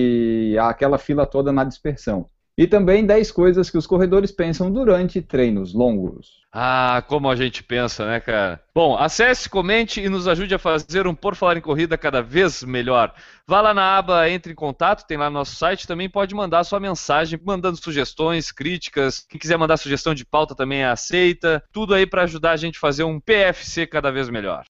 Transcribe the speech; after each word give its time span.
aquela 0.60 0.98
fila 0.98 1.26
toda 1.26 1.52
na 1.52 1.64
dispersão. 1.64 2.26
E 2.58 2.66
também 2.66 3.06
10 3.06 3.30
coisas 3.30 3.70
que 3.70 3.78
os 3.78 3.86
corredores 3.86 4.32
pensam 4.32 4.68
durante 4.68 5.22
treinos 5.22 5.72
longos. 5.72 6.38
Ah, 6.52 7.04
como 7.06 7.30
a 7.30 7.36
gente 7.36 7.62
pensa, 7.62 8.04
né, 8.04 8.18
cara? 8.18 8.60
Bom, 8.74 8.96
acesse, 8.96 9.48
comente 9.48 10.00
e 10.00 10.08
nos 10.08 10.26
ajude 10.26 10.56
a 10.56 10.58
fazer 10.58 11.06
um 11.06 11.14
Por 11.14 11.36
Falar 11.36 11.56
em 11.56 11.60
Corrida 11.60 11.96
cada 11.96 12.20
vez 12.20 12.64
melhor. 12.64 13.14
Vá 13.46 13.60
lá 13.60 13.72
na 13.72 13.96
aba 13.96 14.28
Entre 14.28 14.50
em 14.50 14.56
Contato, 14.56 15.06
tem 15.06 15.16
lá 15.16 15.30
no 15.30 15.34
nosso 15.34 15.54
site, 15.54 15.86
também 15.86 16.10
pode 16.10 16.34
mandar 16.34 16.64
sua 16.64 16.80
mensagem, 16.80 17.38
mandando 17.44 17.76
sugestões, 17.76 18.50
críticas. 18.50 19.24
Quem 19.28 19.38
quiser 19.38 19.56
mandar 19.56 19.76
sugestão 19.76 20.12
de 20.12 20.24
pauta 20.24 20.52
também 20.52 20.82
aceita. 20.82 21.62
Tudo 21.72 21.94
aí 21.94 22.06
para 22.06 22.22
ajudar 22.22 22.50
a 22.50 22.56
gente 22.56 22.76
a 22.76 22.80
fazer 22.80 23.04
um 23.04 23.20
PFC 23.20 23.86
cada 23.86 24.10
vez 24.10 24.28
melhor. 24.28 24.64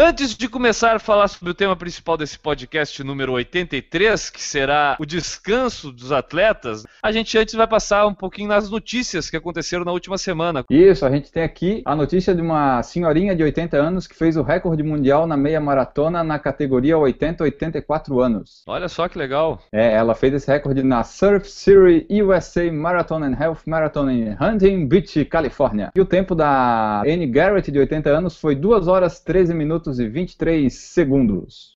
Antes 0.00 0.36
de 0.36 0.48
começar 0.48 0.94
a 0.94 1.00
falar 1.00 1.26
sobre 1.26 1.50
o 1.50 1.54
tema 1.54 1.74
principal 1.74 2.16
desse 2.16 2.38
podcast 2.38 3.02
número 3.02 3.32
83, 3.32 4.30
que 4.30 4.40
será 4.40 4.96
o 5.00 5.04
descanso 5.04 5.90
dos 5.90 6.12
atletas, 6.12 6.84
a 7.02 7.10
gente 7.10 7.36
antes 7.36 7.54
vai 7.54 7.66
passar 7.66 8.06
um 8.06 8.14
pouquinho 8.14 8.48
nas 8.48 8.70
notícias 8.70 9.28
que 9.28 9.36
aconteceram 9.36 9.84
na 9.84 9.90
última 9.90 10.16
semana. 10.16 10.64
Isso, 10.70 11.04
a 11.04 11.10
gente 11.10 11.32
tem 11.32 11.42
aqui 11.42 11.82
a 11.84 11.96
notícia 11.96 12.32
de 12.32 12.40
uma 12.40 12.80
senhorinha 12.84 13.34
de 13.34 13.42
80 13.42 13.76
anos 13.76 14.06
que 14.06 14.14
fez 14.14 14.36
o 14.36 14.42
recorde 14.42 14.84
mundial 14.84 15.26
na 15.26 15.36
meia 15.36 15.60
maratona 15.60 16.22
na 16.22 16.38
categoria 16.38 16.94
80-84 16.94 18.24
anos. 18.24 18.62
Olha 18.68 18.88
só 18.88 19.08
que 19.08 19.18
legal. 19.18 19.60
É, 19.72 19.94
ela 19.94 20.14
fez 20.14 20.32
esse 20.32 20.48
recorde 20.48 20.84
na 20.84 21.02
Surf 21.02 21.50
Series 21.50 22.06
USA 22.22 22.70
Marathon 22.70 23.24
and 23.24 23.36
Health 23.36 23.62
Marathon 23.66 24.08
em 24.10 24.30
Huntington 24.40 24.86
Beach, 24.86 25.24
Califórnia. 25.24 25.90
E 25.92 26.00
o 26.00 26.06
tempo 26.06 26.36
da 26.36 27.00
Anne 27.00 27.26
Garrett, 27.26 27.68
de 27.68 27.80
80 27.80 28.10
anos, 28.10 28.38
foi 28.38 28.54
2 28.54 28.86
horas 28.86 29.18
13 29.18 29.52
minutos 29.52 29.87
e 29.98 30.06
23 30.06 30.72
segundos. 30.72 31.74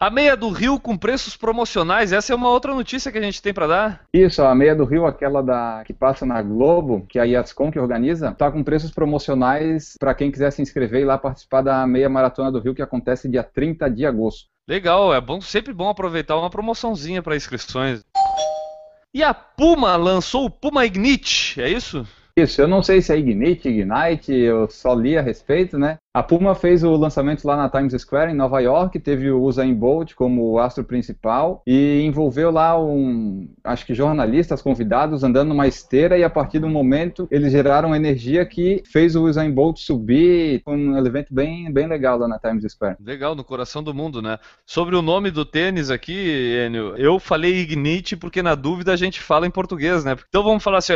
A 0.00 0.10
meia 0.10 0.36
do 0.36 0.48
Rio 0.50 0.78
com 0.78 0.96
preços 0.96 1.36
promocionais, 1.36 2.12
essa 2.12 2.32
é 2.32 2.36
uma 2.36 2.48
outra 2.48 2.72
notícia 2.72 3.10
que 3.10 3.18
a 3.18 3.20
gente 3.20 3.42
tem 3.42 3.52
para 3.52 3.66
dar. 3.66 4.04
Isso, 4.14 4.40
a 4.42 4.54
meia 4.54 4.72
do 4.72 4.84
Rio, 4.84 5.04
aquela 5.04 5.42
da 5.42 5.82
que 5.84 5.92
passa 5.92 6.24
na 6.24 6.40
Globo, 6.40 7.04
que 7.08 7.18
a 7.18 7.24
Yatscom 7.24 7.68
que 7.68 7.80
organiza, 7.80 8.30
tá 8.30 8.48
com 8.48 8.62
preços 8.62 8.92
promocionais 8.92 9.94
para 9.98 10.14
quem 10.14 10.30
quiser 10.30 10.52
se 10.52 10.62
inscrever 10.62 11.00
e 11.02 11.04
lá 11.04 11.18
participar 11.18 11.62
da 11.62 11.84
meia 11.84 12.08
maratona 12.08 12.52
do 12.52 12.60
Rio 12.60 12.76
que 12.76 12.82
acontece 12.82 13.28
dia 13.28 13.42
30 13.42 13.90
de 13.90 14.06
agosto. 14.06 14.46
Legal, 14.68 15.12
é 15.12 15.20
bom, 15.20 15.40
sempre 15.40 15.72
bom 15.72 15.88
aproveitar 15.88 16.38
uma 16.38 16.48
promoçãozinha 16.48 17.20
para 17.20 17.34
inscrições. 17.34 18.04
E 19.12 19.24
a 19.24 19.34
Puma 19.34 19.96
lançou 19.96 20.44
o 20.44 20.50
Puma 20.50 20.86
Ignite, 20.86 21.60
é 21.60 21.68
isso? 21.68 22.06
Isso, 22.38 22.62
eu 22.62 22.68
não 22.68 22.84
sei 22.84 23.02
se 23.02 23.12
é 23.12 23.18
Ignite, 23.18 23.68
Ignite, 23.68 24.32
eu 24.32 24.70
só 24.70 24.94
li 24.94 25.18
a 25.18 25.22
respeito, 25.22 25.76
né? 25.76 25.96
A 26.18 26.22
Puma 26.24 26.52
fez 26.52 26.82
o 26.82 26.96
lançamento 26.96 27.46
lá 27.46 27.56
na 27.56 27.68
Times 27.68 27.92
Square, 28.02 28.32
em 28.32 28.34
Nova 28.34 28.58
York, 28.58 28.98
teve 28.98 29.30
o 29.30 29.40
Usain 29.40 29.72
Bolt 29.72 30.14
como 30.14 30.50
o 30.50 30.58
astro 30.58 30.82
principal 30.82 31.62
e 31.64 32.02
envolveu 32.02 32.50
lá 32.50 32.76
um, 32.76 33.48
acho 33.62 33.86
que 33.86 33.94
jornalistas 33.94 34.60
convidados 34.60 35.22
andando 35.22 35.50
numa 35.50 35.68
esteira 35.68 36.18
e 36.18 36.24
a 36.24 36.28
partir 36.28 36.58
do 36.58 36.68
momento 36.68 37.28
eles 37.30 37.52
geraram 37.52 37.94
energia 37.94 38.44
que 38.44 38.82
fez 38.84 39.14
o 39.14 39.26
Usain 39.28 39.52
Bolt 39.52 39.78
subir, 39.78 40.60
foi 40.64 40.76
um 40.76 40.98
evento 40.98 41.32
bem, 41.32 41.72
bem 41.72 41.86
legal 41.86 42.18
lá 42.18 42.26
na 42.26 42.40
Times 42.40 42.64
Square. 42.68 42.96
Legal, 42.98 43.36
no 43.36 43.44
coração 43.44 43.80
do 43.80 43.94
mundo, 43.94 44.20
né? 44.20 44.40
Sobre 44.66 44.96
o 44.96 45.02
nome 45.02 45.30
do 45.30 45.44
tênis 45.44 45.88
aqui, 45.88 46.66
Enio, 46.66 46.96
eu 46.96 47.20
falei 47.20 47.60
Ignite 47.60 48.16
porque 48.16 48.42
na 48.42 48.56
dúvida 48.56 48.92
a 48.92 48.96
gente 48.96 49.20
fala 49.20 49.46
em 49.46 49.52
português, 49.52 50.04
né? 50.04 50.16
Então 50.28 50.42
vamos 50.42 50.64
falar 50.64 50.78
assim, 50.78 50.94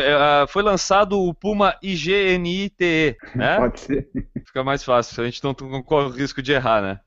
foi 0.49 0.65
lançado 0.65 1.17
o 1.17 1.33
Puma 1.33 1.77
IGNITE, 1.81 3.17
né? 3.37 3.59
Pode 3.59 3.79
ser. 3.79 4.09
Fica 4.45 4.65
mais 4.65 4.83
fácil, 4.83 5.12
a 5.21 5.25
gente 5.25 5.43
não 5.43 5.55
corre 5.83 6.07
o 6.07 6.11
risco 6.11 6.41
de 6.41 6.53
errar, 6.53 6.81
né? 6.81 7.01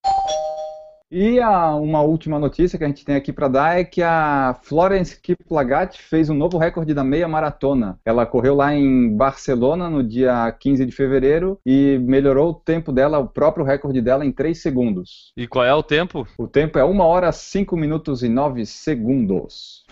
E 1.12 1.40
a, 1.40 1.76
uma 1.76 2.02
última 2.02 2.40
notícia 2.40 2.78
que 2.78 2.84
a 2.84 2.88
gente 2.88 3.06
tem 3.06 3.16
aqui 3.16 3.32
para 3.32 3.48
dar 3.48 3.80
é 3.80 3.84
que 3.84 4.02
a 4.02 4.60
Florence 4.64 5.20
Kiplagat 5.22 5.98
fez 5.98 6.30
um 6.30 6.34
novo 6.34 6.58
recorde 6.58 6.94
da 6.94 7.04
meia 7.04 7.28
maratona. 7.28 8.00
Ela 8.04 8.26
correu 8.26 8.56
lá 8.56 8.74
em 8.74 9.16
Barcelona 9.16 9.90
no 9.90 10.04
dia 10.04 10.52
15 10.60 10.86
de 10.86 10.92
fevereiro 10.92 11.60
e 11.66 12.00
melhorou 12.00 12.50
o 12.50 12.54
tempo 12.54 12.92
dela, 12.92 13.20
o 13.20 13.28
próprio 13.28 13.64
recorde 13.64 14.02
dela, 14.02 14.26
em 14.26 14.32
3 14.32 14.60
segundos. 14.60 15.32
E 15.38 15.48
qual 15.48 15.64
é 15.64 15.74
o 15.74 15.84
tempo? 15.84 16.28
O 16.38 16.48
tempo 16.48 16.80
é 16.80 16.84
1 16.84 17.00
hora 17.00 17.32
5 17.32 17.78
minutos 17.78 18.24
e 18.24 18.28
9 18.28 18.66
segundos. 18.66 19.86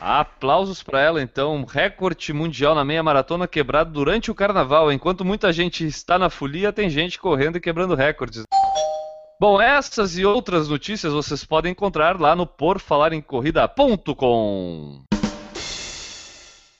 Aplausos 0.00 0.82
para 0.82 1.00
ela, 1.00 1.20
então. 1.20 1.64
Recorde 1.64 2.32
mundial 2.32 2.74
na 2.74 2.84
meia 2.84 3.02
maratona 3.02 3.46
quebrado 3.46 3.92
durante 3.92 4.30
o 4.30 4.34
carnaval. 4.34 4.90
Enquanto 4.90 5.26
muita 5.26 5.52
gente 5.52 5.86
está 5.86 6.18
na 6.18 6.30
folia, 6.30 6.72
tem 6.72 6.88
gente 6.88 7.18
correndo 7.18 7.56
e 7.56 7.60
quebrando 7.60 7.94
recordes. 7.94 8.44
Bom, 9.38 9.60
essas 9.60 10.16
e 10.16 10.24
outras 10.24 10.68
notícias 10.68 11.12
vocês 11.12 11.44
podem 11.44 11.72
encontrar 11.72 12.18
lá 12.18 12.34
no 12.34 12.46
porfalarencorrida.com. 12.46 15.04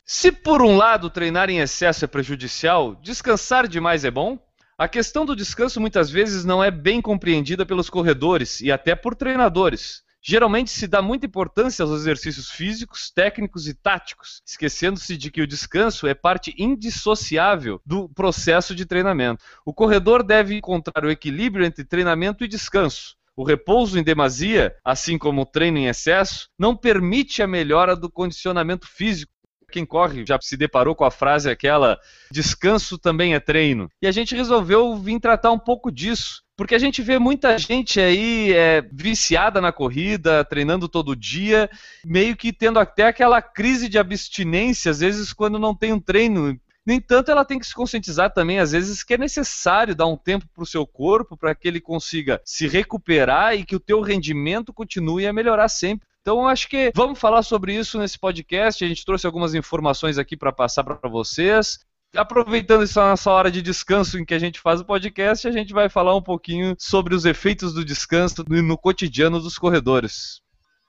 Se 0.04 0.32
por 0.32 0.62
um 0.62 0.76
lado 0.76 1.10
treinar 1.10 1.50
em 1.50 1.60
excesso 1.60 2.04
é 2.04 2.08
prejudicial, 2.08 2.96
descansar 2.96 3.68
demais 3.68 4.04
é 4.04 4.10
bom? 4.10 4.36
A 4.78 4.88
questão 4.88 5.24
do 5.26 5.36
descanso 5.36 5.78
muitas 5.78 6.10
vezes 6.10 6.44
não 6.44 6.64
é 6.64 6.70
bem 6.70 7.02
compreendida 7.02 7.66
pelos 7.66 7.90
corredores 7.90 8.62
e 8.62 8.72
até 8.72 8.94
por 8.94 9.14
treinadores. 9.14 10.02
Geralmente 10.22 10.70
se 10.70 10.86
dá 10.86 11.00
muita 11.00 11.24
importância 11.24 11.82
aos 11.82 11.92
exercícios 11.92 12.50
físicos, 12.50 13.10
técnicos 13.10 13.66
e 13.66 13.74
táticos, 13.74 14.42
esquecendo-se 14.46 15.16
de 15.16 15.30
que 15.30 15.40
o 15.40 15.46
descanso 15.46 16.06
é 16.06 16.14
parte 16.14 16.54
indissociável 16.58 17.80
do 17.86 18.08
processo 18.08 18.74
de 18.74 18.84
treinamento. 18.84 19.42
O 19.64 19.72
corredor 19.72 20.22
deve 20.22 20.54
encontrar 20.54 21.04
o 21.04 21.10
equilíbrio 21.10 21.64
entre 21.64 21.84
treinamento 21.84 22.44
e 22.44 22.48
descanso. 22.48 23.16
O 23.34 23.44
repouso 23.44 23.98
em 23.98 24.02
demasia, 24.02 24.76
assim 24.84 25.16
como 25.16 25.40
o 25.40 25.46
treino 25.46 25.78
em 25.78 25.86
excesso, 25.86 26.50
não 26.58 26.76
permite 26.76 27.42
a 27.42 27.46
melhora 27.46 27.96
do 27.96 28.10
condicionamento 28.10 28.86
físico. 28.86 29.32
Quem 29.70 29.86
corre 29.86 30.24
já 30.26 30.38
se 30.40 30.56
deparou 30.56 30.94
com 30.94 31.04
a 31.04 31.10
frase 31.10 31.48
aquela: 31.48 31.98
descanso 32.30 32.98
também 32.98 33.34
é 33.34 33.40
treino. 33.40 33.90
E 34.02 34.06
a 34.06 34.12
gente 34.12 34.34
resolveu 34.34 34.96
vir 34.96 35.20
tratar 35.20 35.52
um 35.52 35.58
pouco 35.58 35.90
disso. 35.90 36.42
Porque 36.56 36.74
a 36.74 36.78
gente 36.78 37.00
vê 37.00 37.18
muita 37.18 37.56
gente 37.56 37.98
aí 37.98 38.52
é, 38.52 38.82
viciada 38.92 39.62
na 39.62 39.72
corrida, 39.72 40.44
treinando 40.44 40.90
todo 40.90 41.16
dia, 41.16 41.70
meio 42.04 42.36
que 42.36 42.52
tendo 42.52 42.78
até 42.78 43.06
aquela 43.06 43.40
crise 43.40 43.88
de 43.88 43.98
abstinência, 43.98 44.90
às 44.90 45.00
vezes, 45.00 45.32
quando 45.32 45.58
não 45.58 45.74
tem 45.74 45.94
um 45.94 45.98
treino. 45.98 46.60
No 46.86 46.92
entanto, 46.92 47.30
ela 47.30 47.44
tem 47.44 47.58
que 47.58 47.66
se 47.66 47.74
conscientizar 47.74 48.32
também, 48.32 48.58
às 48.58 48.72
vezes, 48.72 49.02
que 49.02 49.14
é 49.14 49.18
necessário 49.18 49.94
dar 49.94 50.06
um 50.06 50.16
tempo 50.16 50.46
para 50.52 50.62
o 50.62 50.66
seu 50.66 50.86
corpo 50.86 51.36
para 51.36 51.54
que 51.54 51.68
ele 51.68 51.80
consiga 51.80 52.40
se 52.44 52.66
recuperar 52.66 53.54
e 53.54 53.64
que 53.64 53.76
o 53.76 53.80
teu 53.80 54.00
rendimento 54.00 54.72
continue 54.72 55.26
a 55.26 55.32
melhorar 55.32 55.68
sempre. 55.68 56.09
Então, 56.20 56.46
acho 56.46 56.68
que 56.68 56.92
vamos 56.94 57.18
falar 57.18 57.42
sobre 57.42 57.74
isso 57.74 57.98
nesse 57.98 58.18
podcast. 58.18 58.84
A 58.84 58.88
gente 58.88 59.04
trouxe 59.04 59.26
algumas 59.26 59.54
informações 59.54 60.18
aqui 60.18 60.36
para 60.36 60.52
passar 60.52 60.84
para 60.84 61.08
vocês 61.08 61.78
aproveitando 62.16 62.82
essa 62.82 63.10
nossa 63.10 63.30
hora 63.30 63.50
de 63.50 63.62
descanso 63.62 64.18
em 64.18 64.24
que 64.24 64.34
a 64.34 64.38
gente 64.38 64.60
faz 64.60 64.80
o 64.80 64.84
podcast, 64.84 65.46
a 65.46 65.52
gente 65.52 65.72
vai 65.72 65.88
falar 65.88 66.16
um 66.16 66.22
pouquinho 66.22 66.74
sobre 66.78 67.14
os 67.14 67.24
efeitos 67.24 67.72
do 67.72 67.84
descanso 67.84 68.44
no 68.48 68.76
cotidiano 68.76 69.40
dos 69.40 69.56
corredores. 69.58 70.40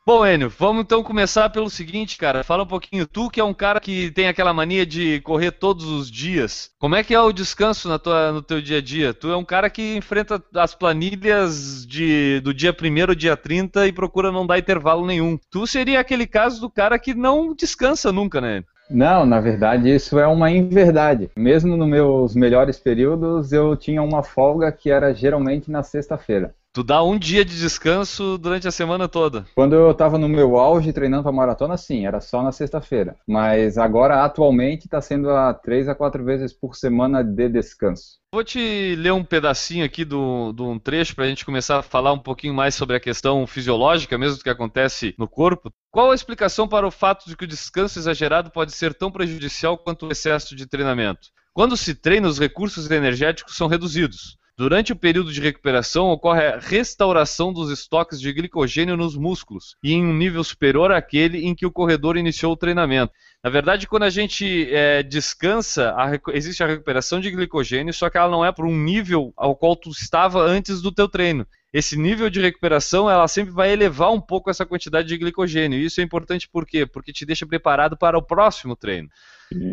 Bom, 0.04 0.26
Enio, 0.26 0.50
vamos 0.50 0.82
então 0.82 1.04
começar 1.04 1.48
pelo 1.52 1.70
seguinte, 1.70 2.18
cara. 2.18 2.44
Fala 2.44 2.64
um 2.64 2.68
pouquinho, 2.68 3.06
tu 3.06 3.30
que 3.30 3.40
é 3.40 3.44
um 3.44 3.54
cara 3.54 3.80
que 3.80 4.10
tem 4.10 4.28
aquela 4.28 4.52
mania 4.52 4.84
de 4.84 5.22
correr 5.22 5.52
todos 5.52 5.86
os 5.86 6.10
dias. 6.10 6.72
Como 6.80 6.96
é 6.96 7.04
que 7.04 7.14
é 7.14 7.22
o 7.22 7.32
descanso 7.32 7.88
na 7.88 8.00
tua, 8.00 8.32
no 8.32 8.42
teu 8.42 8.60
dia 8.60 8.80
a 8.80 8.82
dia? 8.82 9.14
Tu 9.14 9.30
é 9.30 9.38
um 9.38 9.46
cara 9.46 9.70
que 9.70 9.96
enfrenta 9.96 10.44
as 10.56 10.74
planilhas 10.74 11.86
de, 11.86 12.40
do 12.40 12.52
dia 12.52 12.72
1 12.72 13.10
ao 13.10 13.14
dia 13.14 13.38
30 13.38 13.86
e 13.86 13.94
procura 13.94 14.32
não 14.32 14.48
dar 14.48 14.58
intervalo 14.58 15.06
nenhum. 15.06 15.38
Tu 15.52 15.68
seria 15.68 16.00
aquele 16.00 16.26
caso 16.26 16.60
do 16.60 16.70
cara 16.70 16.98
que 16.98 17.14
não 17.14 17.54
descansa 17.54 18.12
nunca, 18.12 18.42
né? 18.42 18.64
Não, 18.90 19.24
na 19.24 19.40
verdade 19.40 19.94
isso 19.94 20.18
é 20.18 20.26
uma 20.26 20.50
inverdade. 20.50 21.30
Mesmo 21.38 21.78
nos 21.78 21.88
meus 21.88 22.36
melhores 22.36 22.80
períodos, 22.80 23.54
eu 23.54 23.78
tinha 23.78 24.02
uma 24.02 24.24
folga 24.24 24.72
que 24.72 24.90
era 24.90 25.14
geralmente 25.14 25.70
na 25.70 25.84
sexta-feira. 25.84 26.56
Tu 26.74 26.84
dá 26.84 27.04
um 27.04 27.20
dia 27.20 27.44
de 27.44 27.60
descanso 27.60 28.38
durante 28.38 28.66
a 28.66 28.72
semana 28.72 29.06
toda. 29.06 29.46
Quando 29.54 29.76
eu 29.76 29.92
estava 29.92 30.18
no 30.18 30.30
meu 30.30 30.56
auge 30.56 30.94
treinando 30.94 31.24
para 31.24 31.32
maratona, 31.34 31.76
sim, 31.76 32.06
era 32.06 32.22
só 32.22 32.42
na 32.42 32.54
sexta-feira. 32.54 33.18
Mas 33.28 33.78
agora, 33.78 34.24
atualmente, 34.24 34.86
está 34.86 35.02
sendo 35.02 35.30
a 35.32 35.54
três 35.54 35.90
a 35.90 35.96
quatro 35.96 36.24
vezes 36.24 36.54
por 36.54 36.74
semana 36.74 37.22
de 37.22 37.50
descanso. 37.50 38.22
Vou 38.34 38.42
te 38.42 38.96
ler 38.96 39.12
um 39.12 39.22
pedacinho 39.22 39.84
aqui 39.84 40.06
de 40.06 40.16
um 40.16 40.80
trecho 40.80 41.14
para 41.14 41.26
a 41.26 41.28
gente 41.28 41.44
começar 41.44 41.80
a 41.80 41.84
falar 41.84 42.14
um 42.14 42.20
pouquinho 42.20 42.54
mais 42.54 42.74
sobre 42.74 42.96
a 42.96 43.02
questão 43.02 43.46
fisiológica 43.46 44.18
mesmo 44.18 44.38
do 44.38 44.44
que 44.44 44.50
acontece 44.50 45.14
no 45.20 45.28
corpo. 45.28 45.70
Qual 45.92 46.12
a 46.12 46.16
explicação 46.16 46.70
para 46.70 46.88
o 46.88 46.92
fato 46.92 47.28
de 47.28 47.36
que 47.36 47.44
o 47.44 47.48
descanso 47.48 48.00
exagerado 48.00 48.50
pode 48.50 48.72
ser 48.72 48.94
tão 48.94 49.12
prejudicial 49.12 49.78
quanto 49.78 50.08
o 50.08 50.12
excesso 50.14 50.56
de 50.56 50.66
treinamento? 50.66 51.28
Quando 51.54 51.76
se 51.76 51.94
treina, 51.94 52.30
os 52.30 52.40
recursos 52.40 52.90
energéticos 52.90 53.58
são 53.58 53.68
reduzidos. 53.68 54.40
Durante 54.62 54.94
o 54.94 54.96
período 54.96 55.34
de 55.34 55.42
recuperação, 55.42 56.10
ocorre 56.12 56.46
a 56.46 56.60
restauração 56.60 57.52
dos 57.52 57.72
estoques 57.72 58.22
de 58.22 58.32
glicogênio 58.32 58.96
nos 58.96 59.18
músculos 59.18 59.76
e 59.84 59.92
em 59.92 60.06
um 60.06 60.16
nível 60.16 60.44
superior 60.44 60.92
àquele 60.92 61.48
em 61.48 61.56
que 61.56 61.66
o 61.66 61.72
corredor 61.72 62.16
iniciou 62.16 62.54
o 62.54 62.56
treinamento. 62.56 63.12
Na 63.44 63.50
verdade, 63.50 63.88
quando 63.88 64.04
a 64.04 64.10
gente 64.12 64.72
é, 64.72 65.02
descansa, 65.02 65.96
a, 65.98 66.12
existe 66.36 66.64
a 66.64 66.68
recuperação 66.68 67.20
de 67.20 67.32
glicogênio, 67.32 67.92
só 67.92 68.08
que 68.08 68.20
ela 68.20 68.30
não 68.30 68.46
é 68.46 68.52
por 68.52 68.68
um 68.68 68.78
nível 68.78 69.34
ao 69.36 69.56
qual 69.56 69.76
tu 69.76 69.90
estava 69.90 70.44
antes 70.44 70.80
do 70.80 70.92
teu 70.92 71.10
treino. 71.10 71.44
Esse 71.74 71.98
nível 71.98 72.30
de 72.30 72.40
recuperação, 72.40 73.10
ela 73.10 73.28
sempre 73.28 73.52
vai 73.52 73.72
elevar 73.72 74.12
um 74.12 74.22
pouco 74.22 74.52
essa 74.52 74.64
quantidade 74.64 75.08
de 75.08 75.18
glicogênio. 75.18 75.80
E 75.80 75.86
isso 75.86 76.02
é 76.02 76.04
importante 76.04 76.48
por 76.48 76.68
quê? 76.68 76.86
Porque 76.86 77.12
te 77.12 77.26
deixa 77.26 77.48
preparado 77.48 77.98
para 77.98 78.16
o 78.16 78.22
próximo 78.22 78.76
treino. 78.76 79.10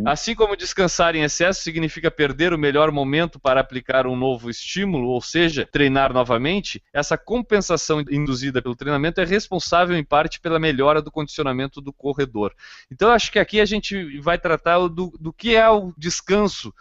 Assim 0.05 0.35
como 0.35 0.57
descansar 0.57 1.15
em 1.15 1.23
excesso 1.23 1.63
significa 1.63 2.11
perder 2.11 2.53
o 2.53 2.59
melhor 2.59 2.91
momento 2.91 3.39
para 3.39 3.61
aplicar 3.61 4.07
um 4.07 4.17
novo 4.17 4.51
estímulo, 4.51 5.09
ou 5.09 5.21
seja, 5.21 5.69
treinar 5.71 6.13
novamente, 6.13 6.83
essa 6.93 7.17
compensação 7.17 8.01
induzida 8.11 8.61
pelo 8.61 8.75
treinamento 8.75 9.21
é 9.21 9.25
responsável 9.25 9.97
em 9.97 10.05
parte 10.05 10.41
pela 10.41 10.59
melhora 10.59 11.01
do 11.01 11.11
condicionamento 11.11 11.81
do 11.81 11.93
corredor. 11.93 12.53
Então, 12.91 13.11
acho 13.11 13.31
que 13.31 13.39
aqui 13.39 13.61
a 13.61 13.65
gente 13.65 14.19
vai 14.21 14.39
tratar 14.39 14.79
do, 14.89 15.13
do 15.21 15.33
que 15.33 15.55
é 15.55 15.69
o 15.69 15.93
descanso 15.97 16.75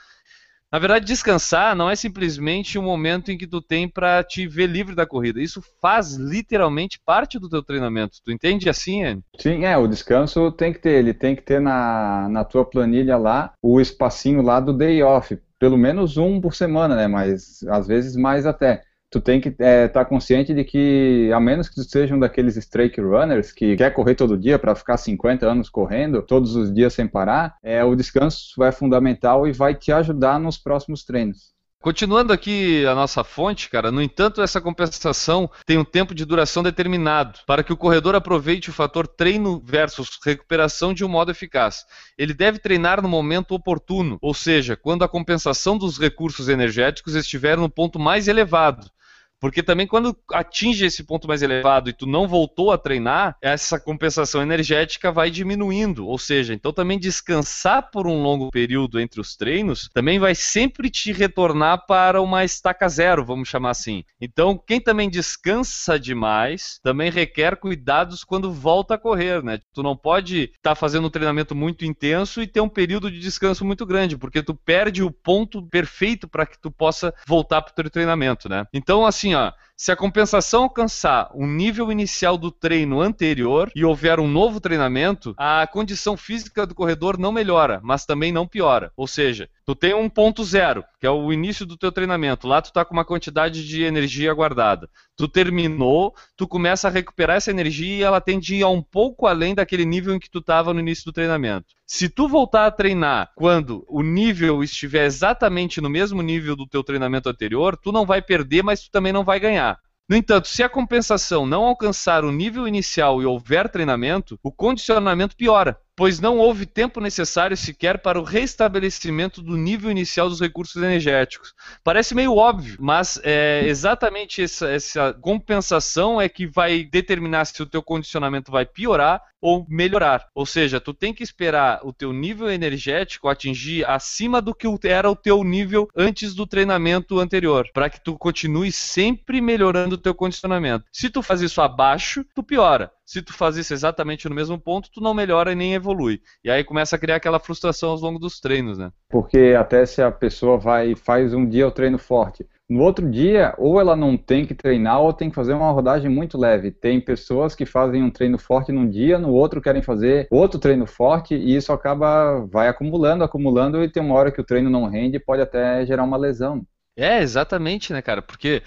na 0.72 0.80
verdade, 0.80 1.06
descansar 1.06 1.76
não 1.76 1.90
é 1.90 1.96
simplesmente 1.96 2.78
um 2.78 2.84
momento 2.84 3.32
em 3.32 3.38
que 3.38 3.48
tu 3.48 3.62
tem 3.62 3.88
para 3.88 4.22
te 4.24 4.48
ver 4.48 4.68
livre 4.68 4.94
da 4.94 5.06
corrida. 5.06 5.42
Isso 5.42 5.62
faz 5.82 6.16
literalmente 6.16 7.00
parte 7.06 7.40
do 7.40 7.50
teu 7.50 7.64
treinamento. 7.64 8.18
Tu 8.24 8.32
entende 8.32 8.70
assim, 8.70 9.04
Anne? 9.04 9.24
Sim, 9.40 9.64
é. 9.64 9.78
O 9.78 9.88
descanso 9.88 10.52
tem 10.52 10.74
que 10.74 10.80
ter. 10.80 11.00
Ele 11.00 11.14
tem 11.14 11.36
que 11.36 11.42
ter 11.42 11.62
na, 11.62 12.28
na 12.30 12.44
tua 12.44 12.66
planilha 12.66 13.16
lá 13.16 13.54
o 13.62 13.80
espacinho 13.80 14.42
lá 14.42 14.60
do 14.60 14.74
day 14.74 15.02
off. 15.02 15.40
Pelo 15.58 15.78
menos 15.78 16.18
um 16.18 16.40
por 16.42 16.54
semana, 16.54 16.96
né? 16.96 17.08
Mas 17.08 17.64
às 17.70 17.88
vezes 17.88 18.16
mais 18.16 18.46
até 18.46 18.84
tu 19.10 19.22
tem 19.22 19.40
que 19.40 19.50
estar 19.50 19.66
é, 19.66 19.88
tá 19.88 20.04
consciente 20.04 20.54
de 20.54 20.64
que, 20.64 21.32
a 21.34 21.40
menos 21.40 21.70
que 21.70 21.76
tu 21.76 21.84
seja 21.84 22.16
um 22.16 22.20
daqueles 22.20 22.58
strike 22.58 23.00
runners 23.02 23.52
que 23.52 23.76
quer 23.76 23.92
correr 23.94 24.16
todo 24.16 24.38
dia 24.38 24.60
para 24.60 24.76
ficar 24.76 24.98
50 24.98 25.50
anos 25.50 25.70
correndo, 25.70 26.22
todos 26.22 26.56
os 26.56 26.74
dias 26.74 26.94
sem 26.94 27.08
parar, 27.08 27.56
é, 27.64 27.84
o 27.84 27.96
descanso 27.96 28.64
é 28.64 28.72
fundamental 28.72 29.48
e 29.48 29.52
vai 29.52 29.74
te 29.74 29.92
ajudar 29.92 30.40
nos 30.40 30.58
próximos 30.58 31.04
treinos. 31.04 31.58
Continuando 31.80 32.34
aqui 32.34 32.86
a 32.88 32.96
nossa 32.96 33.24
fonte, 33.24 33.70
cara, 33.70 33.92
no 33.92 34.02
entanto, 34.02 34.42
essa 34.42 34.60
compensação 34.60 35.50
tem 35.66 35.78
um 35.78 35.86
tempo 35.86 36.14
de 36.14 36.26
duração 36.26 36.64
determinado 36.64 37.40
para 37.46 37.64
que 37.64 37.72
o 37.72 37.78
corredor 37.78 38.16
aproveite 38.16 38.70
o 38.70 38.74
fator 38.74 39.08
treino 39.08 39.62
versus 39.64 40.18
recuperação 40.26 40.92
de 40.92 41.06
um 41.06 41.08
modo 41.08 41.32
eficaz. 41.32 41.86
Ele 42.18 42.34
deve 42.34 42.58
treinar 42.58 43.02
no 43.02 43.08
momento 43.08 43.54
oportuno, 43.54 44.18
ou 44.22 44.34
seja, 44.34 44.76
quando 44.76 45.04
a 45.04 45.08
compensação 45.08 45.78
dos 45.78 46.00
recursos 46.00 46.50
energéticos 46.50 47.14
estiver 47.14 47.58
no 47.58 47.70
ponto 47.70 48.00
mais 48.00 48.28
elevado, 48.28 48.90
porque 49.40 49.64
também 49.64 49.88
quando 49.88 50.18
atinge 50.32 50.86
esse 50.86 51.04
ponto 51.04 51.28
mais 51.28 51.42
elevado 51.42 51.90
e 51.90 51.94
tu 51.94 52.06
não 52.06 52.28
voltou 52.28 52.72
a 52.72 52.78
treinar, 52.78 53.36
essa 53.42 53.80
compensação 53.80 54.42
energética 54.42 55.12
vai 55.12 55.30
diminuindo. 55.30 56.08
Ou 56.08 56.18
seja, 56.18 56.54
então 56.54 56.74
também 56.74 57.00
descansar 57.00 57.90
por 57.92 58.08
um 58.08 58.22
longo 58.22 58.50
período 58.50 59.00
entre 59.00 59.22
os 59.22 59.36
treinos 59.36 59.90
também 59.94 60.20
vai 60.20 60.36
sempre 60.36 60.90
te 60.90 61.12
retornar 61.12 61.86
para 61.86 62.22
uma 62.22 62.44
estaca 62.44 62.88
zero, 62.88 63.26
vamos 63.26 63.50
chamar 63.50 63.72
assim. 63.72 64.04
Então, 64.20 64.58
quem 64.58 64.80
também 64.80 65.10
descansa 65.10 66.00
demais 66.00 66.80
também 66.84 67.12
requer 67.12 67.58
cuidados 67.58 68.24
quando 68.24 68.52
volta 68.52 68.96
a 68.96 68.98
correr, 68.98 69.44
né? 69.44 69.60
Tu 69.74 69.84
não 69.84 69.96
pode 69.96 70.44
estar 70.44 70.72
tá 70.72 70.76
fazendo 70.76 71.08
um 71.08 71.12
treinamento 71.12 71.56
muito 71.56 71.86
intenso 71.86 72.42
e 72.42 72.48
ter 72.48 72.62
um 72.62 72.70
período 72.70 73.12
de 73.12 73.20
descanso 73.20 73.66
muito 73.66 73.86
grande, 73.86 74.18
porque 74.18 74.42
tu 74.42 74.54
perde 74.54 75.04
o 75.04 75.12
ponto 75.12 75.62
perfeito 75.68 76.28
para 76.28 76.46
que 76.46 76.60
tu 76.60 76.72
possa 76.72 77.14
voltar 77.28 77.62
para 77.62 77.72
o 77.72 77.76
teu 77.76 77.90
treinamento, 77.90 78.50
né? 78.50 78.66
Então, 78.74 79.06
assim, 79.06 79.27
assim, 79.28 79.36
ó, 79.36 79.52
se 79.80 79.92
a 79.92 79.96
compensação 79.96 80.64
alcançar 80.64 81.30
o 81.36 81.46
nível 81.46 81.92
inicial 81.92 82.36
do 82.36 82.50
treino 82.50 83.00
anterior 83.00 83.72
e 83.76 83.86
houver 83.86 84.20
um 84.20 84.28
novo 84.28 84.60
treinamento, 84.60 85.36
a 85.38 85.68
condição 85.68 86.18
física 86.18 86.66
do 86.66 86.74
corredor 86.74 87.16
não 87.20 87.32
melhora, 87.32 87.80
mas 87.84 88.04
também 88.04 88.32
não 88.32 88.48
piora. 88.48 88.92
Ou 88.98 89.06
seja, 89.06 89.48
tu 89.64 89.76
tem 89.76 89.94
um 89.94 90.10
ponto 90.10 90.44
zero, 90.44 90.84
que 91.00 91.06
é 91.06 91.12
o 91.12 91.32
início 91.32 91.64
do 91.64 91.78
teu 91.78 91.92
treinamento. 91.92 92.48
Lá 92.48 92.60
tu 92.60 92.74
tá 92.74 92.84
com 92.84 92.94
uma 92.94 93.06
quantidade 93.06 93.68
de 93.68 93.84
energia 93.84 94.34
guardada. 94.34 94.90
Tu 95.16 95.28
terminou, 95.28 96.16
tu 96.36 96.48
começa 96.48 96.88
a 96.88 96.92
recuperar 96.92 97.38
essa 97.38 97.52
energia 97.52 97.98
e 97.98 98.04
ela 98.04 98.22
tende 98.22 98.56
a 98.56 98.58
ir 98.58 98.66
um 98.66 98.82
pouco 98.82 99.28
além 99.28 99.54
daquele 99.54 99.86
nível 99.86 100.16
em 100.16 100.20
que 100.20 100.30
tu 100.30 100.40
estava 100.40 100.74
no 100.74 100.80
início 100.80 101.06
do 101.06 101.14
treinamento. 101.14 101.78
Se 101.90 102.10
tu 102.10 102.28
voltar 102.28 102.66
a 102.66 102.72
treinar 102.72 103.32
quando 103.36 103.84
o 103.88 104.04
nível 104.04 104.64
estiver 104.64 105.06
exatamente 105.06 105.82
no 105.82 105.90
mesmo 105.90 106.22
nível 106.22 106.56
do 106.56 106.68
teu 106.68 106.84
treinamento 106.84 107.30
anterior, 107.30 107.78
tu 107.78 107.92
não 107.92 108.06
vai 108.06 108.22
perder, 108.22 108.62
mas 108.62 108.84
tu 108.84 108.92
também 108.92 109.14
não 109.14 109.24
vai 109.24 109.40
ganhar. 109.40 109.67
No 110.10 110.16
entanto, 110.16 110.48
se 110.48 110.64
a 110.64 110.70
compensação 110.70 111.46
não 111.46 111.66
alcançar 111.66 112.24
o 112.24 112.32
nível 112.32 112.68
inicial 112.68 113.22
e 113.22 113.26
houver 113.26 113.70
treinamento, 113.70 114.40
o 114.42 114.52
condicionamento 114.52 115.36
piora 115.36 115.78
pois 115.98 116.20
não 116.20 116.38
houve 116.38 116.68
tempo 116.68 117.02
necessário 117.02 117.58
sequer 117.58 117.98
para 117.98 118.20
o 118.20 118.24
restabelecimento 118.24 119.42
do 119.42 119.58
nível 119.58 119.90
inicial 119.90 120.30
dos 120.30 120.40
recursos 120.40 120.82
energéticos. 120.82 121.56
Parece 121.84 122.14
meio 122.14 122.36
óbvio, 122.36 122.78
mas 122.80 123.20
é 123.24 123.64
exatamente 123.66 124.44
essa, 124.44 124.70
essa 124.70 125.12
compensação 125.16 126.22
é 126.22 126.30
que 126.30 126.46
vai 126.46 126.84
determinar 126.84 127.46
se 127.46 127.64
o 127.64 127.66
teu 127.66 127.82
condicionamento 127.82 128.52
vai 128.52 128.64
piorar 128.64 129.24
ou 129.42 129.66
melhorar. 129.70 130.28
Ou 130.34 130.46
seja, 130.46 130.80
tu 130.80 130.94
tem 130.94 131.14
que 131.14 131.24
esperar 131.24 131.82
o 131.84 131.94
teu 131.94 132.12
nível 132.12 132.50
energético 132.50 133.28
atingir 133.28 133.88
acima 133.88 134.42
do 134.42 134.54
que 134.54 134.68
era 134.84 135.10
o 135.10 135.16
teu 135.16 135.44
nível 135.44 135.88
antes 135.96 136.34
do 136.34 136.48
treinamento 136.48 137.20
anterior, 137.20 137.70
para 137.74 137.90
que 137.90 138.04
tu 138.04 138.18
continue 138.18 138.72
sempre 138.72 139.42
melhorando 139.42 139.96
o 139.96 139.98
teu 139.98 140.14
condicionamento. 140.14 140.86
Se 140.92 141.10
tu 141.10 141.22
faz 141.22 141.42
isso 141.42 141.62
abaixo, 141.62 142.26
tu 142.36 142.44
piora. 142.44 142.92
Se 143.06 143.22
tu 143.22 143.34
faz 143.34 143.56
isso 143.56 143.74
exatamente 143.74 144.28
no 144.28 144.36
mesmo 144.36 144.60
ponto, 144.60 144.90
tu 144.92 145.00
não 145.00 145.14
melhora 145.14 145.54
e 145.54 145.56
nem 145.56 145.74
evolui. 145.74 146.22
E 146.44 146.50
aí 146.50 146.64
começa 146.64 146.96
a 146.96 147.00
criar 147.00 147.16
aquela 147.16 147.40
frustração 147.40 147.92
ao 147.92 147.98
longo 147.98 148.20
dos 148.20 148.40
treinos, 148.40 148.78
né? 148.78 148.92
Porque 149.10 149.56
até 149.58 149.86
se 149.86 150.02
a 150.02 150.12
pessoa 150.12 150.58
vai 150.58 150.94
faz 150.94 151.34
um 151.34 151.48
dia 151.48 151.66
o 151.66 151.72
treino 151.72 151.98
forte, 151.98 152.46
No 152.70 152.82
outro 152.84 153.10
dia, 153.10 153.54
ou 153.58 153.80
ela 153.80 153.96
não 153.96 154.18
tem 154.18 154.46
que 154.46 154.54
treinar 154.54 155.02
ou 155.02 155.14
tem 155.14 155.30
que 155.30 155.36
fazer 155.36 155.54
uma 155.54 155.72
rodagem 155.72 156.12
muito 156.12 156.38
leve. 156.38 156.70
Tem 156.70 157.00
pessoas 157.00 157.56
que 157.56 157.66
fazem 157.66 158.04
um 158.04 158.12
treino 158.12 158.38
forte 158.38 158.74
num 158.74 158.90
dia, 158.90 159.18
no 159.18 159.32
outro 159.32 159.62
querem 159.62 159.82
fazer 159.82 160.28
outro 160.30 160.60
treino 160.60 160.86
forte 160.86 161.34
e 161.34 161.56
isso 161.56 161.72
acaba 161.72 162.46
vai 162.48 162.68
acumulando, 162.68 163.24
acumulando 163.24 163.82
e 163.82 163.90
tem 163.90 164.04
uma 164.04 164.16
hora 164.16 164.32
que 164.34 164.42
o 164.42 164.44
treino 164.44 164.70
não 164.70 164.86
rende 164.90 165.16
e 165.16 165.20
pode 165.20 165.42
até 165.42 165.86
gerar 165.86 166.04
uma 166.04 166.18
lesão. 166.18 166.66
É, 166.98 167.22
exatamente, 167.22 167.94
né, 167.94 168.02
cara? 168.02 168.24
Porque 168.24 168.64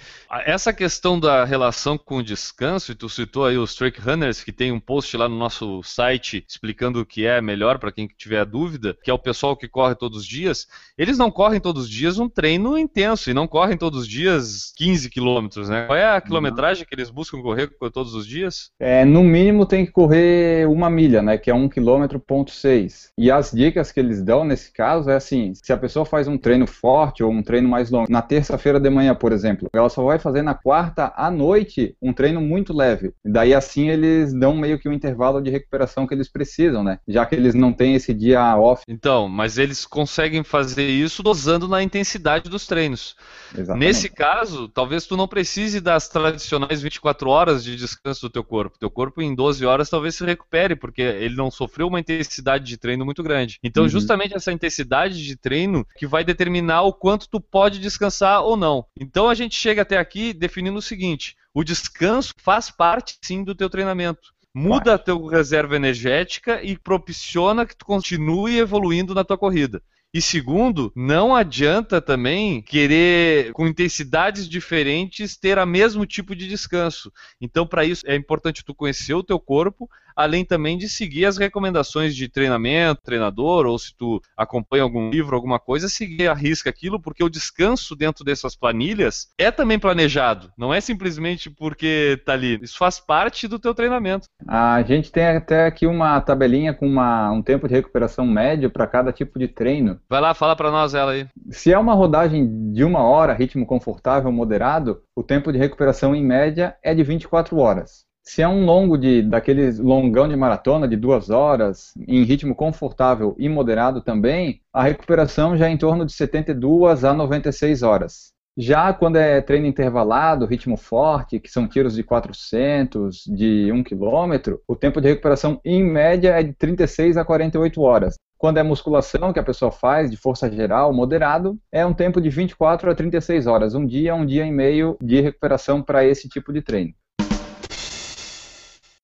essa 0.47 0.73
questão 0.73 1.19
da 1.19 1.45
relação 1.45 1.99
com 1.99 2.19
o 2.19 2.23
descanso, 2.23 2.93
e 2.93 2.95
tu 2.95 3.09
citou 3.09 3.45
aí 3.45 3.59
os 3.59 3.75
Trek 3.75 4.01
Runners, 4.01 4.45
que 4.45 4.53
tem 4.53 4.71
um 4.71 4.79
post 4.79 5.17
lá 5.17 5.29
no 5.29 5.37
nosso 5.37 5.83
site 5.83 6.45
explicando 6.49 7.01
o 7.01 7.07
que 7.07 7.27
é 7.27 7.41
melhor 7.41 7.81
para 7.81 7.91
quem 7.91 8.07
tiver 8.07 8.45
dúvida, 8.45 8.97
que 9.03 9.11
é 9.11 9.13
o 9.13 9.19
pessoal 9.19 9.57
que 9.57 9.67
corre 9.67 9.97
todos 9.97 10.19
os 10.19 10.27
dias. 10.27 10.69
Eles 10.97 11.19
não 11.19 11.29
correm 11.29 11.59
todos 11.59 11.85
os 11.85 11.91
dias 11.91 12.21
um 12.21 12.29
treino 12.29 12.79
intenso 12.79 13.31
e 13.31 13.35
não 13.35 13.49
correm 13.49 13.77
todos 13.77 14.03
os 14.03 14.09
dias 14.09 14.73
15 14.77 15.11
quilômetros, 15.11 15.69
né? 15.69 15.87
Qual 15.87 15.99
é 15.99 16.15
a 16.15 16.21
quilometragem 16.21 16.87
que 16.87 16.95
eles 16.95 17.11
buscam 17.11 17.43
correr 17.43 17.69
todos 17.93 18.15
os 18.15 18.25
dias? 18.25 18.71
É, 18.79 19.05
no 19.05 19.25
mínimo 19.25 19.67
tem 19.67 19.85
que 19.85 19.91
correr 19.91 20.69
uma 20.69 20.89
milha, 20.89 21.21
né? 21.21 21.37
Que 21.37 21.51
é 21.51 21.55
um 21.55 21.69
quilômetro 21.69 22.21
ponto 22.21 22.53
seis. 22.53 23.11
E 23.19 23.29
as 23.29 23.51
dicas 23.51 23.91
que 23.91 23.99
eles 23.99 24.23
dão 24.23 24.45
nesse 24.45 24.73
caso 24.73 25.11
é 25.11 25.17
assim: 25.17 25.53
se 25.55 25.73
a 25.73 25.77
pessoa 25.77 26.05
faz 26.05 26.29
um 26.29 26.39
treino 26.39 26.67
forte 26.67 27.25
ou 27.25 27.33
um 27.33 27.43
treino 27.43 27.69
mais 27.69 27.91
longo, 27.91 28.20
na 28.21 28.23
terça-feira 28.23 28.79
de 28.79 28.91
manhã, 28.91 29.15
por 29.15 29.33
exemplo. 29.33 29.69
Ela 29.73 29.89
só 29.89 30.05
vai 30.05 30.19
fazer 30.19 30.43
na 30.43 30.53
quarta 30.53 31.13
à 31.17 31.31
noite 31.31 31.97
um 32.03 32.13
treino 32.13 32.41
muito 32.41 32.75
leve. 32.75 33.15
Daí 33.25 33.55
assim 33.55 33.89
eles 33.89 34.35
dão 34.35 34.55
meio 34.55 34.79
que 34.79 34.89
um 34.89 34.93
intervalo 34.93 35.41
de 35.41 35.51
recuperação 35.51 36.07
que 36.07 36.13
eles 36.13 36.29
precisam, 36.29 36.85
né? 36.85 36.99
Já 37.09 37.25
que 37.25 37.35
eles 37.35 37.55
não 37.55 37.73
têm 37.73 37.95
esse 37.95 38.13
dia 38.13 38.57
off. 38.59 38.85
Então, 38.87 39.27
mas 39.27 39.57
eles 39.57 39.87
conseguem 39.87 40.45
fazer 40.45 40.87
isso 40.87 41.23
dosando 41.23 41.67
na 41.67 41.83
intensidade 41.83 42.51
dos 42.51 42.67
treinos. 42.67 43.17
Exatamente. 43.57 43.87
Nesse 43.87 44.09
caso, 44.11 44.69
talvez 44.69 45.07
tu 45.07 45.17
não 45.17 45.27
precise 45.27 45.81
das 45.81 46.09
tradicionais 46.09 46.83
24 46.83 47.31
horas 47.31 47.65
de 47.65 47.75
descanso 47.75 48.21
do 48.23 48.31
teu 48.31 48.45
corpo. 48.45 48.79
Teu 48.79 48.91
corpo 48.91 49.23
em 49.23 49.35
12 49.35 49.65
horas 49.65 49.89
talvez 49.89 50.15
se 50.15 50.25
recupere, 50.25 50.77
porque 50.77 51.01
ele 51.01 51.37
não 51.37 51.51
sofreu 51.51 51.87
uma 51.87 52.01
intensidade 52.01 52.65
de 52.65 52.77
treino 52.77 53.05
muito 53.05 53.23
grande. 53.23 53.59
Então, 53.65 53.85
uhum. 53.85 53.89
justamente 53.89 54.35
essa 54.35 54.53
intensidade 54.53 55.25
de 55.25 55.37
treino 55.37 55.87
que 55.97 56.07
vai 56.07 56.23
determinar 56.23 56.83
o 56.83 56.93
quanto 56.93 57.29
tu 57.29 57.41
pode 57.41 57.79
descansar 57.79 58.10
descansar 58.11 58.43
ou 58.43 58.57
não. 58.57 58.85
Então 59.01 59.29
a 59.29 59.35
gente 59.35 59.55
chega 59.55 59.83
até 59.83 59.97
aqui 59.97 60.33
definindo 60.33 60.79
o 60.79 60.83
seguinte: 60.83 61.37
o 61.55 61.65
descanso 61.65 62.35
faz 62.37 62.71
parte 62.71 63.17
sim 63.23 63.43
do 63.45 63.55
teu 63.55 63.71
treinamento. 63.71 64.35
Muda 64.53 64.95
a 64.95 64.99
tua 64.99 65.31
reserva 65.31 65.77
energética 65.77 66.61
e 66.63 66.77
propiciona 66.77 67.65
que 67.65 67.77
tu 67.77 67.85
continue 67.85 68.59
evoluindo 68.59 69.15
na 69.15 69.23
tua 69.23 69.39
corrida. 69.39 69.81
E 70.13 70.21
segundo, 70.21 70.93
não 70.97 71.37
adianta 71.37 72.01
também 72.01 72.61
querer, 72.61 73.53
com 73.53 73.65
intensidades 73.65 74.49
diferentes, 74.49 75.37
ter 75.37 75.57
o 75.57 75.65
mesmo 75.65 76.05
tipo 76.05 76.35
de 76.35 76.49
descanso. 76.49 77.13
Então, 77.41 77.65
para 77.65 77.85
isso, 77.85 78.05
é 78.09 78.17
importante 78.17 78.65
tu 78.65 78.75
conhecer 78.75 79.15
o 79.15 79.23
teu 79.23 79.39
corpo, 79.39 79.89
além 80.17 80.45
também 80.45 80.77
de 80.77 80.89
seguir 80.89 81.27
as 81.27 81.37
recomendações 81.37 82.15
de 82.15 82.29
treinamento, 82.29 83.03
treinador, 83.03 83.67
ou 83.67 83.79
se 83.79 83.95
tu 83.97 84.21
acompanha 84.37 84.83
algum 84.83 85.11
livro, 85.11 85.35
alguma 85.35 85.59
coisa, 85.59 85.89
seguir 85.89 86.29
a 86.29 86.35
risca 86.35 86.71
aquilo, 86.71 87.01
porque 87.01 87.25
o 87.25 87.29
descanso 87.29 87.95
dentro 87.97 88.25
dessas 88.25 88.57
planilhas 88.57 89.29
é 89.39 89.51
também 89.51 89.79
planejado, 89.79 90.51
não 90.57 90.73
é 90.73 90.81
simplesmente 90.81 91.51
porque 91.51 92.21
tá 92.25 92.33
ali. 92.33 92.59
Isso 92.63 92.79
faz 92.79 92.99
parte 93.01 93.47
do 93.49 93.59
teu 93.59 93.75
treinamento. 93.75 94.27
A 94.47 94.83
gente 94.83 95.11
tem 95.11 95.27
até 95.27 95.67
aqui 95.67 95.87
uma 95.87 96.21
tabelinha 96.21 96.75
com 96.75 96.87
uma, 96.87 97.31
um 97.31 97.43
tempo 97.43 97.69
de 97.69 97.75
recuperação 97.75 98.27
médio 98.27 98.71
para 98.71 98.87
cada 98.87 99.13
tipo 99.13 99.39
de 99.39 99.49
treino. 99.49 100.01
Vai 100.09 100.21
lá, 100.21 100.35
fala 100.35 100.57
para 100.57 100.71
nós 100.71 100.95
ela 100.95 101.13
aí. 101.13 101.27
Se 101.51 101.73
é 101.73 101.79
uma 101.79 101.95
rodagem 101.95 102.73
de 102.73 102.85
uma 102.85 103.03
hora, 103.03 103.35
ritmo 103.35 103.67
confortável, 103.67 104.31
moderado, 104.33 105.03
o 105.15 105.23
tempo 105.23 105.53
de 105.53 105.59
recuperação 105.59 106.15
em 106.15 106.25
média 106.25 106.77
é 106.83 106.95
de 106.95 107.03
24 107.03 107.57
horas. 107.59 108.10
Se 108.33 108.43
é 108.43 108.47
um 108.47 108.65
longo 108.65 108.97
de 108.97 109.23
daqueles 109.23 109.81
longão 109.81 110.29
de 110.29 110.37
maratona 110.37 110.87
de 110.87 110.95
duas 110.95 111.31
horas, 111.31 111.93
em 112.07 112.23
ritmo 112.23 112.55
confortável 112.55 113.35
e 113.37 113.49
moderado 113.49 114.01
também, 114.01 114.61
a 114.73 114.85
recuperação 114.85 115.57
já 115.57 115.67
é 115.67 115.73
em 115.73 115.77
torno 115.77 116.07
de 116.07 116.13
72 116.13 117.03
a 117.03 117.13
96 117.13 117.83
horas. 117.83 118.29
Já 118.57 118.93
quando 118.93 119.17
é 119.17 119.41
treino 119.41 119.67
intervalado, 119.67 120.47
ritmo 120.47 120.77
forte, 120.77 121.41
que 121.41 121.51
são 121.51 121.67
tiros 121.67 121.97
de 121.97 122.05
400, 122.05 123.25
de 123.27 123.73
1 123.73 123.83
km, 123.83 124.59
o 124.69 124.77
tempo 124.77 125.01
de 125.01 125.09
recuperação 125.09 125.61
em 125.65 125.83
média 125.83 126.39
é 126.39 126.45
de 126.45 126.53
36 126.53 127.17
a 127.17 127.25
48 127.25 127.83
horas. 127.83 128.15
Quando 128.39 128.59
é 128.59 128.63
musculação 128.63 129.33
que 129.33 129.41
a 129.41 129.45
pessoa 129.45 129.73
faz, 129.73 130.09
de 130.09 130.17
força 130.17 130.49
geral, 130.49 130.93
moderado, 130.93 131.59
é 131.73 131.85
um 131.85 131.93
tempo 131.93 132.21
de 132.21 132.31
24 132.31 132.93
a 132.93 132.95
36 132.95 133.49
horas, 133.49 133.75
um 133.75 133.85
dia, 133.85 134.15
um 134.15 134.25
dia 134.25 134.47
e 134.47 134.53
meio 134.53 134.97
de 135.03 135.21
recuperação 135.21 135.83
para 135.83 136.05
esse 136.05 136.29
tipo 136.29 136.53
de 136.53 136.63
treino. 136.63 136.95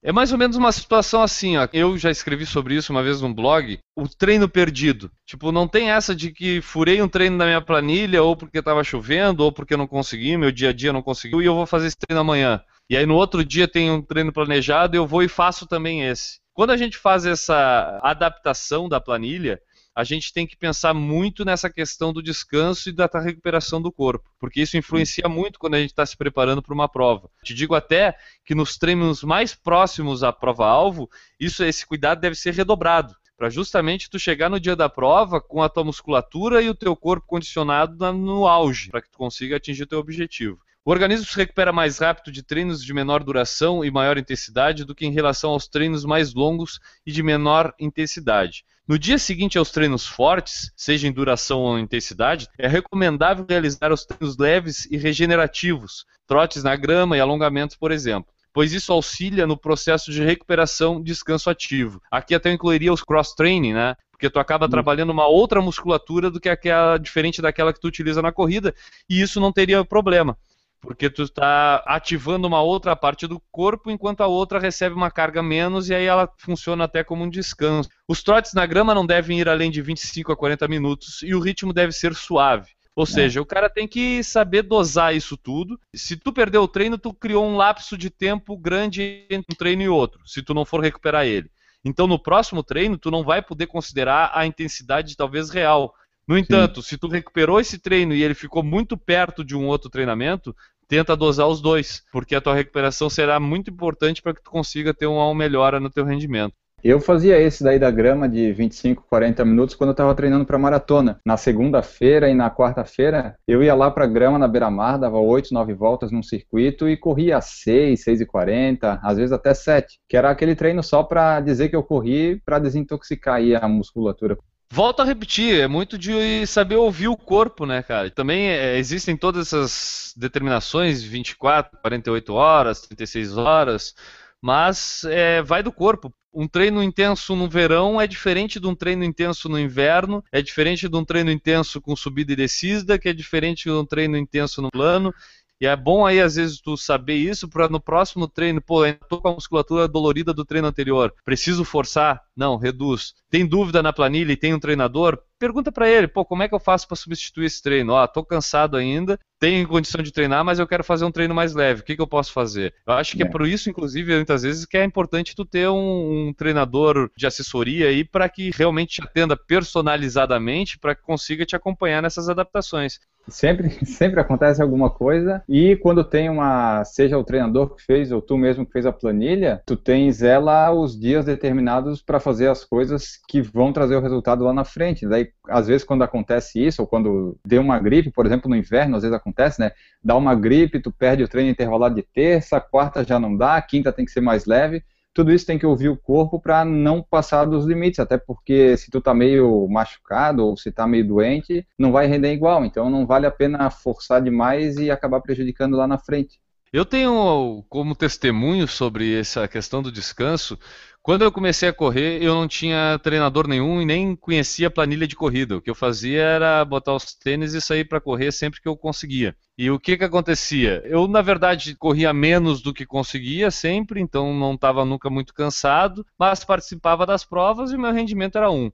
É 0.03 0.12
mais 0.12 0.31
ou 0.31 0.38
menos 0.38 0.57
uma 0.57 0.71
situação 0.71 1.23
assim, 1.23 1.57
ó. 1.57 1.67
Eu 1.73 1.99
já 1.99 2.11
escrevi 2.11 2.47
sobre 2.47 2.75
isso 2.75 2.93
uma 2.93 3.03
vez 3.03 3.21
num 3.21 3.35
blog. 3.35 3.79
O 3.97 4.09
treino 4.09 4.49
perdido. 4.49 5.11
Tipo, 5.26 5.50
não 5.50 5.67
tem 5.67 5.91
essa 5.91 6.15
de 6.15 6.31
que 6.31 6.61
furei 6.61 7.03
um 7.03 7.09
treino 7.09 7.37
na 7.37 7.45
minha 7.45 7.61
planilha, 7.61 8.23
ou 8.23 8.37
porque 8.37 8.59
estava 8.59 8.85
chovendo, 8.85 9.43
ou 9.43 9.50
porque 9.50 9.76
não 9.76 9.87
consegui, 9.87 10.37
meu 10.37 10.53
dia 10.53 10.71
a 10.71 10.73
dia 10.73 10.93
não 10.93 11.03
conseguiu, 11.03 11.43
e 11.43 11.47
eu 11.47 11.55
vou 11.55 11.67
fazer 11.67 11.88
esse 11.88 11.97
treino 11.99 12.21
amanhã. 12.21 12.62
E 12.88 12.97
aí 12.97 13.05
no 13.05 13.17
outro 13.17 13.45
dia 13.45 13.67
tem 13.67 13.91
um 13.91 14.00
treino 14.00 14.33
planejado, 14.33 14.97
eu 14.97 15.07
vou 15.07 15.23
e 15.23 15.29
faço 15.29 15.67
também 15.67 16.07
esse. 16.07 16.38
Quando 16.55 16.71
a 16.71 16.76
gente 16.76 16.97
faz 16.97 17.26
essa 17.26 17.99
adaptação 18.03 18.88
da 18.88 19.00
planilha, 19.00 19.61
a 19.97 20.05
gente 20.05 20.31
tem 20.31 20.47
que 20.47 20.59
pensar 20.59 20.93
muito 20.93 21.43
nessa 21.43 21.71
questão 21.71 22.12
do 22.12 22.23
descanso 22.23 22.91
e 22.91 22.93
da 22.93 23.09
recuperação 23.15 23.81
do 23.81 23.91
corpo, 23.91 24.31
porque 24.38 24.61
isso 24.61 24.76
influencia 24.76 25.26
muito 25.26 25.59
quando 25.59 25.73
a 25.73 25.81
gente 25.81 25.88
está 25.88 26.05
se 26.05 26.15
preparando 26.15 26.61
para 26.61 26.75
uma 26.75 26.87
prova. 26.87 27.31
Te 27.43 27.55
digo 27.55 27.75
até 27.75 28.15
que 28.45 28.55
nos 28.55 28.76
treinos 28.76 29.23
mais 29.23 29.55
próximos 29.55 30.23
à 30.23 30.31
prova-alvo, 30.31 31.09
isso, 31.41 31.65
esse 31.65 31.87
cuidado 31.87 32.21
deve 32.21 32.37
ser 32.37 32.53
redobrado 32.53 33.17
para 33.38 33.49
justamente 33.49 34.11
tu 34.11 34.19
chegar 34.19 34.50
no 34.50 34.61
dia 34.61 34.76
da 34.76 34.88
prova 34.88 35.41
com 35.41 35.62
a 35.62 35.69
tua 35.69 35.85
musculatura 35.85 36.61
e 36.61 36.69
o 36.69 36.75
teu 36.75 36.95
corpo 36.95 37.26
condicionado 37.26 38.12
no 38.12 38.47
auge, 38.47 38.91
para 38.91 39.00
que 39.00 39.11
tu 39.11 39.17
consiga 39.17 39.57
atingir 39.57 39.85
o 39.85 39.87
teu 39.87 39.99
objetivo. 39.99 40.59
O 40.87 40.93
organismo 40.93 41.26
se 41.26 41.37
recupera 41.37 41.73
mais 41.73 41.99
rápido 41.99 42.31
de 42.31 42.45
treinos 42.45 42.81
de 42.81 42.95
menor 42.95 43.25
duração 43.25 43.85
e 43.85 43.90
maior 43.90 44.16
intensidade 44.16 44.85
do 44.85 44.95
que 44.95 45.05
em 45.05 45.11
relação 45.11 45.50
aos 45.50 45.66
treinos 45.66 46.05
mais 46.05 46.33
longos 46.33 46.78
e 47.05 47.11
de 47.11 47.25
menor 47.25 47.75
intensidade. 47.76 48.64
No 48.87 48.97
dia 48.97 49.19
seguinte 49.19 49.59
aos 49.59 49.73
treinos 49.73 50.07
fortes, 50.07 50.71
seja 50.76 51.09
em 51.09 51.12
duração 51.12 51.59
ou 51.59 51.76
intensidade, 51.76 52.47
é 52.57 52.69
recomendável 52.69 53.45
realizar 53.49 53.90
os 53.93 54.05
treinos 54.05 54.38
leves 54.38 54.87
e 54.88 54.97
regenerativos, 54.97 56.07
trotes 56.25 56.62
na 56.62 56.76
grama 56.76 57.16
e 57.16 57.21
alongamentos, 57.21 57.75
por 57.75 57.90
exemplo 57.90 58.33
pois 58.52 58.73
isso 58.73 58.90
auxilia 58.90 59.47
no 59.47 59.55
processo 59.55 60.11
de 60.11 60.25
recuperação 60.25 61.00
e 61.00 61.02
descanso 61.02 61.50
ativo. 61.50 62.00
Aqui 62.11 62.35
até 62.35 62.50
incluiria 62.50 62.90
os 62.90 63.02
cross-training, 63.02 63.75
né? 63.75 63.95
Porque 64.11 64.31
tu 64.31 64.38
acaba 64.38 64.64
uhum. 64.64 64.71
trabalhando 64.71 65.11
uma 65.11 65.26
outra 65.26 65.61
musculatura 65.61 66.31
do 66.31 66.40
que 66.40 66.49
aquela 66.49 66.97
diferente 66.97 67.43
daquela 67.43 67.71
que 67.71 67.78
tu 67.78 67.87
utiliza 67.87 68.23
na 68.23 68.33
corrida, 68.33 68.75
e 69.11 69.21
isso 69.21 69.38
não 69.40 69.52
teria 69.52 69.85
problema 69.85 70.38
porque 70.80 71.11
tu 71.11 71.23
está 71.23 71.83
ativando 71.87 72.47
uma 72.47 72.62
outra 72.62 72.95
parte 72.95 73.26
do 73.26 73.40
corpo 73.50 73.90
enquanto 73.90 74.21
a 74.23 74.26
outra 74.26 74.59
recebe 74.59 74.95
uma 74.95 75.11
carga 75.11 75.42
menos 75.42 75.88
e 75.88 75.95
aí 75.95 76.04
ela 76.04 76.30
funciona 76.38 76.85
até 76.85 77.02
como 77.02 77.25
um 77.25 77.30
descanso. 77.30 77.88
Os 78.06 78.23
trotes 78.23 78.54
na 78.54 78.66
grama 78.66 78.95
não 78.95 79.06
devem 79.06 79.40
ir 79.40 79.49
além 79.49 79.71
de 79.71 79.83
25 79.83 80.33
a 80.33 80.37
40 80.37 80.68
minutos 80.68 81.23
e 81.23 81.35
o 81.35 81.40
ritmo 81.40 81.73
deve 81.73 81.92
ser 81.92 82.14
suave. 82.14 82.76
Ou 82.95 83.04
é. 83.04 83.06
seja, 83.06 83.42
o 83.42 83.47
cara 83.47 83.68
tem 83.68 83.87
que 83.87 84.25
saber 84.25 84.62
dosar 84.62 85.14
isso 85.14 85.37
tudo. 85.37 85.78
Se 85.95 86.16
tu 86.16 86.33
perdeu 86.33 86.62
o 86.62 86.68
treino, 86.68 86.97
tu 86.97 87.12
criou 87.12 87.47
um 87.47 87.56
lapso 87.56 87.97
de 87.97 88.09
tempo 88.09 88.56
grande 88.56 89.26
entre 89.30 89.52
um 89.52 89.56
treino 89.56 89.83
e 89.83 89.88
outro, 89.88 90.21
se 90.26 90.42
tu 90.42 90.54
não 90.54 90.64
for 90.64 90.80
recuperar 90.80 91.26
ele. 91.26 91.50
Então, 91.85 92.06
no 92.06 92.18
próximo 92.18 92.64
treino, 92.64 92.99
tu 92.99 93.11
não 93.11 93.23
vai 93.23 93.40
poder 93.40 93.66
considerar 93.66 94.33
a 94.35 94.45
intensidade 94.47 95.16
talvez 95.16 95.50
real. 95.50 95.95
No 96.28 96.37
entanto, 96.37 96.83
Sim. 96.83 96.88
se 96.88 96.99
tu 96.99 97.06
recuperou 97.06 97.61
esse 97.61 97.78
treino 97.78 98.12
e 98.12 98.23
ele 98.23 98.35
ficou 98.35 98.62
muito 98.62 98.97
perto 98.97 99.45
de 99.45 99.56
um 99.56 99.66
outro 99.66 99.88
treinamento, 99.88 100.54
tenta 100.88 101.16
dosar 101.16 101.47
os 101.47 101.61
dois, 101.61 102.02
porque 102.11 102.35
a 102.35 102.40
tua 102.40 102.54
recuperação 102.54 103.09
será 103.09 103.38
muito 103.38 103.71
importante 103.71 104.21
para 104.21 104.35
que 104.35 104.42
tu 104.42 104.50
consiga 104.50 104.92
ter 104.92 105.06
uma 105.06 105.33
melhora 105.35 105.78
no 105.78 105.90
teu 105.90 106.04
rendimento. 106.04 106.54
Eu 106.85 107.00
fazia 107.00 107.40
esse 107.40 107.64
daí 107.64 107.78
da 107.78 107.90
grama 107.90 108.28
de 108.28 108.52
25, 108.52 109.04
40 109.09 109.45
minutos 109.45 109.75
quando 109.75 109.88
eu 109.88 109.92
estava 109.92 110.14
treinando 110.14 110.45
para 110.45 110.59
maratona. 110.59 111.18
Na 111.25 111.37
segunda-feira 111.37 112.28
e 112.28 112.35
na 112.35 112.50
quarta-feira, 112.50 113.35
eu 113.49 113.62
ia 113.62 113.75
lá 113.75 113.90
para 113.90 114.04
a 114.04 114.09
grama 114.09 114.38
na 114.38 114.47
beira-mar, 114.47 114.99
dava 114.99 115.18
8, 115.18 115.52
9 115.52 115.75
voltas 115.75 116.12
num 116.12 116.23
circuito 116.23 116.88
e 116.88 116.97
corria 116.97 117.40
6, 117.40 118.02
6 118.02 118.21
e 118.21 118.26
40, 118.26 119.00
às 119.02 119.16
vezes 119.16 119.33
até 119.33 119.54
7, 119.54 119.99
que 120.09 120.16
era 120.16 120.30
aquele 120.30 120.54
treino 120.54 120.83
só 120.83 121.02
para 121.02 121.40
dizer 121.40 121.71
que 121.71 121.76
eu 121.76 121.83
corri 121.83 122.40
para 122.45 122.59
desintoxicar 122.59 123.40
a 123.61 123.66
musculatura. 123.66 124.37
Volto 124.70 125.00
a 125.00 125.04
repetir, 125.04 125.61
é 125.61 125.68
muito 125.68 125.96
de 125.96 126.46
saber 126.46 126.76
ouvir 126.76 127.08
o 127.08 127.16
corpo, 127.16 127.64
né, 127.64 127.82
cara? 127.82 128.11
Também 128.11 128.49
é, 128.49 128.76
existem 128.76 129.16
todas 129.16 129.46
essas 129.46 130.12
determinações, 130.16 131.02
24, 131.02 131.78
48 131.80 132.35
horas, 132.35 132.80
36 132.80 133.37
horas, 133.38 133.94
mas 134.42 135.04
é, 135.04 135.40
vai 135.40 135.62
do 135.62 135.73
corpo. 135.73 136.12
Um 136.35 136.46
treino 136.46 136.82
intenso 136.82 137.35
no 137.35 137.49
verão 137.49 137.99
é 137.99 138.06
diferente 138.06 138.61
de 138.61 138.66
um 138.66 138.75
treino 138.75 139.04
intenso 139.04 139.49
no 139.49 139.58
inverno, 139.58 140.23
é 140.30 140.42
diferente 140.42 140.88
de 140.88 140.96
um 140.96 141.04
treino 141.04 141.30
intenso 141.30 141.80
com 141.80 141.96
subida 141.96 142.32
e 142.32 142.37
descida, 142.37 142.99
que 142.99 143.08
é 143.08 143.12
diferente 143.12 143.64
de 143.64 143.70
um 143.70 143.87
treino 143.87 144.18
intenso 144.18 144.61
no 144.61 144.70
plano. 144.70 145.14
E 145.58 145.66
é 145.66 145.75
bom 145.75 146.04
aí, 146.04 146.20
às 146.20 146.34
vezes, 146.34 146.60
tu 146.60 146.76
saber 146.76 147.14
isso 147.16 147.48
para 147.48 147.68
no 147.68 147.80
próximo 147.80 148.28
treino, 148.28 148.60
pô, 148.60 148.82
ainda 148.82 148.98
tô 149.08 149.20
com 149.20 149.28
a 149.28 149.32
musculatura 149.34 149.88
dolorida 149.88 150.34
do 150.34 150.44
treino 150.44 150.68
anterior, 150.68 151.14
preciso 151.25 151.64
forçar? 151.64 152.20
Não, 152.36 152.56
reduz. 152.58 153.14
Tem 153.30 153.46
dúvida 153.46 153.82
na 153.82 153.92
planilha 153.92 154.32
e 154.32 154.36
tem 154.36 154.52
um 154.52 154.60
treinador? 154.60 155.18
Pergunta 155.38 155.71
para 155.71 155.88
ele, 155.88 156.09
pô, 156.09 156.25
como 156.25 156.43
é 156.43 156.49
que 156.49 156.55
eu 156.55 156.59
faço 156.59 156.88
para 156.88 156.97
substituir 156.97 157.45
esse 157.45 157.62
treino? 157.62 157.93
Ó, 157.93 158.07
tô 158.07 158.25
cansado 158.25 158.76
ainda, 158.76 159.19
tenho 159.38 159.69
condição 159.69 160.02
de 160.02 160.11
treinar, 160.11 160.43
mas 160.45 160.59
eu 160.59 160.66
quero 160.66 160.83
fazer 160.83 161.05
um 161.05 161.11
treino 161.11 161.35
mais 161.35 161.55
leve. 161.55 161.83
O 161.83 161.85
que, 161.85 161.95
que 161.95 162.00
eu 162.00 162.07
posso 162.07 162.33
fazer? 162.33 162.73
Eu 162.87 162.95
acho 162.95 163.16
que 163.16 163.23
é, 163.23 163.26
é 163.26 163.28
por 163.28 163.47
isso, 163.47 163.69
inclusive, 163.69 164.14
muitas 164.14 164.43
vezes 164.43 164.64
que 164.64 164.78
é 164.78 164.85
importante 164.85 165.35
tu 165.37 165.45
ter 165.45 165.69
um, 165.69 166.28
um 166.28 166.33
treinador 166.33 167.11
de 167.14 167.26
assessoria 167.26 167.88
aí 167.88 168.02
para 168.02 168.28
que 168.28 168.50
realmente 168.50 168.95
te 168.95 169.02
atenda 169.02 169.37
personalizadamente, 169.37 170.78
para 170.78 170.95
que 170.95 171.02
consiga 171.02 171.45
te 171.45 171.55
acompanhar 171.55 172.00
nessas 172.00 172.28
adaptações. 172.31 172.99
Sempre, 173.28 173.71
sempre 173.85 174.21
acontece 174.21 174.62
alguma 174.62 174.88
coisa 174.88 175.43
e 175.49 175.76
quando 175.76 176.05
tem 176.05 176.31
uma, 176.31 176.85
seja 176.85 177.19
o 177.19 177.25
treinador 177.25 177.75
que 177.75 177.83
fez 177.83 178.12
ou 178.12 178.23
tu 178.23 178.38
mesmo 178.38 178.64
que 178.64 178.73
fez 178.73 178.87
a 178.87 178.93
planilha, 178.93 179.61
tu 179.66 179.76
tens 179.76 180.23
ela 180.23 180.71
os 180.73 180.99
dias 180.99 181.25
determinados 181.25 182.00
para 182.00 182.21
fazer 182.21 182.49
as 182.49 182.64
coisas 182.64 183.19
que 183.28 183.43
vão 183.43 183.73
trazer 183.73 183.97
o 183.97 184.00
resultado 184.00 184.45
lá 184.45 184.52
na 184.52 184.64
frente. 184.64 185.07
Daí, 185.07 185.25
às 185.49 185.66
vezes, 185.66 185.85
quando 185.85 186.02
acontece 186.02 186.64
isso 186.64 186.83
ou 186.83 186.88
quando 186.88 187.38
deu 187.47 187.61
uma 187.61 187.78
gripe, 187.78 188.11
por 188.11 188.26
exemplo, 188.26 188.49
no 188.49 188.56
inverno, 188.56 188.97
às 188.97 189.02
vezes 189.02 189.16
acontece, 189.16 189.61
né? 189.61 189.73
Dá 190.02 190.16
uma 190.16 190.35
gripe, 190.35 190.80
tu 190.80 190.90
perde 190.92 191.23
o 191.23 191.28
treino 191.28 191.50
intervalado 191.50 191.95
de 191.95 192.02
terça, 192.02 192.61
quarta 192.61 193.04
já 193.04 193.18
não 193.18 193.37
dá, 193.37 193.61
quinta 193.62 193.92
tem 193.92 194.04
que 194.04 194.11
ser 194.11 194.21
mais 194.21 194.47
leve 194.47 194.83
tudo 195.16 195.33
isso 195.33 195.47
tem 195.47 195.59
que 195.59 195.64
ouvir 195.64 195.88
o 195.88 195.97
corpo 195.97 196.38
para 196.38 196.62
não 196.62 197.02
passar 197.02 197.47
dos 197.47 197.64
limites, 197.64 197.99
até 197.99 198.18
porque 198.18 198.76
se 198.76 198.90
tu 198.90 199.00
tá 199.00 199.14
meio 199.14 199.66
machucado 199.66 200.45
ou 200.45 200.59
se 200.59 200.71
tá 200.71 200.87
meio 200.87 201.09
doente, 201.09 201.66
não 201.78 201.90
vai 201.90 202.06
render 202.06 202.35
igual, 202.35 202.66
então 202.66 202.90
não 202.90 203.06
vale 203.06 203.25
a 203.25 203.30
pena 203.30 203.71
forçar 203.71 204.21
demais 204.21 204.76
e 204.76 204.90
acabar 204.90 205.23
prejudicando 205.23 205.75
lá 205.75 205.87
na 205.87 205.97
frente. 205.97 206.38
Eu 206.71 206.85
tenho 206.85 207.64
como 207.71 207.95
testemunho 207.95 208.68
sobre 208.68 209.18
essa 209.18 209.49
questão 209.49 209.83
do 209.83 209.90
descanso 209.90 210.59
quando 211.06 211.22
eu 211.22 211.30
comecei 211.30 211.68
a 211.68 211.72
correr, 211.72 212.20
eu 212.20 212.34
não 212.34 212.48
tinha 212.48 212.98
treinador 213.00 213.46
nenhum 213.46 213.80
e 213.80 213.84
nem 213.84 214.16
conhecia 214.16 214.68
planilha 214.68 215.06
de 215.06 215.14
corrida. 215.14 215.56
O 215.56 215.62
que 215.62 215.70
eu 215.70 215.75
fazia 215.76 216.20
era 216.20 216.64
botar 216.64 216.96
os 216.96 217.14
tênis 217.14 217.54
e 217.54 217.60
sair 217.60 217.84
para 217.84 218.00
correr 218.00 218.32
sempre 218.32 218.60
que 218.60 218.66
eu 218.66 218.76
conseguia. 218.76 219.36
E 219.56 219.70
o 219.70 219.78
que, 219.78 219.96
que 219.96 220.02
acontecia? 220.02 220.82
Eu, 220.84 221.06
na 221.06 221.22
verdade, 221.22 221.76
corria 221.76 222.12
menos 222.12 222.60
do 222.60 222.75
que 222.75 222.84
conseguia 222.84 223.52
sempre, 223.52 224.00
então 224.00 224.34
não 224.34 224.54
estava 224.54 224.84
nunca 224.84 225.08
muito 225.08 225.32
cansado, 225.32 226.04
mas 226.18 226.42
participava 226.42 227.06
das 227.06 227.25
provas 227.25 227.70
e 227.70 227.76
meu 227.76 227.92
rendimento 227.92 228.36
era 228.36 228.50
um. 228.50 228.68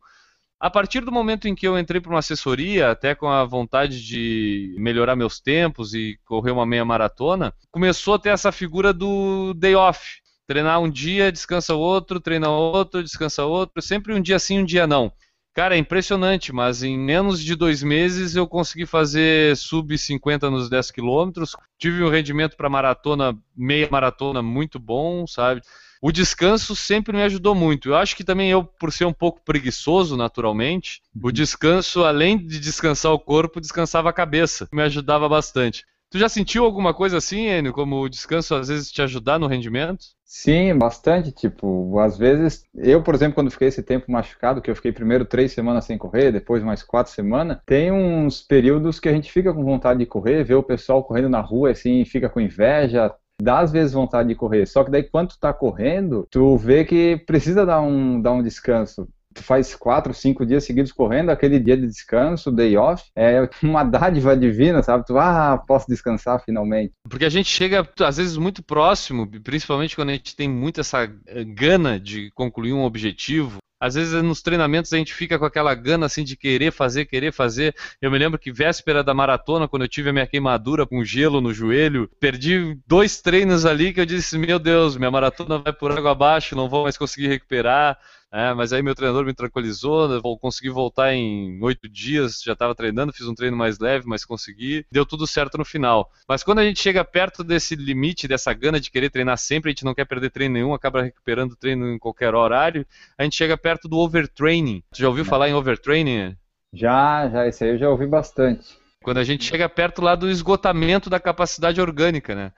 A 0.59 0.71
partir 0.71 1.01
do 1.01 1.13
momento 1.13 1.47
em 1.49 1.55
que 1.55 1.69
eu 1.69 1.79
entrei 1.79 2.01
para 2.01 2.13
uma 2.13 2.21
assessoria, 2.21 2.93
até 2.93 3.15
com 3.15 3.29
a 3.29 3.45
vontade 3.45 4.03
de 4.03 4.75
melhorar 4.79 5.17
meus 5.17 5.39
tempos 5.39 5.93
e 5.93 6.19
correr 6.25 6.53
uma 6.53 6.65
meia 6.65 6.85
maratona, 6.85 7.53
começou 7.71 8.15
a 8.15 8.19
ter 8.19 8.31
essa 8.31 8.51
figura 8.51 8.91
do 8.91 9.53
day 9.53 9.75
off 9.75 10.22
Treinar 10.53 10.83
um 10.83 10.91
dia, 10.91 11.33
descansa 11.33 11.75
outro, 11.75 12.21
treina 12.21 12.51
outro, 12.51 13.03
descansa 13.03 13.43
outro, 13.43 13.81
sempre 13.81 14.13
um 14.13 14.21
dia 14.21 14.39
sim, 14.39 14.59
um 14.59 14.65
dia 14.67 14.87
não. 14.87 15.11
Cara, 15.55 15.77
é 15.77 15.79
impressionante, 15.79 16.53
mas 16.53 16.83
em 16.83 16.99
menos 16.99 17.43
de 17.43 17.57
dois 17.57 17.83
meses 17.83 18.37
eu 18.37 18.47
consegui 18.47 18.85
fazer 18.85 19.57
sub 19.57 19.97
50 19.97 20.51
nos 20.51 20.69
10 20.69 20.91
quilômetros. 20.91 21.57
Tive 21.79 22.05
um 22.05 22.11
rendimento 22.11 22.55
para 22.55 22.69
maratona, 22.69 23.35
meia 23.57 23.89
maratona 23.91 24.43
muito 24.43 24.79
bom, 24.79 25.27
sabe? 25.27 25.63
O 26.03 26.13
descanso 26.13 26.77
sempre 26.77 27.17
me 27.17 27.23
ajudou 27.23 27.55
muito. 27.55 27.89
Eu 27.89 27.97
acho 27.97 28.15
que 28.15 28.23
também 28.23 28.51
eu, 28.51 28.63
por 28.63 28.93
ser 28.93 29.07
um 29.07 29.13
pouco 29.15 29.41
preguiçoso 29.43 30.19
naturalmente, 30.19 31.01
o 31.15 31.29
uhum. 31.29 31.33
descanso, 31.33 32.05
além 32.05 32.37
de 32.37 32.61
descansar 32.61 33.11
o 33.11 33.19
corpo, 33.19 33.59
descansava 33.59 34.11
a 34.11 34.13
cabeça. 34.13 34.69
Me 34.71 34.83
ajudava 34.83 35.27
bastante. 35.31 35.87
Tu 36.13 36.19
já 36.19 36.29
sentiu 36.29 36.63
alguma 36.63 36.93
coisa 36.93 37.17
assim, 37.17 37.47
Enio, 37.47 37.73
como 37.73 37.99
o 37.99 38.09
descanso 38.09 38.55
às 38.55 38.69
vezes 38.69 38.93
te 38.93 39.01
ajudar 39.01 39.39
no 39.39 39.47
rendimento? 39.47 40.05
Sim, 40.27 40.77
bastante. 40.77 41.33
Tipo, 41.33 41.99
às 41.99 42.19
vezes, 42.19 42.65
eu, 42.75 43.03
por 43.03 43.15
exemplo, 43.15 43.35
quando 43.35 43.51
fiquei 43.51 43.69
esse 43.69 43.83
tempo 43.83 44.13
machucado, 44.13 44.61
que 44.61 44.71
eu 44.71 44.77
fiquei 44.77 44.93
primeiro 44.93 45.25
três 45.25 45.53
semanas 45.53 45.87
sem 45.87 45.97
correr, 45.97 46.31
depois 46.31 46.63
mais 46.63 46.83
quatro 46.83 47.11
semanas, 47.11 47.61
tem 47.65 47.91
uns 47.91 48.43
períodos 48.43 49.01
que 49.01 49.09
a 49.09 49.13
gente 49.13 49.33
fica 49.33 49.55
com 49.55 49.65
vontade 49.65 50.01
de 50.01 50.07
correr, 50.07 50.45
vê 50.45 50.55
o 50.55 50.63
pessoal 50.63 51.03
correndo 51.03 51.31
na 51.31 51.41
rua 51.41 51.71
assim, 51.71 52.05
fica 52.05 52.29
com 52.29 52.43
inveja, 52.43 53.11
dá 53.41 53.61
às 53.61 53.73
vezes 53.73 53.95
vontade 53.95 54.29
de 54.29 54.35
correr. 54.35 54.67
Só 54.67 54.85
que 54.85 54.91
daí, 54.91 55.05
quando 55.05 55.31
tu 55.31 55.39
tá 55.41 55.51
correndo, 55.51 56.29
tu 56.31 56.59
vê 56.59 56.85
que 56.85 57.17
precisa 57.27 57.65
dar 57.65 57.81
um, 57.81 58.21
dar 58.21 58.33
um 58.33 58.43
descanso 58.43 59.09
tu 59.35 59.43
faz 59.43 59.75
quatro, 59.75 60.13
cinco 60.15 60.45
dias 60.45 60.65
seguidos 60.65 60.93
correndo, 60.93 61.31
aquele 61.31 61.59
dia 61.59 61.77
de 61.77 61.87
descanso, 61.87 62.51
day 62.51 62.77
off, 62.77 63.05
é 63.17 63.49
uma 63.63 63.85
dádiva 63.85 64.37
divina, 64.37 64.83
sabe? 64.83 65.07
Tu, 65.07 65.19
ah, 65.19 65.63
posso 65.67 65.87
descansar 65.89 66.43
finalmente. 66.45 66.93
Porque 67.09 67.25
a 67.25 67.31
gente 67.31 67.49
chega, 67.49 67.89
às 68.01 68.17
vezes, 68.17 68.37
muito 68.37 68.63
próximo, 68.63 69.29
principalmente 69.43 69.97
quando 69.97 70.11
a 70.11 70.13
gente 70.13 70.37
tem 70.37 70.49
muito 70.49 70.81
essa 70.81 71.11
eh, 71.27 71.45
gana 71.45 71.99
de 71.99 72.31
concluir 72.33 72.73
um 72.73 72.85
objetivo, 72.85 73.63
às 73.83 73.97
vezes 73.97 74.23
nos 74.23 74.41
treinamentos 74.41 74.93
a 74.93 74.97
gente 74.97 75.13
fica 75.13 75.37
com 75.37 75.45
aquela 75.45 75.75
gana 75.75 76.07
assim 76.07 76.23
de 76.23 76.37
querer 76.37 76.71
fazer, 76.71 77.05
querer 77.05 77.33
fazer. 77.33 77.75
Eu 78.01 78.13
me 78.13 78.19
lembro 78.19 78.39
que 78.39 78.53
véspera 78.53 79.03
da 79.03 79.13
maratona, 79.13 79.67
quando 79.67 79.83
eu 79.83 79.89
tive 79.89 80.11
a 80.11 80.13
minha 80.13 80.27
queimadura 80.27 80.87
com 80.87 81.05
gelo 81.05 81.41
no 81.41 81.53
joelho, 81.53 82.09
perdi 82.21 82.79
dois 82.87 83.21
treinos 83.21 83.67
ali 83.67 83.93
que 83.93 84.01
eu 84.01 84.07
disse: 84.07 84.39
Meu 84.39 84.61
Deus, 84.61 84.97
minha 84.97 85.11
maratona 85.11 85.59
vai 85.59 85.73
por 85.73 85.91
água 85.91 86.13
abaixo, 86.13 86.55
não 86.55 86.69
vou 86.69 86.85
mais 86.85 86.97
conseguir 86.97 87.27
recuperar. 87.27 87.99
É, 88.33 88.55
mas 88.55 88.73
aí 88.73 88.83
meu 88.83 88.95
treinador 88.95 89.27
me 89.27 89.35
tranquilizou, 89.35 90.09
né, 90.09 90.19
vou 90.23 90.39
consegui 90.39 90.71
voltar 90.71 91.13
em 91.13 91.63
oito 91.63 91.87
dias, 91.87 92.41
já 92.43 92.55
estava 92.55 92.75
treinando, 92.75 93.13
fiz 93.13 93.29
um 93.29 93.35
treino 93.35 93.59
mais 93.59 93.79
leve, 93.79 94.07
mas 94.07 94.25
consegui, 94.25 94.87
deu 94.91 95.05
tudo 95.05 95.27
certo 95.27 95.59
no 95.59 95.67
final. 95.67 96.11
Mas 96.27 96.43
quando 96.43 96.61
a 96.61 96.65
gente 96.65 96.81
chega 96.81 97.05
perto 97.05 97.45
desse 97.45 97.77
limite, 97.77 98.27
dessa 98.27 98.55
gana 98.55 98.81
de 98.81 98.91
querer 98.91 99.11
treinar 99.11 99.37
sempre, 99.37 99.69
a 99.69 99.73
gente 99.73 99.85
não 99.85 99.95
quer 99.95 100.07
perder 100.07 100.31
treino 100.31 100.55
nenhum, 100.55 100.73
acaba 100.73 101.03
recuperando 101.03 101.55
treino 101.55 101.93
em 101.93 101.99
qualquer 101.99 102.35
horário, 102.35 102.87
a 103.19 103.25
gente 103.25 103.37
chega 103.37 103.55
perto 103.55 103.87
do 103.87 103.99
overtraining. 103.99 104.83
Tu 104.95 105.01
já 105.03 105.09
ouviu 105.09 105.27
falar 105.27 105.51
em 105.51 105.55
overtraining? 105.55 106.35
Já, 106.73 107.29
já, 107.29 107.47
esse 107.47 107.65
aí 107.65 107.71
eu 107.71 107.79
já 107.79 107.91
ouvi 107.91 108.07
bastante. 108.07 108.81
Quando 109.03 109.19
a 109.19 109.25
gente 109.25 109.45
chega 109.45 109.69
perto 109.69 110.01
lá 110.01 110.15
do 110.15 110.31
esgotamento 110.31 111.11
da 111.11 111.21
capacidade 111.21 111.81
orgânica, 111.81 112.35
né? 112.35 112.53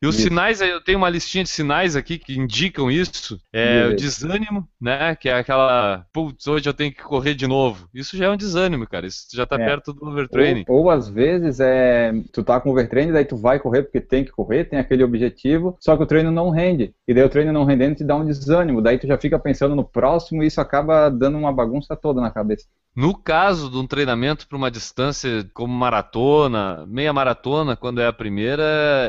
E 0.00 0.06
os 0.06 0.14
isso. 0.14 0.28
sinais, 0.28 0.60
eu 0.60 0.80
tenho 0.80 0.98
uma 0.98 1.10
listinha 1.10 1.42
de 1.42 1.50
sinais 1.50 1.96
aqui 1.96 2.18
que 2.18 2.38
indicam 2.38 2.88
isso. 2.88 3.40
É 3.52 3.86
o 3.86 3.96
desânimo, 3.96 4.68
né? 4.80 5.16
Que 5.16 5.28
é 5.28 5.34
aquela, 5.34 6.06
putz, 6.12 6.46
hoje 6.46 6.68
eu 6.68 6.74
tenho 6.74 6.92
que 6.92 7.02
correr 7.02 7.34
de 7.34 7.48
novo. 7.48 7.88
Isso 7.92 8.16
já 8.16 8.26
é 8.26 8.30
um 8.30 8.36
desânimo, 8.36 8.86
cara. 8.86 9.06
Isso 9.06 9.26
já 9.34 9.44
tá 9.44 9.56
é. 9.56 9.64
perto 9.64 9.92
do 9.92 10.06
overtraining. 10.06 10.64
Ou, 10.68 10.84
ou, 10.84 10.90
às 10.90 11.08
vezes 11.08 11.58
é, 11.58 12.12
tu 12.32 12.44
tá 12.44 12.60
com 12.60 12.70
overtraining, 12.70 13.12
daí 13.12 13.24
tu 13.24 13.36
vai 13.36 13.58
correr 13.58 13.82
porque 13.82 14.00
tem 14.00 14.24
que 14.24 14.30
correr, 14.30 14.64
tem 14.64 14.78
aquele 14.78 15.02
objetivo, 15.02 15.76
só 15.80 15.96
que 15.96 16.02
o 16.04 16.06
treino 16.06 16.30
não 16.30 16.50
rende. 16.50 16.94
E 17.06 17.12
daí 17.12 17.24
o 17.24 17.28
treino 17.28 17.52
não 17.52 17.64
rendendo 17.64 17.96
te 17.96 18.04
dá 18.04 18.14
um 18.14 18.24
desânimo. 18.24 18.80
Daí 18.80 18.98
tu 18.98 19.06
já 19.08 19.18
fica 19.18 19.38
pensando 19.38 19.74
no 19.74 19.84
próximo 19.84 20.44
e 20.44 20.46
isso 20.46 20.60
acaba 20.60 21.08
dando 21.08 21.38
uma 21.38 21.52
bagunça 21.52 21.96
toda 21.96 22.20
na 22.20 22.30
cabeça. 22.30 22.66
No 22.98 23.14
caso 23.16 23.70
de 23.70 23.76
um 23.76 23.86
treinamento 23.86 24.48
para 24.48 24.58
uma 24.58 24.72
distância 24.72 25.48
como 25.54 25.72
maratona, 25.72 26.84
meia 26.84 27.12
maratona, 27.12 27.76
quando 27.76 28.00
é 28.00 28.08
a 28.08 28.12
primeira, 28.12 28.64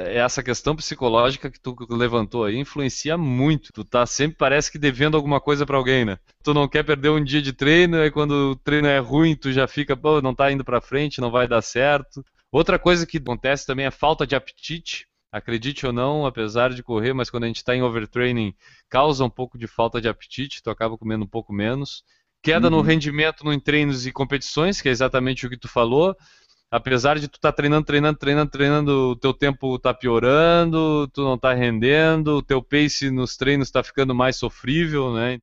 essa 0.06 0.44
questão 0.44 0.76
psicológica 0.76 1.50
que 1.50 1.60
tu 1.60 1.76
levantou 1.90 2.44
aí 2.44 2.56
influencia 2.56 3.18
muito. 3.18 3.74
Tu 3.74 3.84
tá 3.84 4.06
sempre 4.06 4.38
parece 4.38 4.72
que 4.72 4.78
devendo 4.78 5.18
alguma 5.18 5.42
coisa 5.42 5.66
para 5.66 5.76
alguém, 5.76 6.06
né? 6.06 6.20
Tu 6.44 6.54
não 6.54 6.68
quer 6.68 6.84
perder 6.84 7.10
um 7.10 7.24
dia 7.24 7.42
de 7.42 7.52
treino, 7.52 7.98
aí 7.98 8.12
quando 8.12 8.52
o 8.52 8.56
treino 8.58 8.88
é 8.88 9.00
ruim, 9.00 9.36
tu 9.36 9.52
já 9.52 9.68
fica, 9.68 9.98
pô, 9.98 10.22
não 10.22 10.36
tá 10.36 10.52
indo 10.52 10.64
para 10.64 10.80
frente, 10.80 11.20
não 11.20 11.32
vai 11.32 11.48
dar 11.48 11.64
certo. 11.64 12.24
Outra 12.52 12.78
coisa 12.78 13.08
que 13.08 13.18
acontece 13.18 13.66
também 13.66 13.88
é 13.88 13.92
falta 13.92 14.28
de 14.28 14.36
apetite. 14.36 15.08
Acredite 15.32 15.88
ou 15.88 15.94
não, 15.94 16.28
apesar 16.28 16.72
de 16.76 16.84
correr, 16.84 17.14
mas 17.14 17.32
quando 17.32 17.46
a 17.46 17.48
gente 17.48 17.58
está 17.58 17.76
em 17.76 17.82
overtraining, 17.82 18.54
causa 18.88 19.26
um 19.26 19.30
pouco 19.32 19.58
de 19.58 19.66
falta 19.66 20.00
de 20.00 20.08
apetite, 20.08 20.62
tu 20.62 20.70
acaba 20.70 20.96
comendo 20.96 21.24
um 21.24 21.28
pouco 21.28 21.52
menos. 21.52 22.04
Queda 22.42 22.68
uhum. 22.68 22.78
no 22.78 22.82
rendimento 22.82 23.52
em 23.52 23.60
treinos 23.60 24.06
e 24.06 24.12
competições, 24.12 24.82
que 24.82 24.88
é 24.88 24.92
exatamente 24.92 25.46
o 25.46 25.50
que 25.50 25.58
tu 25.58 25.68
falou. 25.68 26.16
Apesar 26.72 27.18
de 27.18 27.28
tu 27.28 27.36
estar 27.36 27.52
tá 27.52 27.56
treinando, 27.56 27.86
treinando, 27.86 28.18
treinando, 28.18 28.52
treinando, 28.52 28.92
o 29.12 29.16
teu 29.16 29.34
tempo 29.34 29.76
está 29.76 29.94
piorando, 29.94 31.08
tu 31.08 31.24
não 31.24 31.34
está 31.34 31.54
rendendo, 31.54 32.38
o 32.38 32.44
teu 32.44 32.62
pace 32.62 33.10
nos 33.10 33.36
treinos 33.36 33.68
está 33.68 33.82
ficando 33.82 34.14
mais 34.14 34.36
sofrível, 34.36 35.14
né? 35.14 35.40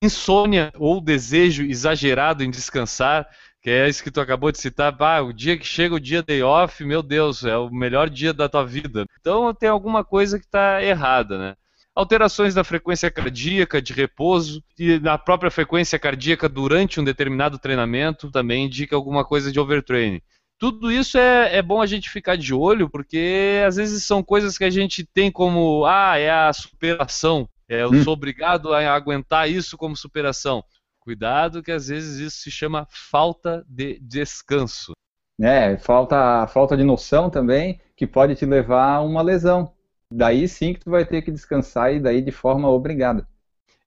Insônia 0.00 0.72
ou 0.76 1.00
desejo 1.00 1.64
exagerado 1.64 2.44
em 2.44 2.50
descansar, 2.50 3.26
que 3.60 3.70
é 3.70 3.88
isso 3.88 4.04
que 4.04 4.10
tu 4.10 4.20
acabou 4.20 4.52
de 4.52 4.58
citar, 4.58 4.94
ah, 5.00 5.20
o 5.20 5.32
dia 5.32 5.58
que 5.58 5.66
chega 5.66 5.96
o 5.96 6.00
dia 6.00 6.22
day 6.22 6.42
off, 6.42 6.84
meu 6.84 7.02
Deus, 7.02 7.44
é 7.44 7.56
o 7.56 7.68
melhor 7.70 8.08
dia 8.08 8.32
da 8.32 8.48
tua 8.48 8.64
vida. 8.64 9.04
Então 9.20 9.52
tem 9.52 9.68
alguma 9.68 10.04
coisa 10.04 10.38
que 10.38 10.44
está 10.44 10.82
errada, 10.82 11.38
né? 11.38 11.56
Alterações 11.98 12.54
da 12.54 12.62
frequência 12.62 13.10
cardíaca, 13.10 13.82
de 13.82 13.92
repouso 13.92 14.62
e 14.78 15.00
na 15.00 15.18
própria 15.18 15.50
frequência 15.50 15.98
cardíaca 15.98 16.48
durante 16.48 17.00
um 17.00 17.04
determinado 17.04 17.58
treinamento 17.58 18.30
também 18.30 18.66
indica 18.66 18.94
alguma 18.94 19.24
coisa 19.24 19.50
de 19.50 19.58
overtraining. 19.58 20.22
Tudo 20.60 20.92
isso 20.92 21.18
é, 21.18 21.56
é 21.56 21.60
bom 21.60 21.82
a 21.82 21.86
gente 21.86 22.08
ficar 22.08 22.36
de 22.36 22.54
olho, 22.54 22.88
porque 22.88 23.62
às 23.66 23.74
vezes 23.74 24.04
são 24.04 24.22
coisas 24.22 24.56
que 24.56 24.62
a 24.62 24.70
gente 24.70 25.04
tem 25.04 25.30
como, 25.30 25.84
ah, 25.86 26.16
é 26.16 26.30
a 26.30 26.52
superação. 26.52 27.48
é, 27.68 27.82
eu 27.82 27.90
hum. 27.90 28.04
sou 28.04 28.12
obrigado 28.12 28.72
a 28.72 28.94
aguentar 28.94 29.50
isso 29.50 29.76
como 29.76 29.96
superação. 29.96 30.62
Cuidado 31.00 31.64
que 31.64 31.72
às 31.72 31.88
vezes 31.88 32.20
isso 32.20 32.42
se 32.42 32.50
chama 32.50 32.86
falta 33.10 33.64
de 33.68 33.98
descanso. 34.00 34.92
É, 35.40 35.76
falta, 35.78 36.46
falta 36.46 36.76
de 36.76 36.84
noção 36.84 37.28
também, 37.28 37.80
que 37.96 38.06
pode 38.06 38.36
te 38.36 38.46
levar 38.46 38.94
a 38.94 39.00
uma 39.00 39.22
lesão. 39.22 39.72
Daí 40.12 40.48
sim 40.48 40.72
que 40.72 40.80
tu 40.80 40.90
vai 40.90 41.04
ter 41.04 41.22
que 41.22 41.30
descansar 41.30 41.94
e 41.94 42.00
daí 42.00 42.22
de 42.22 42.32
forma 42.32 42.68
obrigada. 42.68 43.28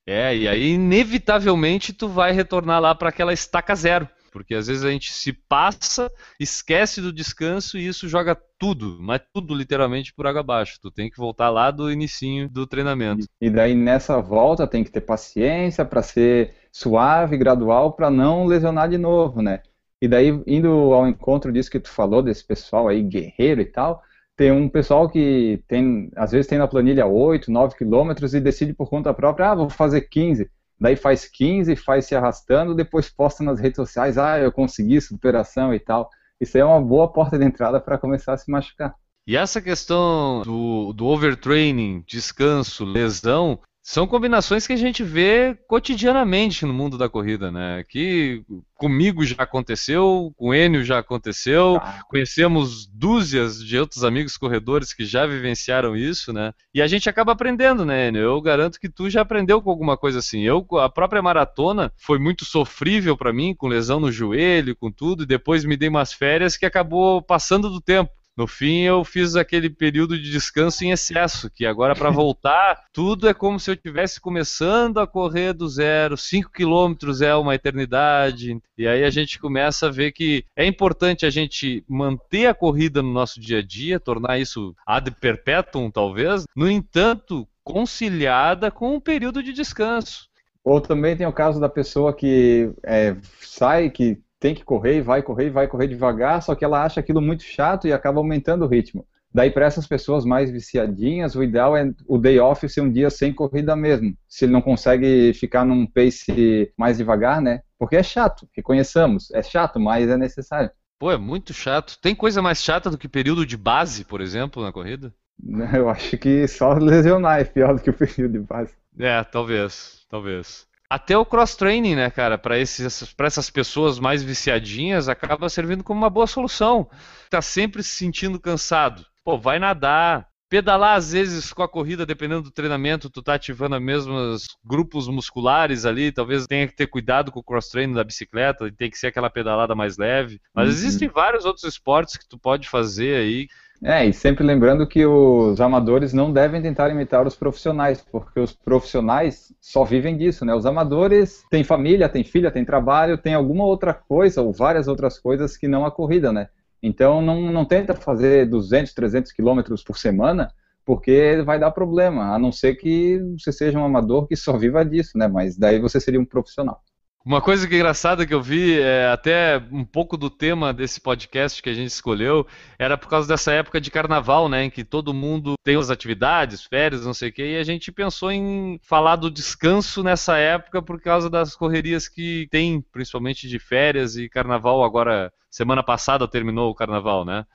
É, 0.06 0.36
e 0.36 0.48
aí 0.48 0.72
inevitavelmente 0.74 1.94
tu 1.94 2.08
vai 2.08 2.32
retornar 2.32 2.82
lá 2.82 2.94
para 2.94 3.10
aquela 3.10 3.34
estaca 3.34 3.76
zero. 3.76 4.08
Porque 4.32 4.56
às 4.56 4.68
vezes 4.68 4.86
a 4.86 4.90
gente 4.90 5.12
se 5.12 5.34
passa, 5.34 6.10
esquece 6.40 7.02
do 7.02 7.12
descanso 7.12 7.78
e 7.78 7.86
isso 7.86 8.08
joga 8.08 8.38
tudo, 8.58 8.98
mas 9.02 9.22
tudo 9.34 9.54
literalmente 9.54 10.14
por 10.14 10.26
água 10.26 10.40
abaixo. 10.40 10.80
Tu 10.82 10.90
tem 10.90 11.10
que 11.10 11.18
voltar 11.18 11.50
lá 11.50 11.70
do 11.70 11.92
inicinho 11.92 12.50
do 12.50 12.66
treinamento. 12.66 13.26
E 13.42 13.50
daí 13.50 13.76
nessa 13.76 14.22
volta 14.22 14.66
tem 14.66 14.86
que 14.86 14.92
ter 14.92 15.02
paciência 15.02 15.84
para 15.84 16.02
ser 16.02 16.56
suave, 16.72 17.36
gradual, 17.36 17.92
para 17.92 18.10
não 18.10 18.46
lesionar 18.46 18.90
de 18.90 18.98
novo, 18.98 19.42
né? 19.42 19.62
E 20.02 20.08
daí 20.08 20.42
indo 20.48 20.70
ao 20.94 21.08
encontro 21.08 21.52
disso 21.52 21.70
que 21.70 21.80
tu 21.80 21.90
falou 21.90 22.24
desse 22.24 22.44
pessoal 22.44 22.88
aí 22.88 23.04
guerreiro 23.04 23.60
e 23.60 23.66
tal, 23.66 24.02
tem 24.42 24.52
um 24.52 24.68
pessoal 24.68 25.08
que 25.08 25.64
tem, 25.68 26.10
às 26.16 26.32
vezes 26.32 26.48
tem 26.48 26.58
na 26.58 26.68
planilha 26.68 27.06
8, 27.06 27.52
9 27.52 27.76
quilômetros 27.78 28.34
e 28.34 28.40
decide 28.40 28.74
por 28.74 28.90
conta 28.90 29.14
própria, 29.14 29.52
ah, 29.52 29.56
vou 29.56 29.70
fazer 29.70 30.02
15 30.02 30.50
daí 30.80 30.96
faz 30.96 31.26
15, 31.26 31.76
faz 31.76 32.06
se 32.06 32.16
arrastando, 32.16 32.74
depois 32.74 33.08
posta 33.08 33.44
nas 33.44 33.60
redes 33.60 33.76
sociais, 33.76 34.18
ah, 34.18 34.40
eu 34.40 34.52
consegui 34.52 35.00
superação 35.00 35.72
e 35.76 35.80
tal. 35.80 36.10
Isso 36.40 36.58
aí 36.58 36.62
é 36.62 36.66
uma 36.66 36.82
boa 36.82 37.08
porta 37.08 37.38
de 37.38 37.46
entrada 37.46 37.80
para 37.80 38.00
começar 38.00 38.34
a 38.34 38.38
se 38.38 38.50
machucar. 38.50 38.96
E 39.28 39.38
essa 39.38 39.62
questão 39.62 40.42
do, 40.42 40.92
do 40.92 41.06
overtraining, 41.06 42.04
descanso, 42.08 42.84
lesão, 42.84 43.60
são 43.84 44.06
combinações 44.06 44.68
que 44.68 44.74
a 44.74 44.78
gente 44.78 45.04
vê 45.04 45.58
cotidianamente 45.68 46.66
no 46.66 46.74
mundo 46.74 47.00
da 47.00 47.10
corrida, 47.10 47.52
né? 47.52 47.84
Que 47.90 48.44
comigo 48.76 49.26
já 49.26 49.38
aconteceu, 49.40 50.32
com 50.38 50.50
o 50.50 50.54
Enio 50.54 50.84
já 50.84 51.00
aconteceu, 51.00 51.78
ah. 51.78 52.02
conhecemos 52.08 52.86
dúzias 52.86 53.64
de 53.64 53.78
outros 53.80 54.04
amigos 54.04 54.38
corredores 54.38 54.94
que 54.94 55.04
já 55.04 55.26
vivenciaram 55.26 55.96
isso, 55.96 56.32
né? 56.32 56.54
E 56.74 56.82
a 56.82 56.88
gente 56.88 57.10
acaba 57.10 57.32
aprendendo, 57.32 57.84
né, 57.84 58.10
Enio? 58.10 58.22
Eu 58.22 58.42
garanto 58.42 58.80
que 58.80 58.90
tu 58.90 59.10
já 59.10 59.22
aprendeu 59.22 59.62
com 59.62 59.72
alguma 59.72 59.98
coisa 59.98 60.20
assim. 60.20 60.42
Eu, 60.42 60.66
a 60.80 60.90
própria 60.90 61.22
maratona 61.22 61.92
foi 61.98 62.20
muito 62.20 62.46
sofrível 62.46 63.18
para 63.18 63.34
mim, 63.34 63.56
com 63.56 63.68
lesão 63.68 64.00
no 64.00 64.12
joelho, 64.12 64.76
com 64.76 64.92
tudo, 64.92 65.24
e 65.24 65.28
depois 65.28 65.66
me 65.66 65.76
dei 65.76 65.90
umas 65.90 66.14
férias 66.14 66.56
que 66.56 66.68
acabou 66.68 67.22
passando 67.22 67.70
do 67.70 67.82
tempo. 67.82 68.12
No 68.42 68.48
fim, 68.48 68.80
eu 68.82 69.04
fiz 69.04 69.36
aquele 69.36 69.70
período 69.70 70.18
de 70.18 70.32
descanso 70.32 70.84
em 70.84 70.90
excesso, 70.90 71.48
que 71.48 71.64
agora 71.64 71.94
para 71.94 72.10
voltar, 72.10 72.86
tudo 72.92 73.30
é 73.30 73.36
como 73.36 73.60
se 73.60 73.70
eu 73.70 73.76
estivesse 73.76 74.20
começando 74.20 75.00
a 75.00 75.06
correr 75.06 75.54
do 75.54 75.70
zero. 75.70 76.18
5 76.18 76.52
quilômetros 76.52 77.22
é 77.22 77.36
uma 77.36 77.54
eternidade. 77.54 78.60
E 78.76 78.88
aí 78.88 79.04
a 79.04 79.12
gente 79.12 79.38
começa 79.38 79.86
a 79.86 79.92
ver 79.92 80.12
que 80.12 80.44
é 80.56 80.66
importante 80.66 81.24
a 81.24 81.30
gente 81.30 81.86
manter 81.88 82.48
a 82.48 82.56
corrida 82.56 83.04
no 83.04 83.14
nosso 83.14 83.40
dia 83.40 83.60
a 83.60 83.62
dia, 83.62 84.00
tornar 84.00 84.40
isso 84.40 84.76
ad 84.88 85.12
perpetuum, 85.12 85.92
talvez. 85.92 86.44
No 86.56 86.68
entanto, 86.68 87.48
conciliada 87.64 88.72
com 88.72 88.96
um 88.96 89.00
período 89.00 89.44
de 89.44 89.54
descanso. 89.54 90.28
Ou 90.64 90.82
também 90.82 91.16
tem 91.16 91.28
o 91.28 91.34
caso 91.34 91.60
da 91.60 91.70
pessoa 91.70 92.12
que 92.12 92.72
é, 92.84 93.16
sai, 93.40 93.92
que 93.92 94.20
tem 94.42 94.56
que 94.56 94.66
correr 94.66 94.98
e 94.98 95.02
vai 95.02 95.22
correr 95.22 95.46
e 95.46 95.50
vai 95.52 95.68
correr 95.68 95.88
devagar, 95.88 96.42
só 96.42 96.56
que 96.56 96.66
ela 96.66 96.84
acha 96.84 97.00
aquilo 97.00 97.22
muito 97.22 97.44
chato 97.44 97.88
e 97.88 97.94
acaba 97.94 98.20
aumentando 98.20 98.66
o 98.66 98.68
ritmo. 98.68 99.06
Daí, 99.34 99.52
para 99.52 99.68
essas 99.68 99.88
pessoas 99.88 100.26
mais 100.26 100.52
viciadinhas, 100.52 101.36
o 101.36 101.44
ideal 101.44 101.78
é 101.78 101.90
o 102.08 102.18
day 102.18 102.40
off 102.40 102.68
ser 102.68 102.82
um 102.82 102.92
dia 102.92 103.10
sem 103.10 103.32
corrida 103.32 103.76
mesmo. 103.76 104.14
Se 104.28 104.44
ele 104.44 104.52
não 104.52 104.62
consegue 104.62 105.32
ficar 105.36 105.64
num 105.64 105.86
pace 105.86 106.74
mais 106.76 106.98
devagar, 106.98 107.40
né? 107.40 107.62
Porque 107.78 107.96
é 107.96 108.04
chato, 108.04 108.50
reconheçamos. 108.54 109.32
É 109.32 109.44
chato, 109.44 109.80
mas 109.80 110.10
é 110.10 110.18
necessário. 110.18 110.72
Pô, 111.00 111.12
é 111.12 111.18
muito 111.18 111.54
chato. 111.54 111.98
Tem 112.02 112.16
coisa 112.16 112.42
mais 112.42 112.62
chata 112.62 112.90
do 112.90 112.98
que 112.98 113.08
período 113.08 113.46
de 113.46 113.56
base, 113.56 114.04
por 114.04 114.22
exemplo, 114.22 114.64
na 114.64 114.72
corrida? 114.72 115.14
Eu 115.74 115.88
acho 115.88 116.18
que 116.18 116.48
só 116.48 116.74
lesionar 116.74 117.40
é 117.40 117.44
pior 117.44 117.76
do 117.76 117.82
que 117.82 117.92
o 117.92 117.94
período 117.94 118.34
de 118.34 118.40
base. 118.40 118.74
É, 119.00 119.24
talvez, 119.24 120.02
talvez 120.10 120.68
até 120.92 121.18
o 121.18 121.24
cross-training, 121.24 121.96
né, 121.96 122.10
cara, 122.10 122.38
para 122.38 122.58
essas 122.60 123.50
pessoas 123.50 123.98
mais 123.98 124.22
viciadinhas, 124.22 125.08
acaba 125.08 125.48
servindo 125.48 125.86
como 125.86 126.02
uma 126.02 126.10
boa 126.10 126.28
solução. 126.28 126.90
Tá 127.30 127.42
sempre 127.42 127.82
se 127.82 127.92
sentindo 127.92 128.38
cansado. 128.38 129.06
Pô, 129.24 129.38
vai 129.38 129.58
nadar, 129.58 130.28
pedalar 130.50 130.98
às 130.98 131.14
vezes 131.14 131.54
com 131.54 131.64
a 131.64 131.70
corrida, 131.70 132.06
dependendo 132.06 132.42
do 132.42 132.52
treinamento, 132.52 133.10
tu 133.10 133.24
tá 133.24 133.36
ativando 133.36 133.78
os 133.78 133.82
mesmos 133.82 134.48
grupos 134.66 135.08
musculares 135.08 135.86
ali, 135.86 136.12
talvez 136.12 136.46
tenha 136.46 136.68
que 136.68 136.76
ter 136.76 136.88
cuidado 136.88 137.32
com 137.32 137.40
o 137.40 137.44
cross-training 137.44 137.94
da 137.94 138.04
bicicleta, 138.04 138.70
tem 138.74 138.90
que 138.90 138.98
ser 138.98 139.08
aquela 139.08 139.30
pedalada 139.30 139.74
mais 139.74 139.98
leve. 139.98 140.42
Mas 140.54 140.66
uhum. 140.68 140.74
existem 140.74 141.08
vários 141.08 141.46
outros 141.46 141.64
esportes 141.64 142.18
que 142.18 142.28
tu 142.28 142.38
pode 142.38 142.68
fazer 142.68 143.16
aí 143.16 143.48
é, 143.84 144.06
e 144.06 144.14
sempre 144.14 144.44
lembrando 144.44 144.86
que 144.86 145.04
os 145.06 145.60
amadores 145.60 146.14
não 146.14 146.32
devem 146.32 146.62
tentar 146.62 146.92
imitar 146.92 147.26
os 147.26 147.36
profissionais, 147.36 148.00
porque 148.00 148.40
os 148.40 148.54
profissionais 148.54 149.52
só 149.60 149.84
vivem 149.84 150.16
disso, 150.16 150.46
né? 150.46 150.54
Os 150.54 150.68
amadores 150.68 151.44
têm 151.50 151.64
família, 151.64 152.08
têm 152.08 152.24
filha, 152.24 152.52
têm 152.52 152.64
trabalho, 152.64 153.18
têm 153.18 153.34
alguma 153.34 153.66
outra 153.66 153.92
coisa 153.92 154.42
ou 154.42 154.54
várias 154.54 154.88
outras 154.88 155.18
coisas 155.18 155.58
que 155.58 155.68
não 155.68 155.84
a 155.84 155.92
corrida, 155.92 156.32
né? 156.32 156.50
Então 156.82 157.24
não, 157.24 157.52
não 157.52 157.66
tenta 157.66 157.96
fazer 157.96 158.48
200, 158.48 158.94
300 158.94 159.32
quilômetros 159.32 159.84
por 159.84 159.98
semana, 159.98 160.52
porque 160.86 161.42
vai 161.44 161.60
dar 161.60 161.72
problema, 161.72 162.36
a 162.36 162.40
não 162.40 162.52
ser 162.52 162.76
que 162.76 163.20
você 163.40 163.52
seja 163.52 163.80
um 163.80 163.86
amador 163.86 164.28
que 164.28 164.36
só 164.36 164.58
viva 164.58 164.86
disso, 164.86 165.18
né? 165.18 165.28
Mas 165.28 165.58
daí 165.58 165.80
você 165.80 166.00
seria 166.00 166.20
um 166.20 166.26
profissional. 166.26 166.84
Uma 167.24 167.40
coisa 167.40 167.68
que 167.68 167.76
é 167.76 167.78
engraçada 167.78 168.26
que 168.26 168.34
eu 168.34 168.42
vi, 168.42 168.80
é, 168.80 169.08
até 169.10 169.62
um 169.72 169.86
pouco 169.86 170.18
do 170.18 170.28
tema 170.28 170.74
desse 170.74 171.00
podcast 171.00 171.62
que 171.62 171.70
a 171.70 171.74
gente 171.74 171.90
escolheu, 171.90 172.48
era 172.80 172.98
por 172.98 173.08
causa 173.08 173.28
dessa 173.28 173.52
época 173.52 173.80
de 173.80 173.92
carnaval, 173.92 174.50
né? 174.50 174.64
Em 174.64 174.72
que 174.72 174.84
todo 174.84 175.14
mundo 175.14 175.54
tem 175.64 175.78
as 175.78 175.92
atividades, 175.92 176.66
férias, 176.66 177.06
não 177.06 177.14
sei 177.14 177.30
o 177.30 177.32
quê, 177.34 177.54
e 177.54 177.58
a 177.58 177.64
gente 177.64 177.92
pensou 177.92 178.32
em 178.32 178.80
falar 178.82 179.18
do 179.18 179.30
descanso 179.30 180.02
nessa 180.02 180.36
época 180.40 180.82
por 180.82 181.00
causa 181.00 181.30
das 181.30 181.56
correrias 181.56 182.10
que 182.10 182.48
tem, 182.50 182.82
principalmente 182.92 183.48
de 183.48 183.60
férias 183.60 184.18
e 184.18 184.28
carnaval. 184.28 184.84
Agora, 184.84 185.32
semana 185.48 185.84
passada 185.84 186.28
terminou 186.28 186.72
o 186.72 186.76
carnaval, 186.76 187.24
né? 187.24 187.46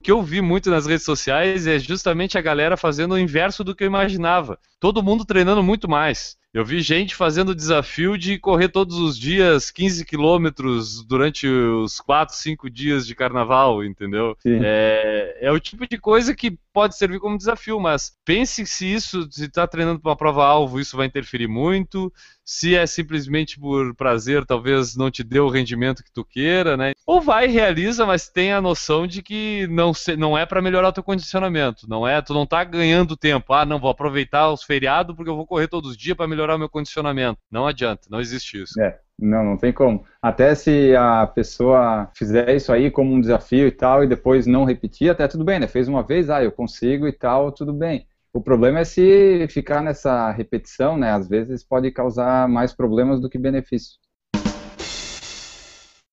O 0.00 0.04
que 0.04 0.12
eu 0.12 0.22
vi 0.22 0.40
muito 0.40 0.70
nas 0.70 0.86
redes 0.86 1.04
sociais 1.04 1.66
é 1.66 1.76
justamente 1.76 2.38
a 2.38 2.40
galera 2.40 2.76
fazendo 2.76 3.14
o 3.14 3.18
inverso 3.18 3.64
do 3.64 3.74
que 3.74 3.82
eu 3.82 3.88
imaginava. 3.88 4.60
Todo 4.78 5.02
mundo 5.02 5.24
treinando 5.24 5.60
muito 5.60 5.88
mais. 5.88 6.38
Eu 6.52 6.64
vi 6.64 6.80
gente 6.80 7.14
fazendo 7.14 7.50
o 7.50 7.54
desafio 7.54 8.16
de 8.16 8.38
correr 8.38 8.70
todos 8.70 8.96
os 8.96 9.18
dias 9.18 9.70
15 9.70 10.04
quilômetros 10.06 11.04
durante 11.04 11.46
os 11.46 12.00
4, 12.00 12.34
5 12.34 12.70
dias 12.70 13.06
de 13.06 13.14
carnaval, 13.14 13.84
entendeu? 13.84 14.34
É, 14.46 15.38
é, 15.42 15.52
o 15.52 15.60
tipo 15.60 15.86
de 15.86 15.98
coisa 15.98 16.34
que 16.34 16.58
pode 16.72 16.96
servir 16.96 17.18
como 17.18 17.36
desafio, 17.36 17.78
mas 17.80 18.12
pense 18.24 18.64
se 18.64 18.86
isso, 18.86 19.28
se 19.30 19.46
está 19.46 19.66
treinando 19.66 20.00
para 20.00 20.10
uma 20.10 20.16
prova-alvo, 20.16 20.80
isso 20.80 20.96
vai 20.96 21.06
interferir 21.06 21.48
muito. 21.48 22.12
Se 22.44 22.74
é 22.74 22.86
simplesmente 22.86 23.58
por 23.60 23.94
prazer, 23.94 24.46
talvez 24.46 24.96
não 24.96 25.10
te 25.10 25.22
dê 25.22 25.38
o 25.38 25.50
rendimento 25.50 26.02
que 26.02 26.12
tu 26.12 26.24
queira, 26.24 26.76
né? 26.76 26.92
Ou 27.04 27.20
vai, 27.20 27.46
realiza, 27.46 28.06
mas 28.06 28.28
tem 28.28 28.52
a 28.52 28.60
noção 28.60 29.06
de 29.06 29.22
que 29.22 29.66
não, 29.66 29.92
se, 29.92 30.16
não 30.16 30.38
é 30.38 30.46
para 30.46 30.62
melhorar 30.62 30.88
o 30.88 30.92
teu 30.92 31.02
condicionamento. 31.02 31.86
Não 31.88 32.06
é, 32.06 32.22
tu 32.22 32.32
não 32.32 32.46
tá 32.46 32.64
ganhando 32.64 33.16
tempo. 33.16 33.52
Ah, 33.52 33.66
não, 33.66 33.78
vou 33.78 33.90
aproveitar 33.90 34.50
os 34.50 34.62
feriados 34.62 35.14
porque 35.14 35.28
eu 35.28 35.36
vou 35.36 35.46
correr 35.46 35.68
todos 35.68 35.90
os 35.90 35.96
dias 35.96 36.16
para 36.16 36.28
melhorar 36.28 36.37
o 36.42 36.58
meu 36.58 36.68
condicionamento. 36.68 37.38
Não 37.50 37.66
adianta, 37.66 38.08
não 38.10 38.20
existe 38.20 38.62
isso. 38.62 38.80
É. 38.80 38.98
Não, 39.18 39.44
não 39.44 39.56
tem 39.56 39.72
como. 39.72 40.04
Até 40.22 40.54
se 40.54 40.94
a 40.94 41.26
pessoa 41.26 42.08
fizer 42.16 42.54
isso 42.54 42.72
aí 42.72 42.88
como 42.90 43.12
um 43.12 43.20
desafio 43.20 43.66
e 43.66 43.72
tal, 43.72 44.04
e 44.04 44.06
depois 44.06 44.46
não 44.46 44.64
repetir, 44.64 45.10
até 45.10 45.26
tudo 45.26 45.44
bem, 45.44 45.58
né? 45.58 45.66
Fez 45.66 45.88
uma 45.88 46.04
vez, 46.04 46.30
ah, 46.30 46.42
eu 46.42 46.52
consigo 46.52 47.08
e 47.08 47.12
tal, 47.12 47.50
tudo 47.50 47.72
bem. 47.72 48.06
O 48.32 48.40
problema 48.40 48.80
é 48.80 48.84
se 48.84 49.48
ficar 49.48 49.82
nessa 49.82 50.30
repetição, 50.30 50.96
né? 50.96 51.10
Às 51.10 51.28
vezes 51.28 51.64
pode 51.64 51.90
causar 51.90 52.48
mais 52.48 52.72
problemas 52.72 53.20
do 53.20 53.28
que 53.28 53.38
benefícios. 53.38 53.98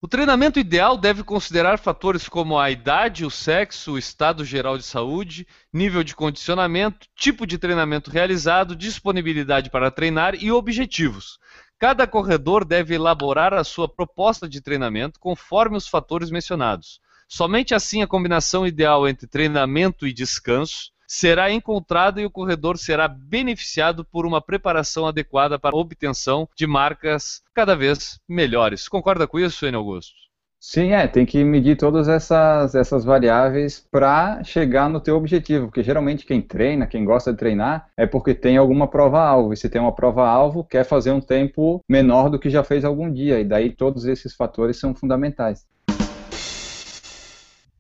O 0.06 0.08
treinamento 0.08 0.60
ideal 0.60 1.00
deve 1.00 1.24
considerar 1.24 1.80
fatores 1.80 2.30
como 2.30 2.60
a 2.60 2.70
idade, 2.70 3.26
o 3.26 3.32
sexo, 3.32 3.94
o 3.94 3.98
estado 3.98 4.46
geral 4.46 4.78
de 4.78 4.84
saúde, 4.84 5.48
nível 5.74 6.04
de 6.04 6.16
condicionamento, 6.16 7.08
tipo 7.16 7.48
de 7.48 7.58
treinamento 7.58 8.12
realizado, 8.12 8.76
disponibilidade 8.76 9.72
para 9.72 9.90
treinar 9.90 10.36
e 10.36 10.52
objetivos. 10.52 11.40
Cada 11.80 12.06
corredor 12.06 12.64
deve 12.64 12.94
elaborar 12.94 13.52
a 13.56 13.64
sua 13.64 13.90
proposta 13.90 14.48
de 14.48 14.62
treinamento 14.62 15.20
conforme 15.20 15.76
os 15.76 15.88
fatores 15.88 16.30
mencionados. 16.30 17.00
Somente 17.28 17.74
assim 17.74 18.04
a 18.04 18.08
combinação 18.08 18.68
ideal 18.68 19.08
entre 19.08 19.26
treinamento 19.26 20.06
e 20.06 20.14
descanso 20.14 20.94
será 21.08 21.52
encontrada 21.52 22.22
e 22.22 22.26
o 22.26 22.32
corredor 22.32 22.78
será 22.78 23.08
beneficiado 23.08 24.06
por 24.06 24.26
uma 24.26 24.42
preparação 24.42 25.06
adequada 25.06 25.60
para 25.60 25.76
a 25.76 25.80
obtenção 25.80 26.48
de 26.56 26.68
marcas 26.68 27.42
cada 27.54 27.76
vez 27.76 28.20
melhores. 28.28 28.88
Concorda 28.88 29.28
com 29.28 29.40
isso, 29.40 29.66
Enio 29.66 29.80
Augusto? 29.80 30.26
Sim, 30.68 30.94
é, 30.94 31.08
tem 31.08 31.28
que 31.28 31.44
medir 31.44 31.78
todas 31.78 32.08
essas, 32.08 32.74
essas 32.74 33.06
variáveis 33.06 33.86
para 33.92 34.44
chegar 34.44 34.90
no 34.90 35.00
teu 35.00 35.16
objetivo, 35.16 35.68
porque 35.68 35.84
geralmente 35.84 36.26
quem 36.26 36.42
treina, 36.42 36.88
quem 36.88 37.06
gosta 37.06 37.32
de 37.32 37.38
treinar, 37.38 37.88
é 37.96 38.08
porque 38.08 38.34
tem 38.34 38.58
alguma 38.58 38.88
prova-alvo, 38.88 39.54
e 39.54 39.58
se 39.58 39.70
tem 39.70 39.80
uma 39.80 39.94
prova-alvo, 39.94 40.64
quer 40.64 40.84
fazer 40.84 41.12
um 41.12 41.22
tempo 41.22 41.84
menor 41.88 42.32
do 42.32 42.40
que 42.40 42.50
já 42.50 42.64
fez 42.64 42.84
algum 42.84 43.12
dia, 43.12 43.40
e 43.40 43.44
daí 43.44 43.70
todos 43.72 44.06
esses 44.06 44.34
fatores 44.34 44.80
são 44.80 44.96
fundamentais. 44.96 45.68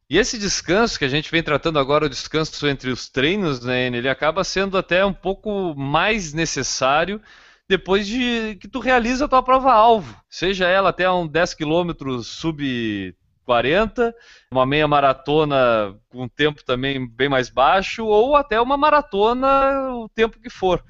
E 0.08 0.20
esse 0.20 0.38
descanso 0.38 1.00
que 1.00 1.06
a 1.06 1.10
gente 1.10 1.32
vem 1.32 1.42
tratando 1.42 1.80
agora, 1.80 2.06
o 2.06 2.10
descanso 2.10 2.68
entre 2.68 2.92
os 2.92 3.10
treinos, 3.10 3.62
né, 3.66 3.88
ele 3.88 4.08
acaba 4.08 4.44
sendo 4.44 4.78
até 4.78 5.04
um 5.04 5.14
pouco 5.14 5.74
mais 5.76 6.32
necessário 6.32 7.20
depois 7.68 8.06
de 8.06 8.56
que 8.62 8.68
tu 8.68 8.80
realiza 8.80 9.26
a 9.26 9.28
tua 9.28 9.42
prova-alvo, 9.42 10.16
seja 10.30 10.68
ela 10.68 10.90
até 10.90 11.10
um 11.10 11.28
10 11.28 11.56
km 11.56 12.22
sub 12.22 13.16
40, 13.44 14.14
uma 14.52 14.66
meia 14.66 14.88
maratona 14.88 15.96
com 16.10 16.24
um 16.24 16.30
tempo 16.30 16.64
também 16.64 17.08
bem 17.08 17.28
mais 17.28 17.50
baixo, 17.50 18.06
ou 18.06 18.36
até 18.36 18.62
uma 18.62 18.78
maratona, 18.78 19.92
o 19.96 20.10
tempo 20.10 20.40
que 20.40 20.50
for. 20.50 20.84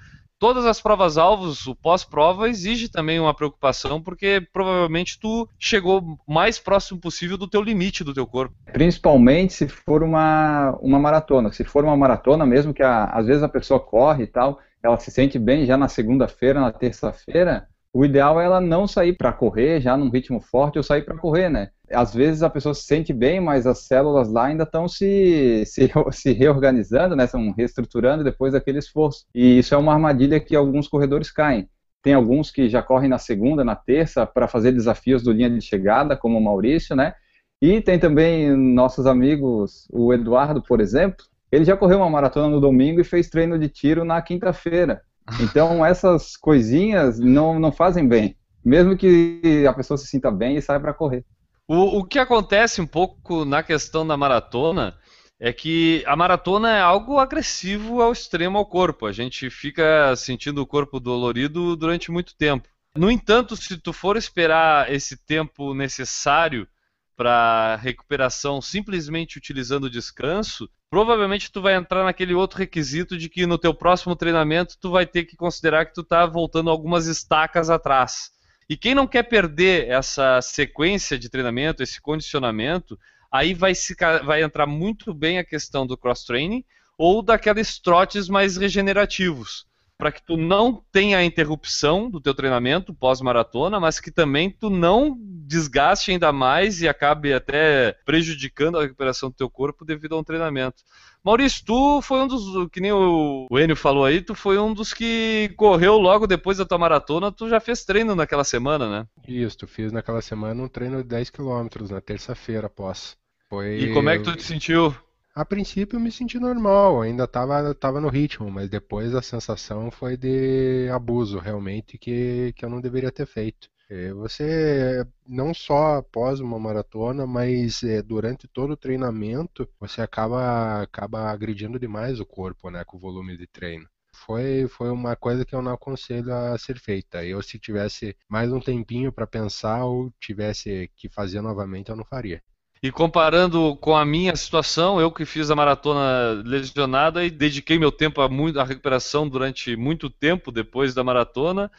Todas 0.46 0.68
as 0.68 0.80
provas-alvos, 0.80 1.66
o 1.66 1.74
pós-prova, 1.74 2.48
exige 2.48 2.88
também 2.88 3.20
uma 3.20 3.34
preocupação, 3.34 4.00
porque 4.00 4.40
provavelmente 4.54 5.20
tu 5.20 5.50
chegou 5.58 6.20
mais 6.28 6.60
próximo 6.60 7.00
possível 7.00 7.36
do 7.36 7.48
teu 7.48 7.64
limite 7.64 8.04
do 8.04 8.14
teu 8.14 8.28
corpo. 8.28 8.54
Principalmente 8.72 9.54
se 9.54 9.68
for 9.68 10.04
uma, 10.04 10.78
uma 10.80 11.00
maratona. 11.00 11.52
Se 11.52 11.64
for 11.64 11.84
uma 11.84 11.98
maratona, 11.98 12.46
mesmo 12.46 12.76
que 12.76 12.84
a, 12.84 13.06
às 13.06 13.26
vezes 13.26 13.42
a 13.42 13.50
pessoa 13.50 13.80
corre 13.80 14.26
e 14.26 14.28
tal, 14.28 14.60
ela 14.84 15.00
se 15.00 15.10
sente 15.10 15.40
bem 15.40 15.66
já 15.66 15.76
na 15.78 15.88
segunda-feira, 15.88 16.62
na 16.62 16.72
terça-feira, 16.72 17.68
o 17.96 18.04
ideal 18.04 18.42
é 18.42 18.44
ela 18.44 18.60
não 18.60 18.86
sair 18.86 19.14
para 19.14 19.32
correr 19.32 19.80
já 19.80 19.96
num 19.96 20.10
ritmo 20.10 20.42
forte 20.42 20.78
ou 20.78 20.84
sair 20.84 21.04
para 21.04 21.18
correr, 21.18 21.48
né? 21.48 21.70
Às 21.90 22.14
vezes 22.14 22.44
a 22.44 22.50
pessoa 22.50 22.76
se 22.76 22.84
sente 22.84 23.14
bem, 23.14 23.40
mas 23.40 23.66
as 23.66 23.88
células 23.88 24.30
lá 24.30 24.48
ainda 24.48 24.64
estão 24.64 24.86
se, 24.86 25.64
se, 25.66 25.90
se, 26.12 26.34
reorganizando, 26.34 27.16
né? 27.16 27.24
Estão 27.24 27.54
reestruturando 27.54 28.22
depois 28.22 28.52
daquele 28.52 28.80
esforço. 28.80 29.26
E 29.34 29.60
isso 29.60 29.74
é 29.74 29.78
uma 29.78 29.94
armadilha 29.94 30.42
que 30.42 30.58
alguns 30.58 30.90
corredores 30.90 31.32
caem. 31.32 31.70
Tem 32.04 32.14
alguns 32.14 32.52
que 32.52 32.68
já 32.68 32.84
correm 32.84 33.08
na 33.08 33.18
segunda, 33.18 33.64
na 33.64 33.78
terça, 33.78 34.26
para 34.26 34.46
fazer 34.46 34.74
desafios 34.74 35.24
do 35.24 35.32
linha 35.32 35.50
de 35.50 35.62
chegada, 35.62 36.18
como 36.18 36.38
o 36.38 36.44
Maurício, 36.44 36.98
né? 36.98 37.14
E 37.62 37.80
tem 37.80 37.98
também 37.98 38.54
nossos 38.58 39.08
amigos, 39.08 39.88
o 39.90 40.14
Eduardo, 40.14 40.62
por 40.62 40.82
exemplo, 40.82 41.24
ele 41.50 41.64
já 41.64 41.78
correu 41.78 42.00
uma 42.00 42.10
maratona 42.10 42.50
no 42.50 42.60
domingo 42.60 43.00
e 43.00 43.06
fez 43.06 43.30
treino 43.30 43.58
de 43.58 43.70
tiro 43.70 44.04
na 44.04 44.22
quinta-feira. 44.22 45.02
Então 45.40 45.86
essas 45.86 46.38
coisinhas 46.38 47.20
não, 47.20 47.60
não 47.60 47.72
fazem 47.72 48.08
bem. 48.08 48.36
Mesmo 48.64 48.98
que 48.98 49.66
a 49.68 49.74
pessoa 49.74 49.98
se 49.98 50.08
sinta 50.08 50.32
bem 50.32 50.58
e 50.58 50.62
saia 50.62 50.80
para 50.80 50.94
correr. 50.94 51.24
O, 51.68 52.00
o 52.00 52.04
que 52.04 52.20
acontece 52.20 52.82
um 52.82 52.88
pouco 52.88 53.46
na 53.46 53.64
questão 53.64 54.06
da 54.06 54.16
maratona 54.18 54.98
é 55.40 55.52
que 55.52 56.04
a 56.08 56.16
maratona 56.16 56.72
é 56.72 56.82
algo 56.82 57.20
agressivo 57.20 58.02
ao 58.02 58.12
extremo 58.12 58.58
ao 58.58 58.66
corpo. 58.66 59.06
A 59.06 59.12
gente 59.12 59.50
fica 59.50 60.16
sentindo 60.16 60.62
o 60.62 60.68
corpo 60.68 61.00
dolorido 61.00 61.76
durante 61.76 62.12
muito 62.12 62.36
tempo. 62.36 62.68
No 62.96 63.12
entanto, 63.12 63.56
se 63.58 63.78
tu 63.78 63.92
for 63.92 64.16
esperar 64.16 64.92
esse 64.92 65.18
tempo 65.18 65.74
necessário 65.74 66.68
para 67.16 67.76
recuperação 67.78 68.62
simplesmente 68.62 69.38
utilizando 69.38 69.90
descanso, 69.90 70.70
provavelmente 70.96 71.52
tu 71.52 71.62
vai 71.62 71.76
entrar 71.76 72.06
naquele 72.06 72.34
outro 72.34 72.58
requisito 72.58 73.18
de 73.18 73.28
que 73.28 73.46
no 73.46 73.58
teu 73.58 73.74
próximo 73.74 74.16
treinamento 74.16 74.78
tu 74.80 74.92
vai 74.92 75.06
ter 75.06 75.26
que 75.26 75.36
considerar 75.36 75.86
que 75.86 75.94
tu 75.94 76.00
está 76.00 76.26
voltando 76.26 76.70
algumas 76.70 77.06
estacas 77.06 77.70
atrás. 77.70 78.32
E 78.70 78.78
quem 78.78 78.96
não 78.96 79.06
quer 79.06 79.24
perder 79.24 79.90
essa 79.90 80.42
sequência 80.42 81.20
de 81.20 81.28
treinamento, 81.28 81.84
esse 81.84 82.00
condicionamento, 82.00 82.98
aí 83.30 83.54
vai, 83.54 83.76
se, 83.76 83.94
vai 84.24 84.42
entrar 84.42 84.66
muito 84.66 85.14
bem 85.14 85.38
a 85.38 85.44
questão 85.44 85.86
do 85.86 85.98
cross-training 85.98 86.64
ou 86.98 87.22
daqueles 87.22 87.78
trotes 87.78 88.30
mais 88.30 88.56
regenerativos 88.56 89.66
para 89.98 90.12
que 90.12 90.22
tu 90.22 90.36
não 90.36 90.84
tenha 90.92 91.18
a 91.18 91.24
interrupção 91.24 92.10
do 92.10 92.20
teu 92.20 92.34
treinamento 92.34 92.94
pós-maratona, 92.94 93.80
mas 93.80 94.00
que 94.00 94.12
também 94.12 94.50
tu 94.50 94.70
não 94.70 95.18
desgaste 95.20 96.12
ainda 96.12 96.32
mais 96.34 96.82
e 96.82 96.88
acabe 96.88 97.34
até 97.34 97.96
prejudicando 98.06 98.78
a 98.78 98.82
recuperação 98.82 99.30
do 99.30 99.36
teu 99.36 99.50
corpo 99.50 99.86
devido 99.86 100.16
a 100.16 100.20
um 100.20 100.24
treinamento. 100.24 100.84
Maurício, 101.24 101.64
tu 101.66 102.02
foi 102.02 102.20
um 102.20 102.28
dos, 102.28 102.70
que 102.72 102.80
nem 102.80 102.92
o 102.92 103.48
Enio 103.52 103.76
falou 103.76 104.06
aí, 104.06 104.22
tu 104.22 104.36
foi 104.36 104.60
um 104.60 104.74
dos 104.74 104.94
que 104.94 105.52
correu 105.56 105.98
logo 105.98 106.28
depois 106.28 106.58
da 106.58 106.66
tua 106.66 106.78
maratona, 106.78 107.32
tu 107.32 107.50
já 107.50 107.60
fez 107.60 107.84
treino 107.86 108.16
naquela 108.16 108.44
semana, 108.44 108.90
né? 108.90 109.08
Isso, 109.28 109.66
fiz 109.66 109.92
naquela 109.92 110.22
semana 110.22 110.62
um 110.62 110.68
treino 110.68 110.98
de 110.98 111.08
10 111.08 111.30
km 111.30 111.68
na 111.90 112.02
terça-feira 112.02 112.68
após. 112.68 113.18
Foi... 113.50 113.78
E 113.78 113.94
como 113.94 114.10
é 114.10 114.18
que 114.18 114.24
tu 114.24 114.36
te 114.36 114.44
sentiu? 114.44 114.96
A 115.36 115.44
princípio 115.44 115.98
eu 115.98 116.00
me 116.00 116.12
senti 116.12 116.40
normal, 116.40 117.02
ainda 117.02 117.26
estava 117.26 117.76
tava 117.76 118.00
no 118.00 118.08
ritmo, 118.08 118.50
mas 118.50 118.70
depois 118.70 119.14
a 119.14 119.22
sensação 119.22 119.92
foi 119.92 120.16
de 120.16 120.88
abuso, 120.90 121.40
realmente, 121.40 121.98
que, 121.98 122.54
que 122.56 122.64
eu 122.64 122.70
não 122.70 122.80
deveria 122.80 123.12
ter 123.12 123.26
feito. 123.26 123.70
É, 123.90 124.14
você, 124.14 125.06
não 125.28 125.54
só 125.54 125.98
após 125.98 126.40
uma 126.40 126.58
maratona, 126.58 127.28
mas 127.28 127.84
é, 127.84 128.02
durante 128.02 128.48
todo 128.48 128.72
o 128.72 128.78
treinamento, 128.78 129.70
você 129.78 130.02
acaba, 130.02 130.82
acaba 130.82 131.30
agredindo 131.30 131.78
demais 131.78 132.20
o 132.22 132.26
corpo, 132.26 132.70
né, 132.70 132.86
com 132.86 132.96
o 132.96 133.00
volume 133.00 133.38
de 133.38 133.46
treino. 133.46 133.88
Foi, 134.16 134.68
foi 134.70 134.90
uma 134.90 135.18
coisa 135.18 135.46
que 135.46 135.54
eu 135.54 135.62
não 135.62 135.74
aconselho 135.74 136.34
a 136.34 136.58
ser 136.58 136.80
feita. 136.80 137.26
Eu, 137.26 137.42
se 137.44 137.60
tivesse 137.60 138.16
mais 138.30 138.52
um 138.54 138.60
tempinho 138.62 139.12
para 139.12 139.28
pensar 139.28 139.84
ou 139.84 140.12
tivesse 140.20 140.90
que 140.96 141.10
fazer 141.10 141.42
novamente, 141.42 141.90
eu 141.90 141.96
não 141.98 142.06
faria. 142.06 142.42
E 142.86 142.92
comparando 142.92 143.76
com 143.78 143.96
a 143.96 144.06
minha 144.06 144.36
situação, 144.36 145.02
eu 145.02 145.12
que 145.12 145.26
fiz 145.26 145.50
a 145.50 145.56
maratona 145.56 146.44
lesionada 146.46 147.26
e 147.26 147.32
dediquei 147.32 147.80
meu 147.80 147.92
tempo 147.92 148.22
a, 148.22 148.30
muito, 148.30 148.62
recuperação 148.62 149.28
durante 149.28 149.76
muito 149.76 150.08
tempo 150.08 150.52
depois 150.52 150.94
da 150.94 151.04
maratona. 151.04 151.72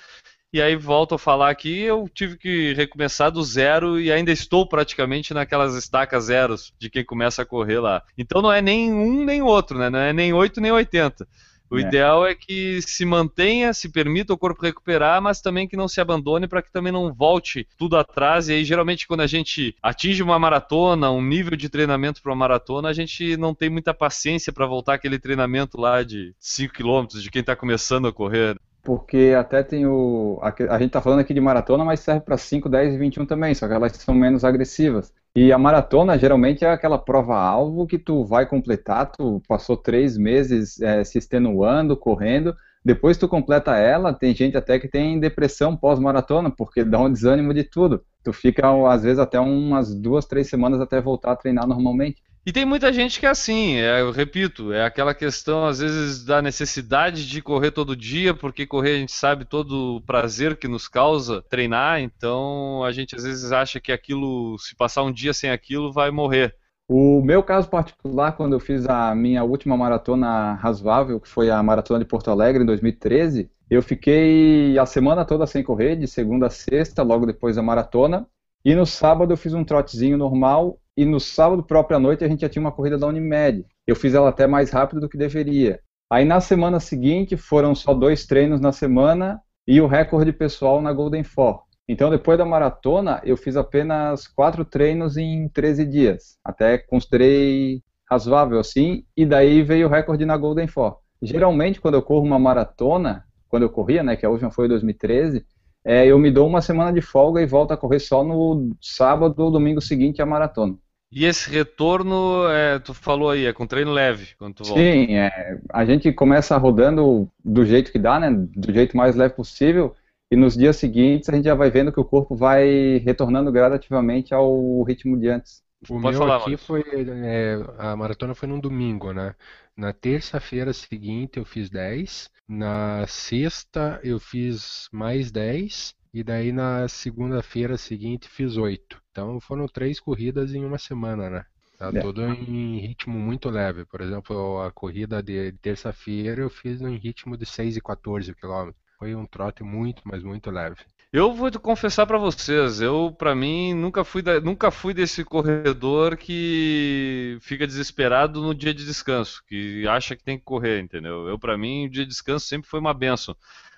E 0.53 0.61
aí 0.61 0.75
volto 0.75 1.15
a 1.15 1.19
falar 1.19 1.49
aqui, 1.49 1.79
eu 1.83 2.11
tive 2.13 2.37
que 2.37 2.75
recomeçar 2.75 3.31
do 3.31 3.41
zero 3.45 4.01
e 4.01 4.11
ainda 4.11 4.33
estou 4.33 4.69
praticamente 4.69 5.33
naquelas 5.33 5.77
estacas 5.77 6.25
zeros 6.25 6.73
de 6.77 6.91
quem 6.91 7.05
começa 7.05 7.43
a 7.43 7.47
correr 7.47 7.79
lá. 7.79 8.03
Então 8.19 8.43
não 8.43 8.53
é 8.53 8.61
nem 8.61 8.93
um 8.93 9.25
nem 9.25 9.41
outro, 9.41 9.79
né? 9.79 9.89
Não 9.89 10.01
é 10.01 10.13
nem 10.13 10.33
8 10.33 10.61
nem 10.61 10.73
80. 10.73 11.25
O 11.71 11.79
é. 11.79 11.83
ideal 11.83 12.27
é 12.27 12.35
que 12.35 12.81
se 12.83 13.05
mantenha, 13.05 13.73
se 13.73 13.89
permita 13.89 14.33
o 14.33 14.39
corpo 14.39 14.63
recuperar, 14.63 15.21
mas 15.21 15.41
também 15.41 15.67
que 15.67 15.77
não 15.77 15.89
se 15.89 16.01
abandone 16.01 16.47
para 16.47 16.63
que 16.63 16.73
também 16.73 16.93
não 16.93 17.13
volte 17.13 17.67
tudo 17.77 17.97
atrás. 17.97 18.49
E 18.49 18.55
aí, 18.55 18.65
geralmente, 18.65 19.07
quando 19.07 19.21
a 19.21 19.27
gente 19.27 19.75
atinge 19.83 20.23
uma 20.23 20.39
maratona, 20.39 21.11
um 21.11 21.23
nível 21.23 21.57
de 21.57 21.69
treinamento 21.69 22.23
para 22.23 22.31
uma 22.33 22.37
maratona, 22.37 22.89
a 22.89 22.93
gente 22.93 23.37
não 23.37 23.55
tem 23.55 23.69
muita 23.69 23.93
paciência 23.93 24.53
para 24.53 24.67
voltar 24.67 24.95
aquele 24.95 25.19
treinamento 25.19 25.81
lá 25.81 26.03
de 26.03 26.35
5 26.39 26.75
km, 26.75 27.07
de 27.21 27.31
quem 27.31 27.41
está 27.41 27.57
começando 27.57 28.07
a 28.07 28.13
correr 28.13 28.57
porque 28.83 29.35
até 29.37 29.65
tem 29.65 29.85
o. 29.85 30.39
A, 30.41 30.55
a 30.73 30.79
gente 30.79 30.91
está 30.91 31.01
falando 31.01 31.19
aqui 31.19 31.35
de 31.35 31.41
maratona, 31.41 31.85
mas 31.85 31.99
serve 31.99 32.21
para 32.21 32.39
5, 32.39 32.69
10 32.69 32.95
e 32.95 32.97
21 32.97 33.27
também, 33.27 33.53
só 33.53 33.67
que 33.67 33.75
elas 33.75 33.91
são 33.97 34.15
menos 34.15 34.45
agressivas. 34.45 35.13
E 35.37 35.53
a 35.53 35.59
maratona 35.59 36.19
geralmente 36.19 36.65
é 36.65 36.71
aquela 36.71 36.97
prova-alvo 36.97 37.87
que 37.87 37.99
tu 37.99 38.25
vai 38.25 38.47
completar, 38.47 39.13
tu 39.13 39.43
passou 39.47 39.77
três 39.77 40.17
meses 40.17 40.81
é, 40.81 41.05
se 41.05 41.19
extenuando, 41.19 41.95
correndo, 41.95 42.57
depois 42.83 43.19
tu 43.19 43.29
completa 43.29 43.77
ela, 43.77 44.15
tem 44.15 44.35
gente 44.35 44.57
até 44.57 44.79
que 44.79 44.89
tem 44.89 45.21
depressão 45.21 45.77
pós-maratona, 45.77 46.51
porque 46.51 46.83
dá 46.83 46.99
um 46.99 47.13
desânimo 47.13 47.53
de 47.53 47.65
tudo. 47.65 48.03
Tu 48.25 48.33
fica, 48.33 48.67
às 48.91 49.03
vezes, 49.03 49.19
até 49.19 49.39
umas 49.39 49.95
duas, 49.95 50.25
três 50.25 50.49
semanas 50.49 50.81
até 50.81 51.03
voltar 51.03 51.33
a 51.33 51.37
treinar 51.37 51.67
normalmente. 51.67 52.23
E 52.47 52.53
tem 52.53 52.65
muita 52.65 52.93
gente 52.93 53.19
que 53.19 53.27
é 53.27 53.29
assim, 53.29 53.75
é, 53.75 54.01
eu 54.01 54.13
repito, 54.13 54.73
é 54.73 54.85
aquela 54.85 55.13
questão 55.13 55.67
às 55.67 55.81
vezes 55.81 56.25
da 56.25 56.41
necessidade 56.41 57.29
de 57.29 57.43
correr 57.43 57.73
todo 57.73 57.97
dia, 57.97 58.33
porque 58.33 58.65
correr 58.65 58.93
a 58.93 58.99
gente 58.99 59.11
sabe 59.11 59.45
todo 59.45 59.97
o 59.97 60.01
prazer 60.01 60.57
que 60.57 60.69
nos 60.69 60.87
causa 60.87 61.43
treinar, 61.51 62.01
então 62.01 62.85
a 62.85 62.93
gente 62.93 63.17
às 63.17 63.25
vezes 63.25 63.51
acha 63.51 63.81
que 63.81 63.91
aquilo, 63.91 64.57
se 64.61 64.77
passar 64.77 65.03
um 65.03 65.11
dia 65.11 65.35
sem 65.35 65.51
aquilo, 65.51 65.93
vai 65.93 66.13
morrer. 66.13 66.55
O 66.89 67.21
meu 67.21 67.43
caso 67.43 67.69
particular, 67.69 68.37
quando 68.37 68.53
eu 68.53 68.61
fiz 68.61 68.89
a 68.89 69.13
minha 69.13 69.43
última 69.43 69.77
maratona 69.77 70.53
razoável, 70.55 71.19
que 71.19 71.29
foi 71.29 71.51
a 71.51 71.61
maratona 71.61 71.99
de 71.99 72.05
Porto 72.05 72.31
Alegre 72.31 72.63
em 72.63 72.67
2013, 72.67 73.51
eu 73.69 73.83
fiquei 73.83 74.79
a 74.79 74.87
semana 74.87 75.25
toda 75.25 75.49
sem 75.49 75.65
correr, 75.65 75.97
de 75.97 76.07
segunda 76.07 76.47
a 76.47 76.51
sexta, 76.51 77.03
logo 77.03 77.27
depois 77.27 77.57
da 77.57 77.63
maratona, 77.63 78.25
e 78.65 78.73
no 78.73 78.87
sábado 78.87 79.33
eu 79.33 79.37
fiz 79.37 79.53
um 79.53 79.65
trotezinho 79.65 80.17
normal 80.17 80.79
e 80.97 81.05
no 81.05 81.21
sábado 81.21 81.63
próprio 81.63 81.97
à 81.97 82.01
noite 82.01 82.25
a 82.25 82.29
gente 82.29 82.41
já 82.41 82.49
tinha 82.49 82.61
uma 82.61 82.73
corrida 82.73 82.97
da 82.97 83.07
Unimed. 83.07 83.65
Eu 83.87 83.95
fiz 83.95 84.15
ela 84.15 84.31
até 84.31 84.47
mais 84.47 84.71
rápido 84.71 85.01
do 85.01 85.09
que 85.09 85.19
deveria. 85.19 85.81
Aí 86.11 86.25
na 86.25 86.41
semana 86.41 86.81
seguinte 86.81 87.37
foram 87.37 87.75
só 87.75 87.93
dois 87.93 88.25
treinos 88.27 88.61
na 88.61 88.73
semana 88.73 89.41
e 89.67 89.81
o 89.81 89.87
recorde 89.87 90.33
pessoal 90.33 90.81
na 90.81 90.93
Golden 90.93 91.23
Four. 91.23 91.63
Então 91.89 92.09
depois 92.09 92.39
da 92.39 92.45
maratona 92.45 93.21
eu 93.25 93.37
fiz 93.37 93.57
apenas 93.57 94.27
quatro 94.27 94.65
treinos 94.65 95.17
em 95.17 95.49
13 95.49 95.85
dias. 95.85 96.39
Até 96.45 96.79
considerei 96.79 97.83
razoável 98.11 98.59
assim. 98.59 99.05
E 99.17 99.27
daí 99.27 99.63
veio 99.63 99.89
o 99.89 99.91
recorde 99.91 100.25
na 100.25 100.37
Golden 100.37 100.67
Four. 100.67 100.97
Geralmente 101.21 101.81
quando 101.81 101.95
eu 101.95 102.03
corro 102.03 102.25
uma 102.25 102.39
maratona, 102.39 103.25
quando 103.49 103.65
eu 103.65 103.71
corria, 103.71 104.03
né, 104.03 104.17
que 104.17 104.25
a 104.25 104.31
última 104.31 104.51
foi 104.51 104.67
em 104.67 104.71
2013, 104.71 105.45
é, 105.85 106.07
eu 106.07 106.19
me 106.19 106.31
dou 106.31 106.49
uma 106.49 106.61
semana 106.61 106.93
de 106.93 107.01
folga 107.01 107.41
e 107.41 107.47
volto 107.47 107.73
a 107.73 107.77
correr 107.77 108.01
só 108.01 108.25
no 108.25 108.75
sábado 108.81 109.39
ou 109.39 109.53
domingo 109.53 109.81
seguinte 109.81 110.21
à 110.21 110.27
maratona. 110.27 110.77
E 111.17 111.25
esse 111.25 111.49
retorno, 111.49 112.47
é, 112.47 112.79
tu 112.79 112.93
falou 112.93 113.31
aí, 113.31 113.47
é 113.47 113.53
com 113.55 113.67
treino 113.67 113.91
leve 113.91 114.35
quando 114.37 114.57
tu 114.57 114.65
volta? 114.65 114.79
Sim, 114.79 115.15
é, 115.15 115.59
a 115.73 115.83
gente 115.83 116.13
começa 116.13 116.55
rodando 116.59 117.27
do 117.43 117.65
jeito 117.65 117.91
que 117.91 117.99
dá, 117.99 118.21
né? 118.21 118.31
Do 118.31 118.71
jeito 118.71 118.95
mais 118.95 119.17
leve 119.17 119.33
possível. 119.33 119.97
E 120.31 120.37
nos 120.37 120.55
dias 120.55 120.77
seguintes 120.77 121.27
a 121.31 121.33
gente 121.35 121.47
já 121.47 121.55
vai 121.55 121.71
vendo 121.71 121.91
que 121.91 121.99
o 121.99 122.05
corpo 122.05 122.37
vai 122.37 122.99
retornando 122.99 123.51
gradativamente 123.51 124.35
ao 124.35 124.83
ritmo 124.83 125.19
de 125.19 125.29
antes. 125.29 125.63
O 125.89 125.99
Pode 125.99 126.19
meu 126.19 126.19
falar, 126.19 126.37
aqui 126.37 126.51
Maurício. 126.51 126.67
foi. 126.67 126.85
é, 127.25 127.65
a 127.79 127.97
maratona 127.97 128.35
foi 128.35 128.47
num 128.47 128.61
domingo, 128.61 129.15
né? 129.15 129.35
Na 129.75 129.95
terça-feira 129.95 130.75
seguinte 130.75 131.39
eu 131.39 131.47
fiz 131.47 131.71
10. 131.71 132.31
Na 132.47 133.07
sexta 133.07 133.99
eu 134.05 134.21
fiz 134.21 134.87
mais 134.93 135.31
10. 135.31 135.95
E 136.17 136.23
daí 136.25 136.51
na 136.51 136.89
segunda-feira 136.89 137.77
seguinte 137.77 138.27
fiz 138.27 138.57
8. 138.57 138.99
Então 139.11 139.39
foram 139.39 139.67
três 139.69 140.01
corridas 140.01 140.55
em 140.55 140.65
uma 140.65 140.79
semana, 140.79 141.29
né? 141.29 141.45
Tá 141.79 141.91
É. 141.95 142.01
tudo 142.01 142.23
em 142.23 142.79
ritmo 142.79 143.19
muito 143.19 143.51
leve. 143.51 143.85
Por 143.85 144.01
exemplo, 144.01 144.63
a 144.63 144.73
corrida 144.73 145.23
de 145.23 145.53
terça-feira 145.61 146.41
eu 146.41 146.49
fiz 146.49 146.81
em 146.81 146.97
ritmo 146.97 147.37
de 147.37 147.45
6 147.45 147.77
e 147.77 147.83
14 147.83 148.35
km. 148.35 148.73
Foi 148.99 149.15
um 149.15 149.27
trote 149.27 149.63
muito, 149.63 150.01
mas 150.07 150.23
muito 150.23 150.51
leve. 150.51 150.77
Eu 151.13 151.35
vou 151.35 151.51
te 151.51 151.59
confessar 151.59 152.07
pra 152.07 152.17
vocês, 152.19 152.81
eu 152.81 153.15
pra 153.17 153.35
mim 153.35 153.75
nunca 153.75 154.03
fui 154.03 154.23
da- 154.23 154.41
nunca 154.41 154.71
fui 154.71 154.95
desse 154.95 155.23
corredor 155.23 156.17
que 156.17 157.39
fica 157.43 157.67
desesperado 157.67 158.41
no 158.43 158.55
dia 158.55 158.75
de 158.75 158.85
descanso, 158.85 159.43
que 159.47 159.87
acha 159.87 160.17
que 160.17 160.25
tem 160.25 160.39
que 160.39 160.45
correr, 160.45 160.81
entendeu? 160.81 161.29
Eu 161.29 161.39
pra 161.39 161.57
mim 161.57 161.87
o 161.87 161.91
dia 161.91 162.05
de 162.05 162.11
descanso 162.11 162.47
sempre 162.47 162.69
foi 162.69 162.81
uma 162.81 162.93
benção. 162.95 163.37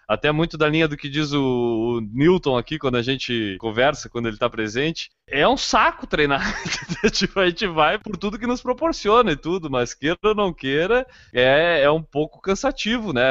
Até 0.09 0.33
muito 0.33 0.57
da 0.57 0.66
linha 0.66 0.88
do 0.88 0.97
que 0.97 1.09
diz 1.09 1.33
o, 1.33 1.42
o 1.42 2.01
Newton 2.01 2.57
aqui 2.57 2.79
quando 2.79 2.97
a 2.97 3.03
gente 3.03 3.57
conversa, 3.61 4.09
quando 4.09 4.27
ele 4.27 4.38
tá 4.38 4.49
presente. 4.49 5.11
É 5.27 5.47
um 5.47 5.57
saco 5.57 6.07
treinar. 6.07 6.42
tipo, 7.12 7.38
a 7.38 7.47
gente 7.47 7.66
vai 7.66 7.99
por 7.99 8.16
tudo 8.16 8.38
que 8.38 8.47
nos 8.47 8.62
proporciona 8.62 9.33
e 9.33 9.37
tudo, 9.37 9.68
mas 9.71 9.92
queira 9.92 10.16
ou 10.25 10.35
não 10.35 10.51
queira, 10.51 11.07
é, 11.31 11.83
é 11.83 11.90
um 11.90 12.03
pouco 12.03 12.40
cansativo, 12.40 13.12
né? 13.12 13.23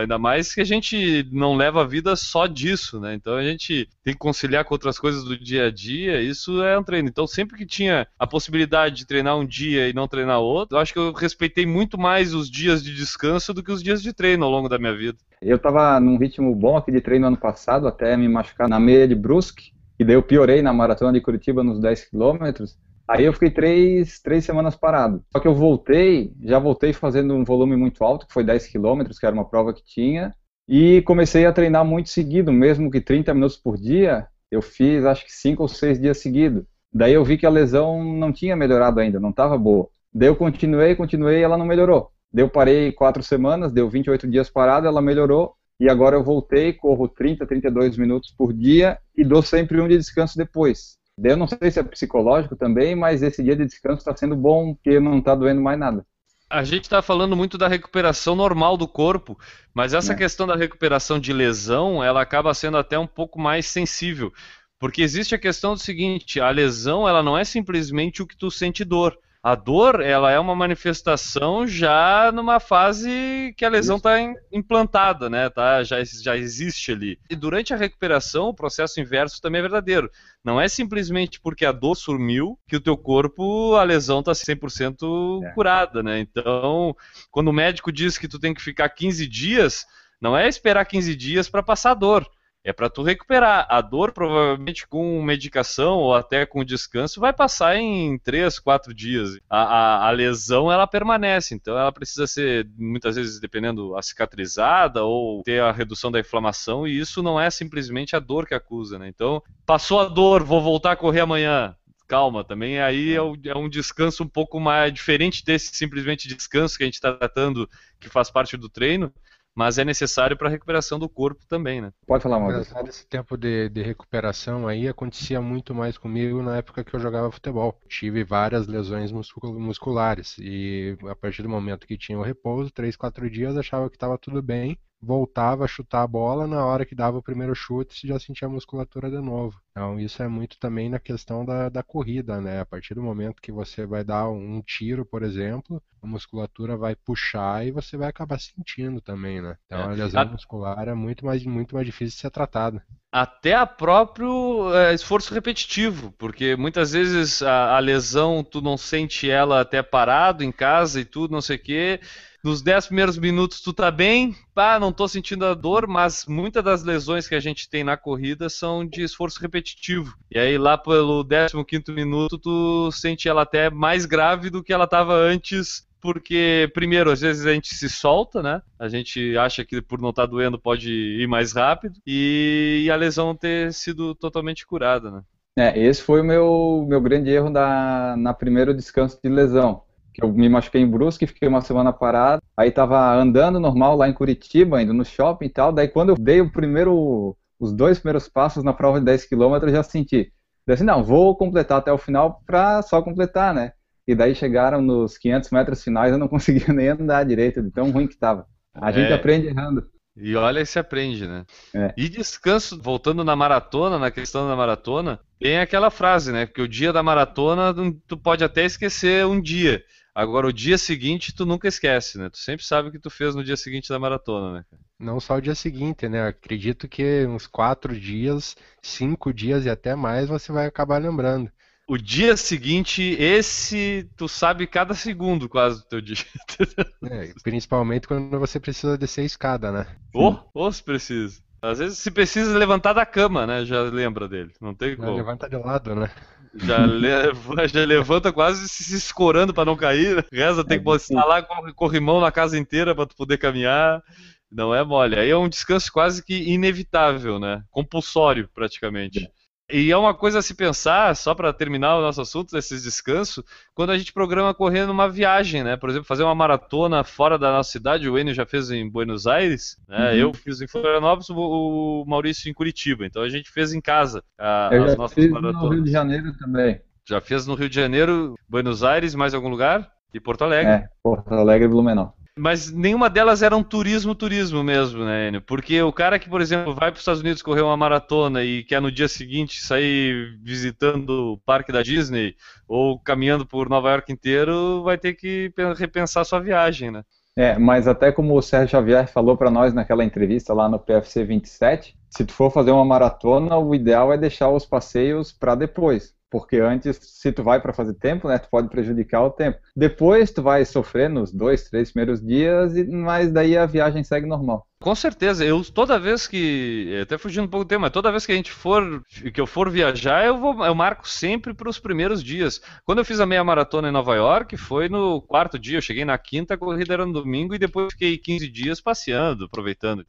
Ainda 0.00 0.18
mais 0.18 0.52
que 0.52 0.60
a 0.60 0.64
gente 0.64 1.24
não 1.30 1.54
leva 1.54 1.82
a 1.82 1.86
vida 1.86 2.16
só 2.16 2.48
disso, 2.48 2.98
né? 2.98 3.14
Então 3.14 3.36
a 3.36 3.44
gente 3.44 3.88
tem 4.02 4.14
que 4.14 4.18
conciliar 4.18 4.64
com 4.64 4.74
outras 4.74 4.98
coisas 4.98 5.22
do 5.22 5.38
dia 5.38 5.66
a 5.66 5.70
dia, 5.70 6.20
isso 6.20 6.60
é 6.64 6.76
um 6.76 6.82
treino. 6.82 7.08
Então 7.08 7.28
sempre 7.28 7.56
que 7.56 7.64
tinha 7.64 8.08
a 8.18 8.26
possibilidade 8.26 8.96
de 8.96 9.06
treinar 9.06 9.38
um 9.38 9.46
dia 9.46 9.88
e 9.88 9.92
não 9.92 10.08
treinar 10.08 10.40
outro, 10.40 10.76
eu 10.76 10.80
acho 10.80 10.92
que 10.92 10.98
eu 10.98 11.12
respeitei 11.12 11.64
muito 11.64 11.96
mais 11.96 12.34
os 12.34 12.50
dias 12.50 12.82
de 12.82 12.92
descanso 12.92 13.54
do 13.54 13.62
que 13.62 13.70
os 13.70 13.82
dias 13.82 14.02
de 14.02 14.12
treino 14.12 14.44
ao 14.44 14.50
longo 14.50 14.68
da 14.68 14.78
minha 14.78 14.96
vida. 14.96 15.18
Eu 15.44 15.56
estava 15.56 16.00
num 16.00 16.16
ritmo 16.16 16.54
bom 16.54 16.74
aqui 16.74 16.90
de 16.90 17.02
treino 17.02 17.26
ano 17.26 17.36
passado, 17.36 17.86
até 17.86 18.16
me 18.16 18.26
machucar 18.26 18.66
na 18.66 18.80
meia 18.80 19.06
de 19.06 19.14
Brusque, 19.14 19.72
e 19.98 20.04
daí 20.04 20.16
eu 20.16 20.22
piorei 20.22 20.62
na 20.62 20.72
maratona 20.72 21.12
de 21.12 21.20
Curitiba 21.20 21.62
nos 21.62 21.78
10 21.80 22.06
quilômetros. 22.06 22.78
Aí 23.06 23.26
eu 23.26 23.32
fiquei 23.34 23.50
três, 23.50 24.18
três 24.20 24.42
semanas 24.42 24.74
parado. 24.74 25.22
Só 25.30 25.38
que 25.38 25.46
eu 25.46 25.54
voltei, 25.54 26.32
já 26.42 26.58
voltei 26.58 26.94
fazendo 26.94 27.34
um 27.34 27.44
volume 27.44 27.76
muito 27.76 28.02
alto, 28.02 28.26
que 28.26 28.32
foi 28.32 28.42
10 28.42 28.68
quilômetros, 28.68 29.18
que 29.18 29.26
era 29.26 29.34
uma 29.34 29.44
prova 29.44 29.74
que 29.74 29.84
tinha, 29.84 30.34
e 30.66 31.02
comecei 31.02 31.44
a 31.44 31.52
treinar 31.52 31.84
muito 31.84 32.08
seguido, 32.08 32.50
mesmo 32.50 32.90
que 32.90 32.98
30 32.98 33.34
minutos 33.34 33.58
por 33.58 33.76
dia, 33.76 34.26
eu 34.50 34.62
fiz 34.62 35.04
acho 35.04 35.26
que 35.26 35.32
5 35.32 35.62
ou 35.62 35.68
6 35.68 36.00
dias 36.00 36.16
seguidos. 36.22 36.64
Daí 36.90 37.12
eu 37.12 37.22
vi 37.22 37.36
que 37.36 37.44
a 37.44 37.50
lesão 37.50 38.02
não 38.02 38.32
tinha 38.32 38.56
melhorado 38.56 38.98
ainda, 38.98 39.20
não 39.20 39.28
estava 39.28 39.58
boa. 39.58 39.90
Daí 40.10 40.28
eu 40.28 40.36
continuei, 40.36 40.96
continuei 40.96 41.40
e 41.40 41.42
ela 41.42 41.58
não 41.58 41.66
melhorou. 41.66 42.10
Daí 42.34 42.44
eu 42.44 42.50
parei 42.50 42.92
quatro 42.92 43.22
semanas, 43.22 43.72
deu 43.72 43.88
28 43.88 44.28
dias 44.28 44.50
parado, 44.50 44.88
ela 44.88 45.00
melhorou, 45.00 45.54
e 45.78 45.88
agora 45.88 46.16
eu 46.16 46.24
voltei, 46.24 46.72
corro 46.72 47.06
30, 47.08 47.46
32 47.46 47.96
minutos 47.96 48.34
por 48.36 48.52
dia 48.52 48.98
e 49.16 49.24
dou 49.24 49.40
sempre 49.40 49.80
um 49.80 49.86
de 49.88 49.96
descanso 49.96 50.36
depois. 50.36 50.98
Eu 51.22 51.36
não 51.36 51.46
sei 51.46 51.70
se 51.70 51.78
é 51.78 51.82
psicológico 51.84 52.56
também, 52.56 52.96
mas 52.96 53.22
esse 53.22 53.40
dia 53.42 53.54
de 53.54 53.64
descanso 53.64 53.98
está 53.98 54.16
sendo 54.16 54.34
bom, 54.34 54.74
porque 54.74 54.98
não 54.98 55.18
está 55.18 55.34
doendo 55.36 55.60
mais 55.62 55.78
nada. 55.78 56.04
A 56.50 56.64
gente 56.64 56.84
está 56.84 57.00
falando 57.02 57.36
muito 57.36 57.56
da 57.56 57.68
recuperação 57.68 58.34
normal 58.36 58.76
do 58.76 58.86
corpo, 58.88 59.38
mas 59.72 59.94
essa 59.94 60.12
É. 60.12 60.16
questão 60.16 60.46
da 60.46 60.56
recuperação 60.56 61.18
de 61.20 61.32
lesão, 61.32 62.02
ela 62.02 62.20
acaba 62.20 62.52
sendo 62.54 62.76
até 62.76 62.98
um 62.98 63.06
pouco 63.06 63.40
mais 63.40 63.66
sensível, 63.66 64.32
porque 64.78 65.02
existe 65.02 65.34
a 65.34 65.38
questão 65.38 65.74
do 65.74 65.80
seguinte: 65.80 66.40
a 66.40 66.50
lesão, 66.50 67.08
ela 67.08 67.22
não 67.22 67.38
é 67.38 67.44
simplesmente 67.44 68.22
o 68.22 68.26
que 68.26 68.36
tu 68.36 68.50
sente 68.50 68.84
dor. 68.84 69.16
A 69.44 69.54
dor, 69.54 70.00
ela 70.00 70.30
é 70.30 70.38
uma 70.38 70.54
manifestação 70.54 71.66
já 71.66 72.32
numa 72.32 72.58
fase 72.58 73.54
que 73.58 73.64
a 73.66 73.68
lesão 73.68 73.98
está 73.98 74.16
implantada, 74.50 75.28
né? 75.28 75.50
Tá, 75.50 75.82
já, 75.84 76.02
já 76.02 76.34
existe 76.34 76.92
ali. 76.92 77.18
E 77.28 77.36
durante 77.36 77.74
a 77.74 77.76
recuperação, 77.76 78.48
o 78.48 78.54
processo 78.54 78.98
inverso 79.02 79.42
também 79.42 79.58
é 79.58 79.62
verdadeiro. 79.62 80.10
Não 80.42 80.58
é 80.58 80.66
simplesmente 80.66 81.38
porque 81.42 81.66
a 81.66 81.72
dor 81.72 81.94
sumiu 81.94 82.58
que 82.66 82.74
o 82.76 82.80
teu 82.80 82.96
corpo, 82.96 83.74
a 83.74 83.82
lesão 83.82 84.20
está 84.20 84.32
100% 84.32 85.44
É. 85.44 85.50
curada, 85.50 86.02
né? 86.02 86.20
Então, 86.20 86.96
quando 87.30 87.48
o 87.48 87.52
médico 87.52 87.92
diz 87.92 88.16
que 88.16 88.26
tu 88.26 88.38
tem 88.38 88.54
que 88.54 88.62
ficar 88.62 88.88
15 88.88 89.26
dias, 89.28 89.84
não 90.18 90.34
é 90.34 90.48
esperar 90.48 90.86
15 90.86 91.14
dias 91.14 91.50
para 91.50 91.62
passar 91.62 91.90
a 91.90 91.94
dor. 91.94 92.26
É 92.64 92.72
para 92.72 92.88
tu 92.88 93.02
recuperar. 93.02 93.66
A 93.68 93.82
dor, 93.82 94.10
provavelmente 94.12 94.88
com 94.88 95.22
medicação 95.22 95.98
ou 95.98 96.14
até 96.14 96.46
com 96.46 96.64
descanso, 96.64 97.20
vai 97.20 97.30
passar 97.30 97.76
em 97.76 98.18
3, 98.18 98.58
4 98.58 98.94
dias. 98.94 99.38
A, 99.50 99.62
a, 99.62 100.08
a 100.08 100.10
lesão, 100.10 100.72
ela 100.72 100.86
permanece. 100.86 101.54
Então, 101.54 101.76
ela 101.76 101.92
precisa 101.92 102.26
ser, 102.26 102.66
muitas 102.78 103.16
vezes, 103.16 103.38
dependendo, 103.38 103.94
a 103.94 104.00
cicatrizada 104.00 105.04
ou 105.04 105.42
ter 105.42 105.60
a 105.60 105.72
redução 105.72 106.10
da 106.10 106.18
inflamação. 106.18 106.88
E 106.88 106.98
isso 106.98 107.22
não 107.22 107.38
é 107.38 107.50
simplesmente 107.50 108.16
a 108.16 108.18
dor 108.18 108.46
que 108.46 108.54
acusa, 108.54 108.98
né? 108.98 109.08
Então, 109.08 109.42
passou 109.66 110.00
a 110.00 110.06
dor, 110.06 110.42
vou 110.42 110.62
voltar 110.62 110.92
a 110.92 110.96
correr 110.96 111.20
amanhã. 111.20 111.76
Calma, 112.06 112.44
também 112.44 112.80
aí 112.80 113.14
é, 113.14 113.50
é 113.50 113.56
um 113.56 113.68
descanso 113.68 114.22
um 114.22 114.28
pouco 114.28 114.60
mais 114.60 114.92
diferente 114.92 115.44
desse 115.44 115.74
simplesmente 115.74 116.28
descanso 116.28 116.76
que 116.76 116.82
a 116.82 116.86
gente 116.86 116.94
está 116.94 117.12
tratando, 117.14 117.68
que 117.98 118.10
faz 118.10 118.30
parte 118.30 118.58
do 118.58 118.68
treino, 118.68 119.12
mas 119.54 119.78
é 119.78 119.84
necessário 119.84 120.36
para 120.36 120.48
a 120.48 120.50
recuperação 120.50 120.98
do 120.98 121.08
corpo 121.08 121.44
também, 121.48 121.80
né? 121.80 121.92
Pode 122.06 122.22
falar, 122.22 122.38
Maurício. 122.40 122.62
Engraçado, 122.62 122.88
esse 122.88 123.06
tempo 123.06 123.36
de, 123.36 123.68
de 123.68 123.82
recuperação 123.82 124.66
aí 124.66 124.88
acontecia 124.88 125.40
muito 125.40 125.74
mais 125.74 125.96
comigo 125.96 126.42
na 126.42 126.56
época 126.56 126.84
que 126.84 126.94
eu 126.94 127.00
jogava 127.00 127.30
futebol. 127.30 127.78
Tive 127.88 128.24
várias 128.24 128.66
lesões 128.66 129.12
muscul- 129.12 129.58
musculares 129.58 130.36
e 130.38 130.96
a 131.08 131.14
partir 131.14 131.42
do 131.42 131.48
momento 131.48 131.86
que 131.86 131.96
tinha 131.96 132.18
o 132.18 132.22
repouso, 132.22 132.70
três, 132.70 132.96
quatro 132.96 133.30
dias, 133.30 133.56
achava 133.56 133.88
que 133.88 133.96
estava 133.96 134.18
tudo 134.18 134.42
bem, 134.42 134.78
voltava 135.04 135.64
a 135.64 135.68
chutar 135.68 136.02
a 136.02 136.06
bola, 136.06 136.46
na 136.46 136.64
hora 136.64 136.84
que 136.86 136.94
dava 136.94 137.18
o 137.18 137.22
primeiro 137.22 137.54
chute, 137.54 138.06
já 138.08 138.18
sentia 138.18 138.48
a 138.48 138.50
musculatura 138.50 139.10
de 139.10 139.20
novo. 139.20 139.60
Então 139.70 139.98
isso 140.00 140.22
é 140.22 140.28
muito 140.28 140.58
também 140.58 140.88
na 140.88 140.98
questão 141.00 141.44
da, 141.44 141.68
da 141.68 141.82
corrida, 141.82 142.40
né? 142.40 142.60
A 142.60 142.66
partir 142.66 142.94
do 142.94 143.02
momento 143.02 143.42
que 143.42 143.52
você 143.52 143.84
vai 143.86 144.02
dar 144.04 144.28
um 144.30 144.62
tiro, 144.62 145.04
por 145.04 145.22
exemplo, 145.22 145.82
a 146.02 146.06
musculatura 146.06 146.76
vai 146.76 146.94
puxar 146.96 147.66
e 147.66 147.70
você 147.72 147.96
vai 147.96 148.08
acabar 148.08 148.38
sentindo 148.40 149.00
também, 149.00 149.40
né? 149.42 149.56
Então 149.66 149.82
É. 149.82 149.88
a 149.88 149.92
lesão 149.92 150.22
A- 150.22 150.26
muscular 150.26 150.88
é 150.88 150.94
muito 150.94 151.24
mais, 151.26 151.44
muito 151.44 151.74
mais 151.74 151.86
difícil 151.86 152.16
de 152.16 152.20
ser 152.22 152.30
tratada. 152.30 152.84
Até 153.12 153.54
a 153.54 153.64
próprio 153.64 154.74
é, 154.74 154.92
esforço 154.92 155.32
repetitivo, 155.32 156.10
porque 156.18 156.56
muitas 156.56 156.90
vezes 156.92 157.42
a, 157.42 157.76
a 157.76 157.78
lesão 157.78 158.42
tu 158.42 158.60
não 158.60 158.76
sente 158.76 159.30
ela 159.30 159.60
até 159.60 159.82
parado 159.84 160.42
em 160.42 160.50
casa 160.50 161.00
e 161.00 161.04
tudo, 161.04 161.30
não 161.30 161.40
sei 161.40 161.54
o 161.56 161.62
quê. 161.62 162.00
Nos 162.44 162.60
10 162.60 162.88
primeiros 162.88 163.16
minutos 163.16 163.62
tu 163.62 163.72
tá 163.72 163.90
bem, 163.90 164.36
pá, 164.54 164.78
não 164.78 164.92
tô 164.92 165.08
sentindo 165.08 165.46
a 165.46 165.54
dor, 165.54 165.88
mas 165.88 166.26
muitas 166.28 166.62
das 166.62 166.84
lesões 166.84 167.26
que 167.26 167.34
a 167.34 167.40
gente 167.40 167.70
tem 167.70 167.82
na 167.82 167.96
corrida 167.96 168.50
são 168.50 168.86
de 168.86 169.02
esforço 169.02 169.40
repetitivo. 169.40 170.14
E 170.30 170.38
aí 170.38 170.58
lá 170.58 170.76
pelo 170.76 171.24
15º 171.24 171.94
minuto 171.94 172.36
tu 172.38 172.92
sente 172.92 173.30
ela 173.30 173.40
até 173.42 173.70
mais 173.70 174.04
grave 174.04 174.50
do 174.50 174.62
que 174.62 174.74
ela 174.74 174.86
tava 174.86 175.14
antes, 175.14 175.88
porque 176.02 176.70
primeiro 176.74 177.10
às 177.10 177.22
vezes 177.22 177.46
a 177.46 177.54
gente 177.54 177.74
se 177.74 177.88
solta, 177.88 178.42
né? 178.42 178.60
A 178.78 178.90
gente 178.90 179.38
acha 179.38 179.64
que 179.64 179.80
por 179.80 179.98
não 179.98 180.10
estar 180.10 180.26
doendo 180.26 180.58
pode 180.58 180.92
ir 180.92 181.26
mais 181.26 181.54
rápido 181.54 181.94
e, 182.06 182.90
a 182.92 182.96
lesão 182.96 183.34
ter 183.34 183.72
sido 183.72 184.14
totalmente 184.14 184.66
curada, 184.66 185.10
né? 185.10 185.22
É, 185.58 185.80
esse 185.82 186.02
foi 186.02 186.20
o 186.20 186.24
meu, 186.24 186.84
meu 186.86 187.00
grande 187.00 187.30
erro 187.30 187.48
na 187.48 188.34
primeiro 188.38 188.74
descanso 188.74 189.18
de 189.22 189.30
lesão. 189.30 189.82
Que 190.14 190.24
eu 190.24 190.32
me 190.32 190.48
machuquei 190.48 190.80
em 190.80 190.88
Brusque, 190.88 191.26
fiquei 191.26 191.48
uma 191.48 191.60
semana 191.60 191.92
parado, 191.92 192.40
aí 192.56 192.70
tava 192.70 193.12
andando 193.14 193.58
normal 193.58 193.96
lá 193.96 194.08
em 194.08 194.12
Curitiba, 194.14 194.80
indo 194.80 194.94
no 194.94 195.04
shopping 195.04 195.46
e 195.46 195.50
tal, 195.50 195.72
daí 195.72 195.88
quando 195.88 196.10
eu 196.10 196.14
dei 196.14 196.40
o 196.40 196.50
primeiro, 196.52 197.36
os 197.58 197.72
dois 197.72 197.98
primeiros 197.98 198.28
passos 198.28 198.62
na 198.62 198.72
prova 198.72 199.00
de 199.00 199.04
10 199.06 199.26
km, 199.26 199.54
eu 199.62 199.68
já 199.70 199.82
senti, 199.82 200.32
daí 200.66 200.74
assim, 200.74 200.84
não, 200.84 201.02
vou 201.02 201.36
completar 201.36 201.78
até 201.78 201.92
o 201.92 201.98
final 201.98 202.40
pra 202.46 202.80
só 202.82 203.02
completar, 203.02 203.52
né? 203.52 203.72
E 204.06 204.14
daí 204.14 204.34
chegaram 204.34 204.80
nos 204.80 205.18
500 205.18 205.50
metros 205.50 205.82
finais, 205.82 206.12
eu 206.12 206.18
não 206.18 206.28
conseguia 206.28 206.72
nem 206.72 206.88
andar 206.90 207.24
direito, 207.24 207.60
de 207.60 207.70
tão 207.70 207.90
ruim 207.90 208.06
que 208.06 208.16
tava. 208.16 208.46
A 208.72 208.92
gente 208.92 209.10
É. 209.10 209.14
aprende 209.14 209.48
errando. 209.48 209.84
E 210.16 210.36
olha 210.36 210.64
se 210.64 210.78
aprende, 210.78 211.26
né? 211.26 211.44
É. 211.74 211.92
E 211.96 212.08
descanso, 212.08 212.80
voltando 212.80 213.24
na 213.24 213.34
maratona, 213.34 213.98
na 213.98 214.12
questão 214.12 214.46
da 214.46 214.54
maratona, 214.54 215.18
tem 215.40 215.58
aquela 215.58 215.90
frase, 215.90 216.30
né? 216.30 216.46
Que 216.46 216.62
o 216.62 216.68
dia 216.68 216.92
da 216.92 217.02
maratona 217.02 217.74
tu 218.06 218.16
pode 218.16 218.44
até 218.44 218.64
esquecer 218.64 219.26
um 219.26 219.40
dia. 219.40 219.82
Agora 220.14 220.46
o 220.46 220.52
dia 220.52 220.78
seguinte 220.78 221.34
tu 221.34 221.44
nunca 221.44 221.66
esquece, 221.66 222.18
né? 222.18 222.30
Tu 222.30 222.38
sempre 222.38 222.64
sabe 222.64 222.88
o 222.88 222.92
que 222.92 223.00
tu 223.00 223.10
fez 223.10 223.34
no 223.34 223.42
dia 223.42 223.56
seguinte 223.56 223.88
da 223.88 223.98
maratona, 223.98 224.58
né? 224.58 224.64
Não 224.98 225.18
só 225.18 225.36
o 225.36 225.40
dia 225.40 225.56
seguinte, 225.56 226.08
né? 226.08 226.28
Acredito 226.28 226.86
que 226.86 227.26
uns 227.26 227.48
quatro 227.48 227.98
dias, 227.98 228.56
cinco 228.80 229.34
dias 229.34 229.64
e 229.64 229.70
até 229.70 229.96
mais 229.96 230.28
você 230.28 230.52
vai 230.52 230.66
acabar 230.66 231.02
lembrando. 231.02 231.50
O 231.86 231.98
dia 231.98 232.36
seguinte, 232.36 233.02
esse 233.18 234.08
tu 234.16 234.26
sabe 234.26 234.66
cada 234.66 234.94
segundo 234.94 235.48
quase 235.48 235.82
do 235.82 235.88
teu 235.88 236.00
dia. 236.00 236.16
É, 237.10 237.32
principalmente 237.42 238.08
quando 238.08 238.38
você 238.38 238.58
precisa 238.58 238.96
descer 238.96 239.20
a 239.20 239.24
escada, 239.24 239.70
né? 239.70 239.86
Ou, 240.14 240.48
ou 240.54 240.72
se 240.72 240.82
precisa. 240.82 241.42
Às 241.60 241.78
vezes 241.78 241.98
se 241.98 242.10
precisa 242.10 242.56
levantar 242.56 242.92
da 242.92 243.04
cama, 243.04 243.46
né? 243.46 243.64
Já 243.64 243.82
lembra 243.82 244.28
dele. 244.28 244.52
Não 244.60 244.74
tem 244.74 244.96
como. 244.96 245.16
levanta 245.16 245.48
de 245.48 245.56
lado, 245.56 245.94
né? 245.94 246.10
Já, 246.56 246.84
le- 246.86 247.32
já 247.68 247.84
levanta 247.84 248.32
quase 248.32 248.68
se 248.68 248.94
escorando 248.96 249.52
pra 249.52 249.64
não 249.64 249.76
cair. 249.76 250.16
né? 250.16 250.22
Reza, 250.32 250.64
tem 250.64 250.78
que 250.78 250.84
lá 251.26 251.42
corre- 251.42 251.72
corrimão 251.74 252.20
na 252.20 252.30
casa 252.30 252.58
inteira 252.58 252.94
pra 252.94 253.06
tu 253.06 253.16
poder 253.16 253.38
caminhar. 253.38 254.02
Não 254.50 254.74
é 254.74 254.84
mole. 254.84 255.18
Aí 255.18 255.30
é 255.30 255.36
um 255.36 255.48
descanso 255.48 255.90
quase 255.92 256.24
que 256.24 256.34
inevitável, 256.52 257.40
né? 257.40 257.62
Compulsório, 257.70 258.48
praticamente. 258.54 259.28
E 259.70 259.90
é 259.90 259.96
uma 259.96 260.12
coisa 260.12 260.40
a 260.40 260.42
se 260.42 260.54
pensar, 260.54 261.16
só 261.16 261.34
para 261.34 261.50
terminar 261.52 261.96
o 261.96 262.02
nosso 262.02 262.20
assunto 262.20 262.52
desses 262.52 262.82
descansos, 262.82 263.42
quando 263.74 263.90
a 263.90 263.98
gente 263.98 264.12
programa 264.12 264.52
correr 264.52 264.84
numa 264.84 265.08
viagem, 265.08 265.64
né? 265.64 265.74
Por 265.74 265.88
exemplo, 265.88 266.06
fazer 266.06 266.22
uma 266.22 266.34
maratona 266.34 267.02
fora 267.02 267.38
da 267.38 267.50
nossa 267.50 267.70
cidade, 267.70 268.08
o 268.08 268.18
Enio 268.18 268.34
já 268.34 268.44
fez 268.44 268.70
em 268.70 268.88
Buenos 268.88 269.26
Aires, 269.26 269.76
né? 269.88 270.10
Uhum. 270.10 270.16
Eu 270.18 270.34
fiz 270.34 270.60
em 270.60 270.68
Florianópolis, 270.68 271.30
o 271.30 272.04
Maurício 272.06 272.50
em 272.50 272.54
Curitiba. 272.54 273.06
Então 273.06 273.22
a 273.22 273.28
gente 273.28 273.50
fez 273.50 273.72
em 273.72 273.80
casa 273.80 274.22
a- 274.38 274.68
Eu 274.70 274.84
as 274.84 274.90
já 274.92 274.96
nossas 274.98 275.14
fiz 275.14 275.28
no 275.28 275.40
maratonas. 275.40 275.70
Rio 275.72 275.82
de 275.82 275.90
Janeiro 275.90 276.36
também. 276.36 276.80
Já 277.08 277.20
fez 277.22 277.46
no 277.46 277.54
Rio 277.54 277.68
de 277.68 277.74
Janeiro, 277.74 278.34
Buenos 278.46 278.84
Aires, 278.84 279.14
mais 279.14 279.32
algum 279.34 279.48
lugar? 279.48 279.90
E 280.12 280.20
Porto 280.20 280.42
Alegre. 280.44 280.72
É, 280.72 280.88
Porto 281.02 281.32
Alegre 281.32 281.64
e 281.66 281.68
Blumenau. 281.68 282.14
Mas 282.36 282.68
nenhuma 282.72 283.08
delas 283.08 283.42
era 283.42 283.56
um 283.56 283.62
turismo, 283.62 284.12
turismo 284.12 284.62
mesmo, 284.64 285.04
né, 285.04 285.28
Enio? 285.28 285.40
Porque 285.42 285.80
o 285.82 285.92
cara 285.92 286.18
que, 286.18 286.28
por 286.28 286.40
exemplo, 286.40 286.74
vai 286.74 286.90
para 286.90 286.94
os 286.94 287.00
Estados 287.00 287.20
Unidos 287.20 287.42
correr 287.42 287.62
uma 287.62 287.76
maratona 287.76 288.42
e 288.42 288.64
quer 288.64 288.80
no 288.82 288.90
dia 288.90 289.06
seguinte 289.06 289.60
sair 289.64 290.36
visitando 290.42 291.34
o 291.34 291.38
parque 291.38 291.70
da 291.70 291.80
Disney 291.82 292.34
ou 292.66 292.98
caminhando 292.98 293.46
por 293.46 293.68
Nova 293.68 293.90
York 293.90 294.12
inteiro, 294.12 294.82
vai 294.82 294.98
ter 294.98 295.14
que 295.14 295.50
pe- 295.54 295.74
repensar 295.74 296.24
sua 296.24 296.40
viagem, 296.40 296.90
né? 296.90 297.04
É, 297.36 297.58
mas 297.58 297.88
até 297.88 298.12
como 298.12 298.36
o 298.36 298.42
Sérgio 298.42 298.70
Xavier 298.70 299.08
falou 299.08 299.36
para 299.36 299.50
nós 299.50 299.74
naquela 299.74 300.04
entrevista 300.04 300.54
lá 300.54 300.68
no 300.68 300.78
PFC 300.78 301.24
27, 301.24 301.98
se 302.08 302.24
tu 302.24 302.32
for 302.32 302.50
fazer 302.50 302.70
uma 302.70 302.84
maratona, 302.84 303.56
o 303.58 303.74
ideal 303.74 304.12
é 304.12 304.18
deixar 304.18 304.50
os 304.50 304.64
passeios 304.64 305.32
para 305.32 305.56
depois, 305.56 306.14
porque 306.34 306.56
antes, 306.56 306.98
se 307.00 307.30
tu 307.30 307.44
vai 307.44 307.60
para 307.60 307.72
fazer 307.72 307.94
tempo, 307.94 308.26
né, 308.26 308.36
tu 308.38 308.48
pode 308.50 308.68
prejudicar 308.68 309.22
o 309.22 309.30
tempo. 309.30 309.56
Depois 309.76 310.32
tu 310.32 310.42
vai 310.42 310.64
sofrer 310.64 311.08
nos 311.08 311.30
dois, 311.30 311.70
três 311.70 311.92
primeiros 311.92 312.20
dias, 312.20 312.72
mas 312.88 313.30
daí 313.30 313.56
a 313.56 313.66
viagem 313.66 314.02
segue 314.02 314.26
normal. 314.26 314.66
Com 314.80 314.96
certeza, 314.96 315.44
eu 315.44 315.62
toda 315.62 315.96
vez 315.96 316.26
que, 316.26 316.98
até 317.00 317.16
fugindo 317.16 317.44
um 317.44 317.48
pouco 317.48 317.64
do 317.64 317.68
tema, 317.68 317.82
mas 317.82 317.92
toda 317.92 318.10
vez 318.10 318.26
que 318.26 318.32
a 318.32 318.34
gente 318.34 318.50
for, 318.50 319.00
que 319.32 319.40
eu 319.40 319.46
for 319.46 319.70
viajar, 319.70 320.26
eu 320.26 320.36
vou, 320.36 320.64
eu 320.64 320.74
marco 320.74 321.08
sempre 321.08 321.54
para 321.54 321.70
os 321.70 321.78
primeiros 321.78 322.20
dias. 322.20 322.60
Quando 322.84 322.98
eu 322.98 323.04
fiz 323.04 323.20
a 323.20 323.26
meia 323.26 323.44
maratona 323.44 323.88
em 323.88 323.92
Nova 323.92 324.16
York, 324.16 324.56
foi 324.56 324.88
no 324.88 325.22
quarto 325.22 325.56
dia, 325.56 325.78
eu 325.78 325.82
cheguei 325.82 326.04
na 326.04 326.18
quinta, 326.18 326.54
a 326.54 326.58
corrida 326.58 326.94
era 326.94 327.06
no 327.06 327.12
domingo 327.12 327.54
e 327.54 327.60
depois 327.60 327.92
fiquei 327.92 328.18
15 328.18 328.48
dias 328.48 328.80
passeando, 328.80 329.44
aproveitando. 329.44 330.04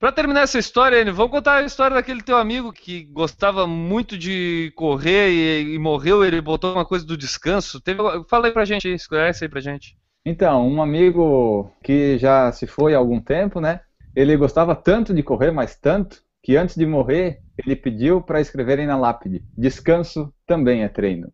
Pra 0.00 0.10
terminar 0.10 0.44
essa 0.44 0.58
história, 0.58 0.98
Enio, 0.98 1.12
vamos 1.12 1.30
contar 1.30 1.56
a 1.56 1.62
história 1.62 1.94
daquele 1.94 2.22
teu 2.22 2.38
amigo 2.38 2.72
que 2.72 3.04
gostava 3.04 3.66
muito 3.66 4.16
de 4.16 4.72
correr 4.74 5.28
e, 5.28 5.74
e 5.74 5.78
morreu, 5.78 6.24
ele 6.24 6.40
botou 6.40 6.72
uma 6.72 6.86
coisa 6.86 7.04
do 7.04 7.18
descanso. 7.18 7.78
Teve, 7.82 8.00
fala 8.26 8.46
aí 8.46 8.50
pra 8.50 8.64
gente, 8.64 8.88
esclarece 8.88 9.44
aí 9.44 9.50
pra 9.50 9.60
gente. 9.60 9.98
Então, 10.24 10.66
um 10.66 10.80
amigo 10.80 11.70
que 11.84 12.16
já 12.16 12.50
se 12.50 12.66
foi 12.66 12.94
há 12.94 12.96
algum 12.96 13.20
tempo, 13.20 13.60
né? 13.60 13.82
Ele 14.16 14.34
gostava 14.38 14.74
tanto 14.74 15.12
de 15.12 15.22
correr, 15.22 15.50
mas 15.50 15.76
tanto, 15.76 16.22
que 16.42 16.56
antes 16.56 16.76
de 16.76 16.86
morrer, 16.86 17.42
ele 17.58 17.76
pediu 17.76 18.22
para 18.22 18.40
escreverem 18.40 18.86
na 18.86 18.96
lápide: 18.96 19.44
descanso 19.54 20.32
também 20.46 20.82
é 20.82 20.88
treino. 20.88 21.30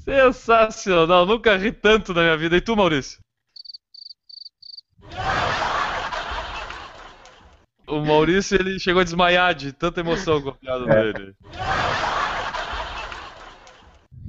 Sensacional, 0.00 1.24
nunca 1.24 1.56
ri 1.56 1.70
tanto 1.70 2.12
na 2.12 2.22
minha 2.22 2.36
vida. 2.36 2.56
E 2.56 2.60
tu, 2.60 2.74
Maurício? 2.74 3.24
O 7.88 8.00
Maurício 8.00 8.58
ele 8.58 8.78
chegou 8.80 9.00
a 9.00 9.04
desmaiar 9.04 9.54
de 9.54 9.72
tanta 9.72 10.00
emoção 10.00 10.42
com 10.42 10.50
a 10.50 10.54
piada 10.54 10.84
dele. 10.86 11.34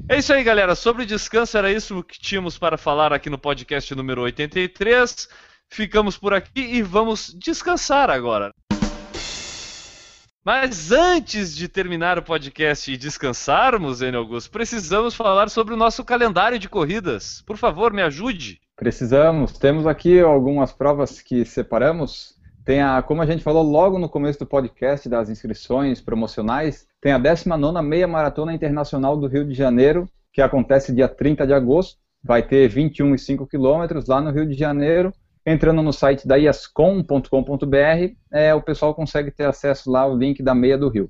É 0.10 0.18
isso 0.18 0.32
aí, 0.32 0.44
galera. 0.44 0.76
Sobre 0.76 1.06
descanso, 1.06 1.58
era 1.58 1.72
isso 1.72 2.04
que 2.04 2.20
tínhamos 2.20 2.58
para 2.58 2.78
falar 2.78 3.12
aqui 3.12 3.30
no 3.30 3.38
podcast 3.38 3.94
número 3.96 4.22
83. 4.22 5.28
Ficamos 5.70 6.18
por 6.18 6.34
aqui 6.34 6.62
e 6.62 6.82
vamos 6.82 7.36
descansar 7.38 8.10
agora. 8.10 8.52
Mas 10.46 10.94
antes 10.94 11.54
de 11.54 11.68
terminar 11.68 12.18
o 12.18 12.24
podcast 12.24 12.90
e 12.90 12.96
descansarmos, 12.96 14.02
Enio 14.02 14.20
Augusto, 14.20 14.50
precisamos 14.50 15.14
falar 15.14 15.50
sobre 15.50 15.74
o 15.74 15.78
nosso 15.78 16.06
calendário 16.06 16.58
de 16.58 16.70
corridas. 16.70 17.44
Por 17.46 17.58
favor, 17.58 17.92
me 17.92 18.02
ajude. 18.02 18.62
Precisamos. 18.78 19.60
Temos 19.60 19.86
aqui 19.86 20.22
algumas 20.22 20.72
provas 20.72 21.20
que 21.20 21.44
separamos. 21.44 22.37
Tem 22.68 22.82
a, 22.82 23.02
como 23.02 23.22
a 23.22 23.26
gente 23.26 23.46
falou 23.46 23.64
logo 23.64 23.98
no 23.98 24.10
começo 24.10 24.40
do 24.40 24.46
podcast 24.46 25.08
das 25.08 25.30
inscrições 25.30 26.02
promocionais, 26.02 26.86
tem 27.00 27.14
a 27.14 27.20
19ª 27.20 27.82
Meia 27.82 28.06
Maratona 28.10 28.54
Internacional 28.54 29.16
do 29.16 29.26
Rio 29.26 29.48
de 29.48 29.54
Janeiro, 29.54 30.06
que 30.34 30.42
acontece 30.42 30.94
dia 30.94 31.08
30 31.08 31.48
de 31.48 31.54
agosto. 31.54 31.98
Vai 32.22 32.46
ter 32.46 32.70
21,5 32.70 33.48
quilômetros 33.48 34.08
lá 34.08 34.20
no 34.20 34.32
Rio 34.32 34.46
de 34.46 34.54
Janeiro. 34.54 35.14
Entrando 35.46 35.82
no 35.82 35.94
site 35.94 36.28
da 36.28 36.36
iascom.com.br, 36.36 38.14
é, 38.34 38.54
o 38.54 38.62
pessoal 38.62 38.94
consegue 38.94 39.32
ter 39.32 39.46
acesso 39.46 39.90
lá 39.90 40.02
ao 40.02 40.18
link 40.18 40.44
da 40.44 40.54
Meia 40.54 40.78
do 40.78 40.90
Rio. 40.90 41.10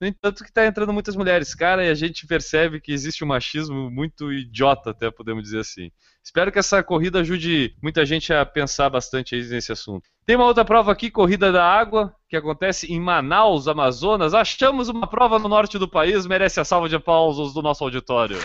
No 0.00 0.08
entanto, 0.08 0.42
que 0.42 0.50
está 0.50 0.66
entrando 0.66 0.92
muitas 0.92 1.14
mulheres, 1.14 1.54
cara, 1.54 1.84
e 1.84 1.88
a 1.88 1.94
gente 1.94 2.26
percebe 2.26 2.80
que 2.80 2.90
existe 2.90 3.22
um 3.22 3.26
machismo 3.28 3.88
muito 3.88 4.32
idiota, 4.32 4.90
até 4.90 5.10
podemos 5.12 5.44
dizer 5.44 5.60
assim. 5.60 5.92
Espero 6.24 6.50
que 6.50 6.58
essa 6.58 6.82
corrida 6.82 7.20
ajude 7.20 7.76
muita 7.80 8.04
gente 8.04 8.32
a 8.32 8.44
pensar 8.44 8.90
bastante 8.90 9.36
aí 9.36 9.44
nesse 9.44 9.70
assunto. 9.70 10.08
Tem 10.26 10.34
uma 10.34 10.46
outra 10.46 10.64
prova 10.64 10.90
aqui, 10.90 11.08
Corrida 11.08 11.52
da 11.52 11.64
Água, 11.64 12.14
que 12.28 12.36
acontece 12.36 12.92
em 12.92 12.98
Manaus, 12.98 13.68
Amazonas. 13.68 14.34
Achamos 14.34 14.88
uma 14.88 15.06
prova 15.06 15.38
no 15.38 15.48
norte 15.48 15.78
do 15.78 15.88
país, 15.88 16.26
merece 16.26 16.58
a 16.58 16.64
salva 16.64 16.88
de 16.88 16.96
aplausos 16.96 17.54
do 17.54 17.62
nosso 17.62 17.84
auditório. 17.84 18.38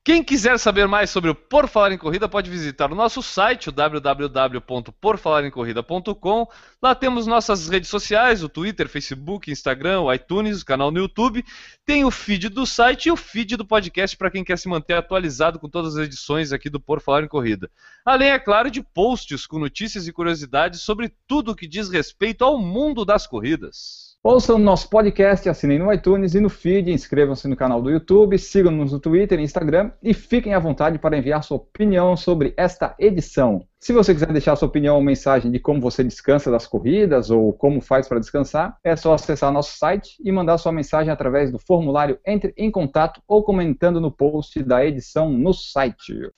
Quem 0.09 0.25
quiser 0.25 0.59
saber 0.59 0.89
mais 0.89 1.11
sobre 1.11 1.29
o 1.29 1.35
Por 1.35 1.69
Falar 1.69 1.93
em 1.93 1.99
Corrida 1.99 2.27
pode 2.27 2.51
visitar 2.51 2.91
o 2.91 2.95
nosso 2.95 3.23
site, 3.23 3.69
o 3.69 3.73
www.porfalarencorrida.com. 3.73 6.47
Lá 6.83 6.95
temos 6.95 7.27
nossas 7.27 7.69
redes 7.69 7.91
sociais, 7.91 8.43
o 8.43 8.49
Twitter, 8.49 8.89
Facebook, 8.89 9.51
Instagram, 9.51 10.01
o 10.01 10.11
iTunes, 10.11 10.63
o 10.63 10.65
canal 10.65 10.91
no 10.91 11.01
YouTube. 11.01 11.45
Tem 11.85 12.07
o 12.07 12.11
feed 12.11 12.49
do 12.49 12.65
site 12.65 13.11
e 13.11 13.13
o 13.13 13.19
feed 13.19 13.59
do 13.59 13.67
podcast 13.67 14.17
para 14.17 14.31
quem 14.31 14.43
quer 14.43 14.57
se 14.57 14.67
manter 14.67 14.95
atualizado 14.95 15.59
com 15.59 15.69
todas 15.69 15.95
as 15.95 16.07
edições 16.07 16.55
aqui 16.55 16.71
do 16.71 16.81
Por 16.81 17.03
Falar 17.03 17.25
em 17.25 17.29
Corrida. 17.29 17.71
Além, 18.03 18.31
é 18.31 18.39
claro, 18.39 18.71
de 18.71 18.83
posts 18.83 19.47
com 19.47 19.59
notícias 19.59 20.09
e 20.09 20.13
curiosidades 20.13 20.81
sobre 20.81 21.13
tudo 21.27 21.53
o 21.53 21.55
que 21.55 21.69
diz 21.69 21.91
respeito 21.91 22.47
ao 22.47 22.59
mundo 22.59 23.05
das 23.05 23.27
corridas. 23.27 24.08
Ouçam 24.21 24.59
nosso 24.59 24.91
podcast, 24.91 25.49
assinem 25.49 25.79
no 25.79 25.93
iTunes 25.93 26.35
e 26.35 26.41
no 26.41 26.49
feed, 26.49 26.91
inscrevam-se 26.91 27.47
no 27.47 27.55
canal 27.55 27.81
do 27.81 27.89
YouTube, 27.89 28.37
sigam-nos 28.37 28.91
no 28.91 28.99
Twitter 28.99 29.39
e 29.39 29.45
Instagram 29.45 29.93
e 30.03 30.13
fiquem 30.13 30.55
à 30.55 30.59
vontade 30.59 30.99
para 30.99 31.17
enviar 31.17 31.45
sua 31.45 31.59
opinião 31.59 32.17
sobre 32.17 32.53
esta 32.57 32.97
edição. 32.99 33.65
Se 33.79 33.93
você 33.93 34.13
quiser 34.13 34.33
deixar 34.33 34.57
sua 34.57 34.67
opinião 34.67 34.97
ou 34.97 35.01
mensagem 35.01 35.53
de 35.53 35.61
como 35.61 35.81
você 35.81 36.03
descansa 36.03 36.51
das 36.51 36.67
corridas 36.67 37.31
ou 37.31 37.53
como 37.53 37.81
faz 37.81 38.09
para 38.09 38.19
descansar, 38.19 38.77
é 38.83 38.97
só 38.97 39.15
acessar 39.15 39.53
nosso 39.53 39.79
site 39.79 40.21
e 40.23 40.33
mandar 40.33 40.59
sua 40.59 40.73
mensagem 40.73 41.13
através 41.13 41.53
do 41.53 41.59
formulário 41.61 42.19
Entre 42.27 42.53
em 42.57 42.73
Contato 42.73 43.23
ou 43.27 43.45
comentando 43.45 44.01
no 44.01 44.11
post 44.11 44.61
da 44.65 44.85
edição 44.85 45.31
no 45.31 45.55
site. 45.55 46.29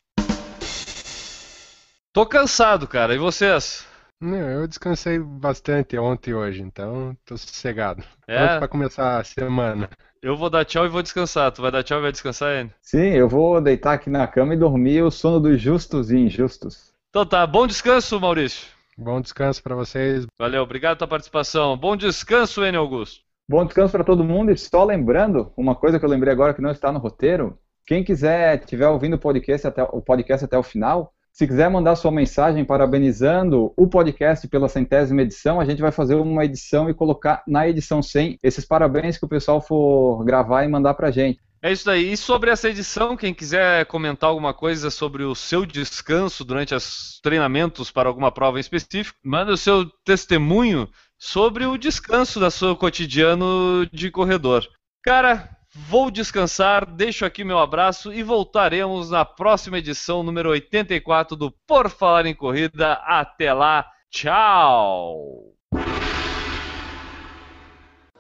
Tô 2.13 2.27
cansado, 2.27 2.87
cara. 2.87 3.15
E 3.15 3.19
vocês? 3.19 3.90
Não, 4.21 4.37
eu 4.37 4.69
descansei 4.69 5.19
bastante 5.19 5.97
ontem 5.99 6.31
e 6.31 6.35
hoje, 6.35 6.63
então 6.63 7.17
tô 7.25 7.39
sossegado. 7.39 8.05
É? 8.29 8.37
Pronto 8.37 8.59
pra 8.59 8.69
começar 8.69 9.19
a 9.19 9.25
semana. 9.25 9.89
Eu 10.23 10.37
vou 10.37 10.51
dar 10.51 10.67
tchau 10.67 10.85
e 10.85 10.89
vou 10.91 11.03
descansar. 11.03 11.51
Tu 11.51 11.63
vai 11.63 11.73
dar 11.73 11.83
tchau 11.83 11.99
e 11.99 12.03
vai 12.03 12.13
descansar, 12.13 12.61
Enio? 12.61 12.75
Sim, 12.83 13.09
eu 13.15 13.27
vou 13.27 13.59
deitar 13.63 13.95
aqui 13.95 14.11
na 14.11 14.27
cama 14.27 14.53
e 14.53 14.59
dormir 14.59 15.03
o 15.03 15.11
sono 15.11 15.41
dos 15.41 15.59
justos 15.59 16.11
e 16.11 16.19
injustos. 16.19 16.93
Então 17.09 17.25
tá, 17.25 17.47
bom 17.47 17.67
descanso, 17.67 18.21
Maurício. 18.21 18.69
Bom 18.99 19.19
descanso 19.23 19.63
pra 19.63 19.75
vocês. 19.75 20.27
Valeu, 20.39 20.63
obrigado 20.63 20.99
pela 20.99 21.09
participação. 21.09 21.75
Bom 21.75 21.97
descanso, 21.97 22.63
Enio 22.63 22.81
Augusto. 22.81 23.21
Bom 23.49 23.65
descanso 23.65 23.93
para 23.93 24.05
todo 24.05 24.23
mundo 24.23 24.53
e 24.53 24.59
só 24.59 24.85
lembrando, 24.85 25.51
uma 25.57 25.75
coisa 25.75 25.99
que 25.99 26.05
eu 26.05 26.09
lembrei 26.09 26.33
agora 26.33 26.53
que 26.53 26.61
não 26.61 26.71
está 26.71 26.93
no 26.93 26.99
roteiro, 26.99 27.59
quem 27.87 28.05
quiser, 28.05 28.59
tiver 28.65 28.87
ouvindo 28.87 29.15
o 29.15 29.19
podcast 29.19 29.67
até 29.67 29.83
o, 29.83 30.01
podcast 30.01 30.45
até 30.45 30.57
o 30.57 30.63
final, 30.63 31.13
se 31.33 31.47
quiser 31.47 31.71
mandar 31.71 31.97
sua 31.97 32.11
mensagem 32.11 32.65
parabenizando 32.65 33.73
o 33.77 33.87
podcast 33.87 34.47
pela 34.49 34.69
centésima 34.69 35.23
edição, 35.23 35.61
a 35.61 35.65
gente 35.65 35.81
vai 35.81 35.93
fazer 35.93 36.15
uma 36.17 36.45
edição 36.45 36.91
e 36.91 36.95
colocar 36.95 37.43
na 37.47 37.69
edição 37.69 38.03
100 38.03 38.39
esses 38.43 38.65
parabéns 38.65 39.17
que 39.17 39.25
o 39.25 39.29
pessoal 39.29 39.61
for 39.61 40.25
gravar 40.25 40.65
e 40.65 40.69
mandar 40.69 40.95
pra 40.95 41.11
gente. 41.11 41.41
É 41.63 41.71
isso 41.71 41.91
aí. 41.91 42.13
E 42.13 42.17
sobre 42.17 42.51
essa 42.51 42.71
edição, 42.71 43.17
quem 43.17 43.35
quiser 43.35 43.85
comentar 43.85 44.31
alguma 44.31 44.55
coisa 44.55 44.91
sobre 44.91 45.23
o 45.25 45.35
seu 45.35 45.67
descanso 45.67 46.43
durante 46.43 46.75
os 46.75 47.21
treinamentos 47.23 47.91
para 47.91 48.09
alguma 48.09 48.33
prova 48.33 48.57
em 48.57 48.61
específico, 48.61 49.19
manda 49.23 49.53
o 49.53 49.59
seu 49.59 49.85
testemunho 50.05 50.89
sobre 51.19 51.67
o 51.67 51.77
descanso 51.77 52.41
do 52.41 52.51
seu 52.51 52.75
cotidiano 52.75 53.87
de 53.93 54.11
corredor. 54.11 54.67
Cara, 55.03 55.55
Vou 55.73 56.11
descansar, 56.11 56.85
deixo 56.85 57.25
aqui 57.25 57.45
meu 57.45 57.61
abraço 57.61 58.13
e 58.13 58.25
voltaremos 58.25 59.11
na 59.11 59.25
próxima 59.25 59.79
edição 59.79 60.21
número 60.21 60.51
84 60.51 61.37
do 61.37 61.53
Por 61.65 61.89
Falar 61.89 62.27
em 62.27 62.35
Corrida. 62.35 62.95
Até 62.95 63.53
lá, 63.53 63.87
tchau! 64.11 65.55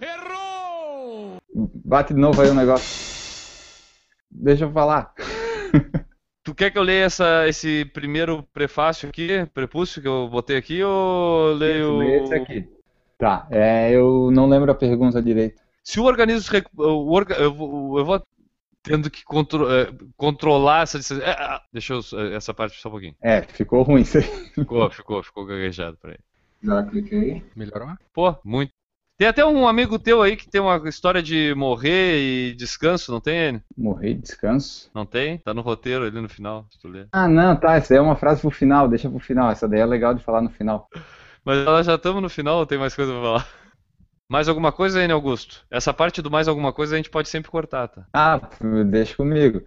Errou! 0.00 1.38
Bate 1.84 2.14
de 2.14 2.20
novo 2.20 2.40
aí 2.40 2.50
o 2.50 2.54
negócio. 2.54 2.88
Deixa 4.30 4.64
eu 4.66 4.70
falar. 4.70 5.12
Tu 6.44 6.54
quer 6.54 6.70
que 6.70 6.78
eu 6.78 6.82
leia 6.82 7.04
essa, 7.04 7.48
esse 7.48 7.84
primeiro 7.86 8.44
prefácio 8.52 9.08
aqui, 9.08 9.44
prepúcio 9.52 10.00
que 10.00 10.08
eu 10.08 10.28
botei 10.28 10.56
aqui, 10.56 10.82
ou 10.84 11.52
leio. 11.52 12.00
Esse 12.02 12.34
aqui. 12.34 12.68
Tá, 13.18 13.46
é, 13.50 13.90
eu 13.90 14.30
não 14.30 14.48
lembro 14.48 14.70
a 14.70 14.74
pergunta 14.74 15.20
direito. 15.20 15.60
Se 15.82 16.00
o 16.00 16.04
organismo. 16.04 16.62
O 16.76 17.12
orga, 17.12 17.34
eu, 17.34 17.52
vou, 17.52 17.98
eu 17.98 18.04
vou 18.04 18.22
tendo 18.82 19.10
que 19.10 19.24
contro, 19.24 19.70
é, 19.70 19.92
controlar 20.16 20.82
essa 20.82 20.98
distância. 20.98 21.22
É, 21.24 21.30
ah, 21.32 21.62
deixa 21.72 21.94
eu, 21.94 22.00
essa 22.34 22.54
parte 22.54 22.80
só 22.80 22.88
um 22.88 22.92
pouquinho. 22.92 23.14
É, 23.22 23.42
ficou 23.42 23.82
ruim 23.82 24.02
isso 24.02 24.18
aí. 24.18 24.24
Ficou, 24.54 24.90
ficou, 24.90 25.22
ficou 25.22 25.44
gaguejado. 25.44 25.96
Peraí. 26.00 26.18
Já 26.62 26.82
cliquei. 26.82 27.42
Melhorou? 27.56 27.88
Pô, 28.12 28.36
muito. 28.44 28.72
Tem 29.16 29.28
até 29.28 29.44
um 29.44 29.68
amigo 29.68 29.98
teu 29.98 30.22
aí 30.22 30.34
que 30.34 30.48
tem 30.48 30.62
uma 30.62 30.88
história 30.88 31.22
de 31.22 31.54
morrer 31.54 32.18
e 32.18 32.54
descanso, 32.54 33.12
não 33.12 33.20
tem 33.20 33.36
ele? 33.36 33.62
Morrer 33.76 34.12
e 34.12 34.14
descanso? 34.14 34.90
Não 34.94 35.04
tem? 35.04 35.36
Tá 35.36 35.52
no 35.52 35.60
roteiro 35.60 36.06
ali 36.06 36.18
no 36.18 36.28
final, 36.28 36.66
se 36.70 36.80
tu 36.80 36.88
ler. 36.88 37.06
Ah, 37.12 37.28
não, 37.28 37.54
tá. 37.54 37.74
Essa 37.74 37.92
aí 37.92 37.98
é 37.98 38.00
uma 38.00 38.16
frase 38.16 38.40
pro 38.40 38.50
final, 38.50 38.88
deixa 38.88 39.10
pro 39.10 39.18
final. 39.18 39.50
Essa 39.50 39.68
daí 39.68 39.80
é 39.80 39.84
legal 39.84 40.14
de 40.14 40.24
falar 40.24 40.40
no 40.40 40.48
final. 40.48 40.88
Mas 41.44 41.62
nós 41.66 41.84
já 41.84 41.96
estamos 41.96 42.22
no 42.22 42.30
final, 42.30 42.64
tem 42.64 42.78
mais 42.78 42.94
coisa 42.94 43.12
pra 43.12 43.20
falar. 43.20 43.48
Mais 44.30 44.48
alguma 44.48 44.70
coisa, 44.70 45.02
N. 45.02 45.12
Augusto? 45.12 45.66
Essa 45.68 45.92
parte 45.92 46.22
do 46.22 46.30
mais 46.30 46.46
alguma 46.46 46.72
coisa 46.72 46.94
a 46.94 46.96
gente 46.96 47.10
pode 47.10 47.28
sempre 47.28 47.50
cortar, 47.50 47.88
tá? 47.88 48.06
Ah, 48.14 48.40
deixa 48.86 49.16
comigo. 49.16 49.60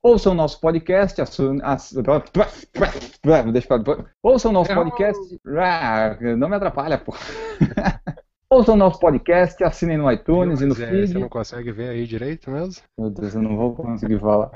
Ouçam 0.00 0.30
o 0.30 0.34
nosso 0.36 0.60
podcast. 0.60 1.20
Assu... 1.20 1.58
Ass... 1.60 1.92
Deixa 3.52 3.66
pra... 3.66 4.04
Ouçam 4.22 4.52
o 4.52 4.54
nosso 4.54 4.72
podcast. 4.72 5.40
Ah, 5.58 6.16
não 6.36 6.48
me 6.48 6.54
atrapalha, 6.54 6.96
pô. 6.98 7.16
Ouçam 8.48 8.76
o 8.76 8.78
nosso 8.78 9.00
podcast, 9.00 9.64
assinem 9.64 9.98
no 9.98 10.08
iTunes 10.12 10.60
e 10.60 10.66
no 10.66 10.74
Zé, 10.74 10.86
feed. 10.86 11.08
Você 11.08 11.18
não 11.18 11.28
consegue 11.28 11.72
ver 11.72 11.88
aí 11.88 12.06
direito 12.06 12.48
mesmo? 12.48 12.84
Meu 12.96 13.10
Deus, 13.10 13.34
eu 13.34 13.42
não 13.42 13.56
vou 13.56 13.74
conseguir 13.74 14.20
falar. 14.20 14.52